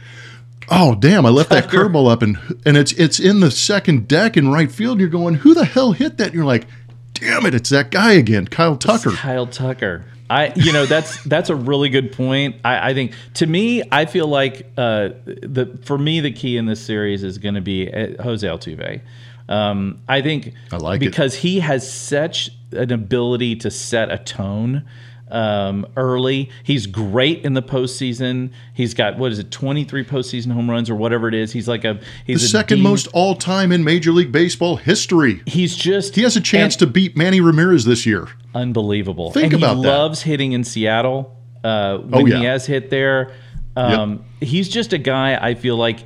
Oh 0.68 0.96
damn! 0.96 1.24
I 1.24 1.28
left 1.28 1.50
that 1.50 1.68
curveball 1.68 2.10
up, 2.10 2.22
and 2.22 2.38
and 2.64 2.76
it's 2.76 2.92
it's 2.92 3.20
in 3.20 3.40
the 3.40 3.52
second 3.52 4.08
deck 4.08 4.36
in 4.36 4.50
right 4.50 4.70
field. 4.70 4.98
You're 4.98 5.08
going, 5.08 5.34
who 5.34 5.54
the 5.54 5.64
hell 5.64 5.92
hit 5.92 6.18
that? 6.18 6.28
And 6.28 6.34
you're 6.34 6.44
like, 6.44 6.66
damn 7.14 7.46
it, 7.46 7.54
it's 7.54 7.70
that 7.70 7.90
guy 7.90 8.12
again, 8.12 8.46
Kyle 8.46 8.76
Tucker. 8.76 9.10
It's 9.10 9.18
Kyle 9.18 9.46
Tucker. 9.46 10.04
I, 10.28 10.52
you 10.56 10.72
know, 10.72 10.86
that's 10.86 11.22
that's 11.24 11.50
a 11.50 11.54
really 11.54 11.88
good 11.88 12.12
point. 12.12 12.56
I, 12.64 12.90
I 12.90 12.94
think 12.94 13.12
to 13.34 13.46
me, 13.46 13.82
I 13.92 14.06
feel 14.06 14.26
like 14.26 14.66
uh, 14.76 15.10
the 15.24 15.78
for 15.84 15.98
me 15.98 16.20
the 16.20 16.32
key 16.32 16.56
in 16.56 16.66
this 16.66 16.84
series 16.84 17.22
is 17.22 17.38
going 17.38 17.54
to 17.54 17.60
be 17.60 17.92
uh, 17.92 18.20
Jose 18.22 18.46
Altuve. 18.46 19.02
Um, 19.48 20.00
I 20.08 20.22
think 20.22 20.54
I 20.72 20.78
like 20.78 20.98
because 20.98 21.36
it. 21.36 21.40
he 21.40 21.60
has 21.60 21.90
such 21.90 22.50
an 22.72 22.90
ability 22.90 23.56
to 23.56 23.70
set 23.70 24.10
a 24.10 24.18
tone 24.18 24.84
um, 25.28 25.86
early. 25.96 26.50
He's 26.62 26.86
great 26.86 27.44
in 27.44 27.54
the 27.54 27.62
postseason. 27.62 28.52
He's 28.74 28.94
got 28.94 29.18
what 29.18 29.32
is 29.32 29.38
it, 29.38 29.50
twenty 29.50 29.84
three 29.84 30.04
postseason 30.04 30.52
home 30.52 30.70
runs 30.70 30.88
or 30.88 30.94
whatever 30.94 31.28
it 31.28 31.34
is. 31.34 31.52
He's 31.52 31.68
like 31.68 31.84
a 31.84 32.00
he's 32.24 32.42
the 32.42 32.48
second 32.48 32.80
most 32.82 33.08
all 33.12 33.34
time 33.34 33.72
in 33.72 33.84
Major 33.84 34.12
League 34.12 34.32
Baseball 34.32 34.76
history. 34.76 35.42
He's 35.46 35.76
just 35.76 36.14
he 36.14 36.22
has 36.22 36.36
a 36.36 36.40
chance 36.40 36.74
and, 36.74 36.80
to 36.80 36.86
beat 36.86 37.16
Manny 37.16 37.40
Ramirez 37.40 37.84
this 37.84 38.06
year. 38.06 38.28
Unbelievable. 38.54 39.32
Think 39.32 39.52
and 39.52 39.62
about 39.62 39.76
he 39.76 39.82
that. 39.82 39.88
Loves 39.88 40.22
hitting 40.22 40.52
in 40.52 40.64
Seattle. 40.64 41.32
Uh, 41.64 41.98
when 41.98 42.22
oh, 42.22 42.26
yeah. 42.26 42.38
he 42.38 42.44
has 42.44 42.64
hit 42.64 42.90
there, 42.90 43.34
um, 43.74 44.24
yep. 44.40 44.48
he's 44.48 44.68
just 44.68 44.92
a 44.92 44.98
guy. 44.98 45.36
I 45.36 45.54
feel 45.54 45.76
like 45.76 46.04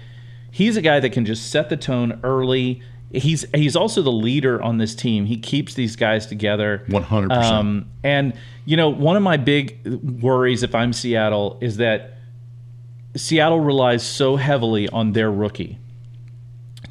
he's 0.50 0.76
a 0.76 0.82
guy 0.82 1.00
that 1.00 1.10
can 1.10 1.26
just 1.26 1.50
set 1.50 1.68
the 1.68 1.76
tone 1.76 2.18
early 2.22 2.82
he's 3.12 3.44
he's 3.54 3.76
also 3.76 4.02
the 4.02 4.12
leader 4.12 4.62
on 4.62 4.78
this 4.78 4.94
team. 4.94 5.26
He 5.26 5.36
keeps 5.36 5.74
these 5.74 5.96
guys 5.96 6.26
together. 6.26 6.84
One 6.88 7.02
hundred 7.02 7.30
percent. 7.30 7.54
Um, 7.54 7.90
and 8.02 8.34
you 8.64 8.76
know, 8.76 8.88
one 8.88 9.16
of 9.16 9.22
my 9.22 9.36
big 9.36 9.84
worries 10.02 10.62
if 10.62 10.74
I'm 10.74 10.92
Seattle 10.92 11.58
is 11.60 11.78
that 11.78 12.18
Seattle 13.16 13.60
relies 13.60 14.04
so 14.04 14.36
heavily 14.36 14.88
on 14.88 15.12
their 15.12 15.30
rookie 15.30 15.78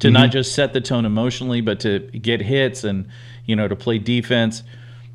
to 0.00 0.08
mm-hmm. 0.08 0.14
not 0.14 0.30
just 0.30 0.54
set 0.54 0.72
the 0.72 0.80
tone 0.80 1.04
emotionally, 1.04 1.60
but 1.60 1.80
to 1.80 2.00
get 2.00 2.42
hits 2.42 2.84
and 2.84 3.08
you 3.46 3.56
know 3.56 3.68
to 3.68 3.76
play 3.76 3.98
defense. 3.98 4.62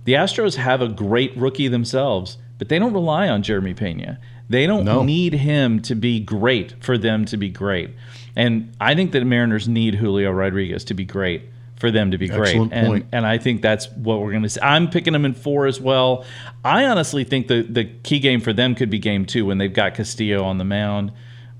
The 0.05 0.13
Astros 0.13 0.55
have 0.55 0.81
a 0.81 0.87
great 0.87 1.35
rookie 1.35 1.67
themselves, 1.67 2.37
but 2.57 2.69
they 2.69 2.77
don't 2.77 2.93
rely 2.93 3.27
on 3.27 3.41
Jeremy 3.41 3.73
Pena. 3.73 4.19
They 4.49 4.67
don't 4.67 4.85
no. 4.85 5.03
need 5.03 5.33
him 5.33 5.81
to 5.83 5.95
be 5.95 6.19
great 6.19 6.83
for 6.83 6.97
them 6.97 7.25
to 7.25 7.37
be 7.37 7.49
great. 7.49 7.89
And 8.35 8.75
I 8.79 8.95
think 8.95 9.11
that 9.13 9.25
Mariners 9.25 9.67
need 9.67 9.95
Julio 9.95 10.31
Rodriguez 10.31 10.83
to 10.85 10.93
be 10.93 11.05
great. 11.05 11.43
for 11.77 11.91
them 11.91 12.11
to 12.11 12.17
be 12.17 12.27
great. 12.29 12.49
Excellent 12.49 12.73
and, 12.73 12.87
point. 12.87 13.05
and 13.11 13.25
I 13.25 13.37
think 13.37 13.61
that's 13.61 13.89
what 13.91 14.21
we're 14.21 14.31
going 14.31 14.43
to 14.43 14.49
see. 14.49 14.61
I'm 14.61 14.89
picking 14.89 15.11
them 15.11 15.25
in 15.25 15.33
four 15.33 15.65
as 15.67 15.79
well. 15.81 16.23
I 16.63 16.85
honestly 16.85 17.25
think 17.25 17.47
the, 17.47 17.63
the 17.63 17.83
key 17.83 18.19
game 18.19 18.39
for 18.39 18.53
them 18.53 18.75
could 18.75 18.89
be 18.89 18.97
game 18.97 19.25
two 19.25 19.45
when 19.45 19.57
they've 19.57 19.73
got 19.73 19.93
Castillo 19.93 20.43
on 20.45 20.57
the 20.57 20.63
mound. 20.63 21.11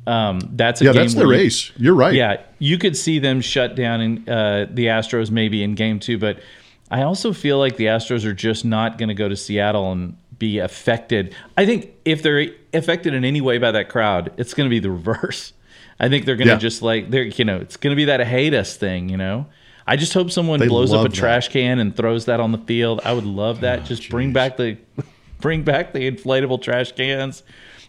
Um, 0.08 0.40
that's 0.54 0.80
a 0.82 0.86
Yeah, 0.86 0.94
game 0.94 1.02
that's 1.02 1.16
their 1.16 1.34
you- 1.34 1.40
ace. 1.42 1.72
You're 1.76 1.96
right. 1.96 2.14
yeah, 2.14 2.42
you 2.60 2.78
could 2.78 2.96
see 2.96 3.20
them 3.20 3.42
shut 3.42 3.76
down 3.76 4.00
in 4.02 4.30
uh, 4.30 4.68
the 4.72 4.86
Astros 4.86 5.32
maybe 5.32 5.62
in 5.64 5.76
game 5.76 6.00
two, 6.00 6.18
but 6.18 6.40
I 6.90 7.02
also 7.02 7.34
feel 7.34 7.58
like 7.58 7.76
the 7.76 7.88
Astros 7.88 8.24
are 8.24 8.34
just 8.34 8.64
not 8.64 8.98
going 8.98 9.10
to 9.10 9.16
go 9.16 9.28
to 9.28 9.36
Seattle 9.36 9.92
and 9.92 10.16
be 10.40 10.60
affected. 10.60 11.36
I 11.58 11.66
think 11.66 11.92
if 12.06 12.22
they're 12.22 12.48
affected 12.74 13.14
in 13.14 13.24
any 13.26 13.42
way 13.42 13.58
by 13.58 13.72
that 13.72 13.90
crowd, 13.90 14.34
it's 14.38 14.54
going 14.54 14.70
to 14.70 14.74
be 14.74 14.80
the 14.80 14.92
reverse. 14.92 15.54
I 16.00 16.10
think 16.10 16.26
they're 16.26 16.36
going 16.36 16.48
to 16.48 16.54
Yeah. 16.56 16.60
just 16.60 16.82
like 16.82 17.10
they're 17.10 17.24
you 17.24 17.46
know 17.46 17.58
it's 17.58 17.78
going 17.78 17.92
to 17.92 17.96
be 17.96 18.06
that 18.06 18.20
hate 18.26 18.54
us 18.54 18.76
thing, 18.76 19.10
you 19.10 19.18
know. 19.18 19.48
I 19.88 19.96
just 19.98 20.14
hope 20.14 20.32
someone 20.32 20.60
They 20.60 20.68
blows 20.68 20.92
up 20.94 21.06
a 21.06 21.10
that. 21.10 21.16
trash 21.16 21.50
can 21.50 21.78
and 21.80 21.96
throws 21.96 22.26
that 22.26 22.40
on 22.40 22.52
the 22.52 22.58
field. 22.58 23.02
I 23.06 23.14
would 23.14 23.24
love 23.24 23.62
that. 23.62 23.86
just 23.86 24.10
bring 24.10 24.34
back 24.34 24.58
the 24.58 24.78
bring 25.40 25.64
back 25.64 25.94
the 25.94 26.00
inflatable 26.12 26.62
trash 26.62 26.92
cans. 26.94 27.44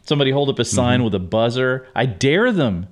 Somebody 0.05 0.31
hold 0.31 0.49
up 0.51 0.59
a 0.59 0.65
sign 0.65 0.99
Mm-hmm. 0.99 1.05
with 1.07 1.15
a 1.15 1.19
buzzer. 1.19 1.89
I 1.97 2.07
dare 2.07 2.53
them. 2.53 2.87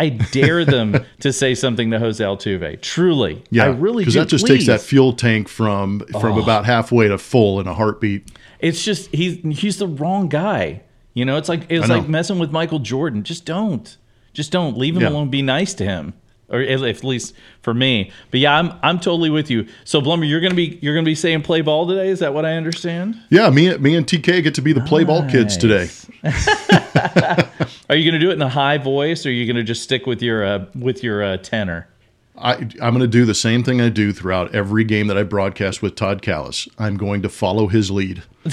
I 0.00 0.08
dare 0.08 0.64
them 0.64 1.04
to 1.20 1.32
say 1.32 1.54
something 1.54 1.90
to 1.90 1.98
Jose 1.98 2.22
Altuve. 2.24 2.80
Truly, 2.80 3.42
Yeah, 3.50 3.64
I 3.64 3.66
really 3.68 4.02
because 4.02 4.14
that 4.14 4.28
just 4.28 4.46
Please. 4.46 4.54
takes 4.54 4.66
that 4.66 4.80
fuel 4.80 5.12
tank 5.12 5.48
from 5.48 6.00
from 6.20 6.38
Oh. 6.38 6.42
about 6.42 6.64
halfway 6.66 7.08
to 7.08 7.18
full 7.18 7.60
in 7.60 7.66
a 7.66 7.74
heartbeat. 7.74 8.30
It's 8.60 8.84
just 8.84 9.14
he's 9.14 9.38
he's 9.60 9.76
the 9.78 9.86
wrong 9.86 10.28
guy. 10.28 10.82
You 11.14 11.24
know, 11.24 11.36
it's 11.36 11.48
like 11.48 11.66
it's 11.68 11.88
like 11.88 12.08
messing 12.08 12.38
with 12.38 12.50
Michael 12.52 12.78
Jordan. 12.78 13.22
Just 13.24 13.44
don't. 13.44 13.96
Just 14.32 14.52
don't 14.52 14.78
leave 14.78 14.94
him 14.96 15.02
Yeah. 15.02 15.08
alone. 15.08 15.28
Be 15.28 15.42
nice 15.42 15.74
to 15.74 15.84
him, 15.84 16.14
or 16.50 16.60
at 16.60 17.04
least 17.04 17.34
for 17.62 17.72
me. 17.72 18.10
But 18.30 18.40
yeah, 18.40 18.56
I'm 18.56 18.72
I'm 18.82 18.98
totally 18.98 19.30
with 19.30 19.50
you. 19.50 19.66
So 19.84 20.00
Blummer, 20.00 20.28
you're 20.28 20.40
gonna 20.40 20.54
be 20.54 20.78
you're 20.82 20.94
gonna 20.94 21.04
be 21.04 21.14
saying 21.14 21.42
play 21.42 21.60
ball 21.60 21.86
today. 21.86 22.08
Is 22.08 22.18
that 22.18 22.34
what 22.34 22.44
I 22.44 22.56
understand? 22.56 23.20
Yeah, 23.30 23.50
me 23.50 23.76
me 23.78 23.94
and 23.96 24.06
TK 24.06 24.42
get 24.42 24.54
to 24.56 24.62
be 24.62 24.72
the 24.72 24.80
play 24.80 25.04
ball 25.04 25.28
kids 25.28 25.56
today. 25.56 25.88
Are 27.88 27.96
you 27.96 28.10
gonna 28.10 28.20
do 28.20 28.30
it 28.30 28.34
in 28.34 28.42
a 28.42 28.48
high 28.48 28.78
voice, 28.78 29.24
or 29.26 29.30
are 29.30 29.32
you 29.32 29.46
gonna 29.46 29.64
just 29.64 29.82
stick 29.82 30.06
with 30.06 30.22
your 30.22 30.44
uh, 30.44 30.66
with 30.74 31.02
your 31.02 31.22
uh, 31.22 31.36
tenor? 31.38 31.88
I, 32.38 32.54
I'm 32.54 32.94
going 32.94 33.00
to 33.00 33.06
do 33.06 33.24
the 33.26 33.34
same 33.34 33.62
thing 33.62 33.80
I 33.82 33.90
do 33.90 34.12
throughout 34.12 34.54
every 34.54 34.84
game 34.84 35.08
that 35.08 35.18
I 35.18 35.24
broadcast 35.24 35.82
with 35.82 35.94
Todd 35.94 36.22
Kalas. 36.22 36.68
I'm 36.78 36.96
going 36.96 37.20
to 37.22 37.28
follow 37.28 37.66
his 37.66 37.90
lead. 37.90 38.22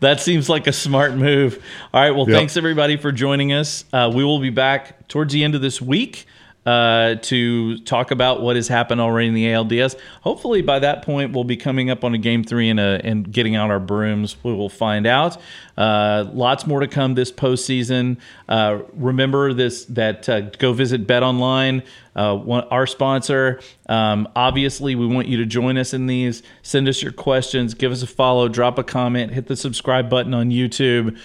That 0.00 0.18
seems 0.20 0.48
like 0.48 0.66
a 0.66 0.72
smart 0.72 1.14
move. 1.14 1.62
All 1.92 2.00
right. 2.00 2.10
Well, 2.10 2.28
Yep. 2.28 2.36
thanks 2.36 2.56
everybody 2.56 2.96
for 2.96 3.12
joining 3.12 3.52
us. 3.52 3.84
Uh, 3.92 4.10
we 4.14 4.24
will 4.24 4.38
be 4.40 4.50
back 4.50 5.08
towards 5.08 5.32
the 5.32 5.42
end 5.44 5.54
of 5.54 5.60
this 5.62 5.80
week 5.80 6.26
uh, 6.66 7.14
to 7.22 7.78
talk 7.78 8.10
about 8.10 8.42
what 8.42 8.56
has 8.56 8.66
happened 8.66 9.00
already 9.00 9.28
in 9.28 9.34
the 9.34 9.46
ALDS. 9.46 9.96
Hopefully, 10.22 10.62
by 10.62 10.80
that 10.80 11.02
point, 11.02 11.32
we'll 11.32 11.44
be 11.44 11.56
coming 11.56 11.90
up 11.90 12.02
on 12.02 12.12
a 12.12 12.18
game 12.18 12.42
three 12.42 12.68
and, 12.68 12.80
a, 12.80 13.00
and 13.04 13.30
getting 13.30 13.54
out 13.54 13.70
our 13.70 13.78
brooms. 13.78 14.36
We 14.42 14.52
will 14.52 14.68
find 14.68 15.06
out. 15.06 15.38
Uh, 15.78 16.24
lots 16.32 16.66
more 16.66 16.80
to 16.80 16.88
come 16.88 17.14
this 17.14 17.30
postseason. 17.30 18.18
Uh, 18.48 18.80
remember 18.94 19.52
this 19.52 19.84
that 19.86 20.28
uh, 20.28 20.40
go 20.40 20.72
visit 20.72 21.06
Bet 21.06 21.22
Online, 21.22 21.84
uh, 22.16 22.36
our 22.70 22.88
sponsor. 22.88 23.60
Um, 23.88 24.28
obviously, 24.34 24.96
we 24.96 25.06
want 25.06 25.28
you 25.28 25.36
to 25.36 25.46
join 25.46 25.78
us 25.78 25.94
in 25.94 26.08
these. 26.08 26.42
Send 26.62 26.88
us 26.88 27.00
your 27.00 27.12
questions. 27.12 27.74
Give 27.74 27.92
us 27.92 28.02
a 28.02 28.08
follow. 28.08 28.48
Drop 28.48 28.76
a 28.76 28.84
comment. 28.84 29.32
Hit 29.32 29.46
the 29.46 29.56
subscribe 29.56 30.10
button 30.10 30.34
on 30.34 30.50
YouTube. 30.50 31.16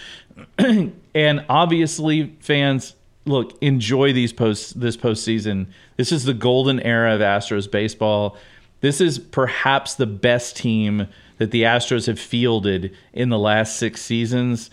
and 1.15 1.45
obviously, 1.49 2.35
fans, 2.41 2.93
look, 3.25 3.57
enjoy 3.61 4.13
these 4.13 4.33
posts 4.33 4.73
this 4.73 4.97
postseason. 4.97 5.67
This 5.97 6.11
is 6.11 6.25
the 6.25 6.33
golden 6.33 6.79
era 6.81 7.15
of 7.15 7.21
Astros 7.21 7.69
baseball. 7.69 8.37
This 8.81 8.99
is 8.99 9.19
perhaps 9.19 9.95
the 9.95 10.07
best 10.07 10.57
team 10.57 11.07
that 11.37 11.51
the 11.51 11.63
Astros 11.63 12.07
have 12.07 12.19
fielded 12.19 12.95
in 13.13 13.29
the 13.29 13.37
last 13.37 13.77
six 13.77 14.01
seasons. 14.01 14.69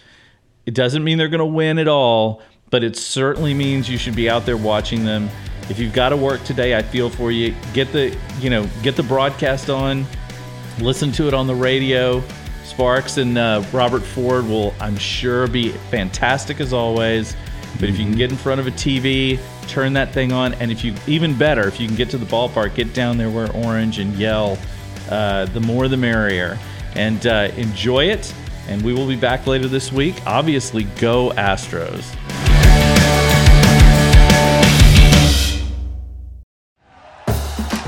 It 0.66 0.74
doesn't 0.74 1.05
mean 1.05 1.18
they're 1.18 1.28
going 1.28 1.38
to 1.38 1.46
win 1.46 1.78
at 1.78 1.88
all, 1.88 2.42
but 2.70 2.84
it 2.84 2.96
certainly 2.96 3.55
means 3.55 3.88
you 3.88 3.99
should 3.99 4.16
be 4.16 4.28
out 4.28 4.46
there 4.46 4.57
watching 4.57 5.05
them. 5.05 5.28
If 5.70 5.78
you've 5.78 5.92
got 5.92 6.11
to 6.11 6.16
work 6.16 6.42
today, 6.44 6.76
I 6.76 6.82
feel 6.82 7.11
for 7.11 7.30
you. 7.30 7.55
Get 7.74 7.92
the 7.92 8.16
you 8.40 8.49
know 8.49 8.68
get 8.82 8.96
the 8.96 9.03
broadcast 9.03 9.68
on, 9.68 10.07
listen 10.80 11.12
to 11.12 11.28
it 11.28 11.34
on 11.34 11.46
the 11.46 11.55
radio. 11.55 12.22
Sparks 12.64 13.16
and 13.16 13.36
uh, 13.36 13.64
Robert 13.72 14.03
Ford 14.03 14.46
will, 14.46 14.74
I'm 14.78 14.96
sure, 14.96 15.46
be 15.46 15.70
fantastic 15.90 16.61
as 16.61 16.72
always. 16.72 17.34
But 17.78 17.88
if 17.88 17.98
you 17.98 18.04
can 18.04 18.16
get 18.16 18.30
in 18.30 18.36
front 18.36 18.60
of 18.60 18.66
a 18.66 18.72
TV, 18.72 19.38
turn 19.68 19.92
that 19.92 20.12
thing 20.12 20.32
on, 20.32 20.54
and 20.54 20.70
if 20.72 20.84
you 20.84 20.94
even 21.06 21.36
better, 21.36 21.68
if 21.68 21.78
you 21.78 21.86
can 21.86 21.96
get 21.96 22.10
to 22.10 22.18
the 22.18 22.26
ballpark, 22.26 22.74
get 22.74 22.92
down 22.92 23.18
there, 23.18 23.30
wear 23.30 23.50
orange, 23.52 23.98
and 23.98 24.14
yell. 24.14 24.58
Uh, 25.08 25.46
the 25.46 25.60
more, 25.60 25.88
the 25.88 25.96
merrier, 25.96 26.58
and 26.94 27.26
uh, 27.26 27.50
enjoy 27.56 28.04
it. 28.04 28.34
And 28.68 28.82
we 28.82 28.92
will 28.92 29.08
be 29.08 29.16
back 29.16 29.46
later 29.46 29.66
this 29.66 29.90
week. 29.90 30.16
Obviously, 30.26 30.84
go 30.98 31.30
Astros. 31.30 32.14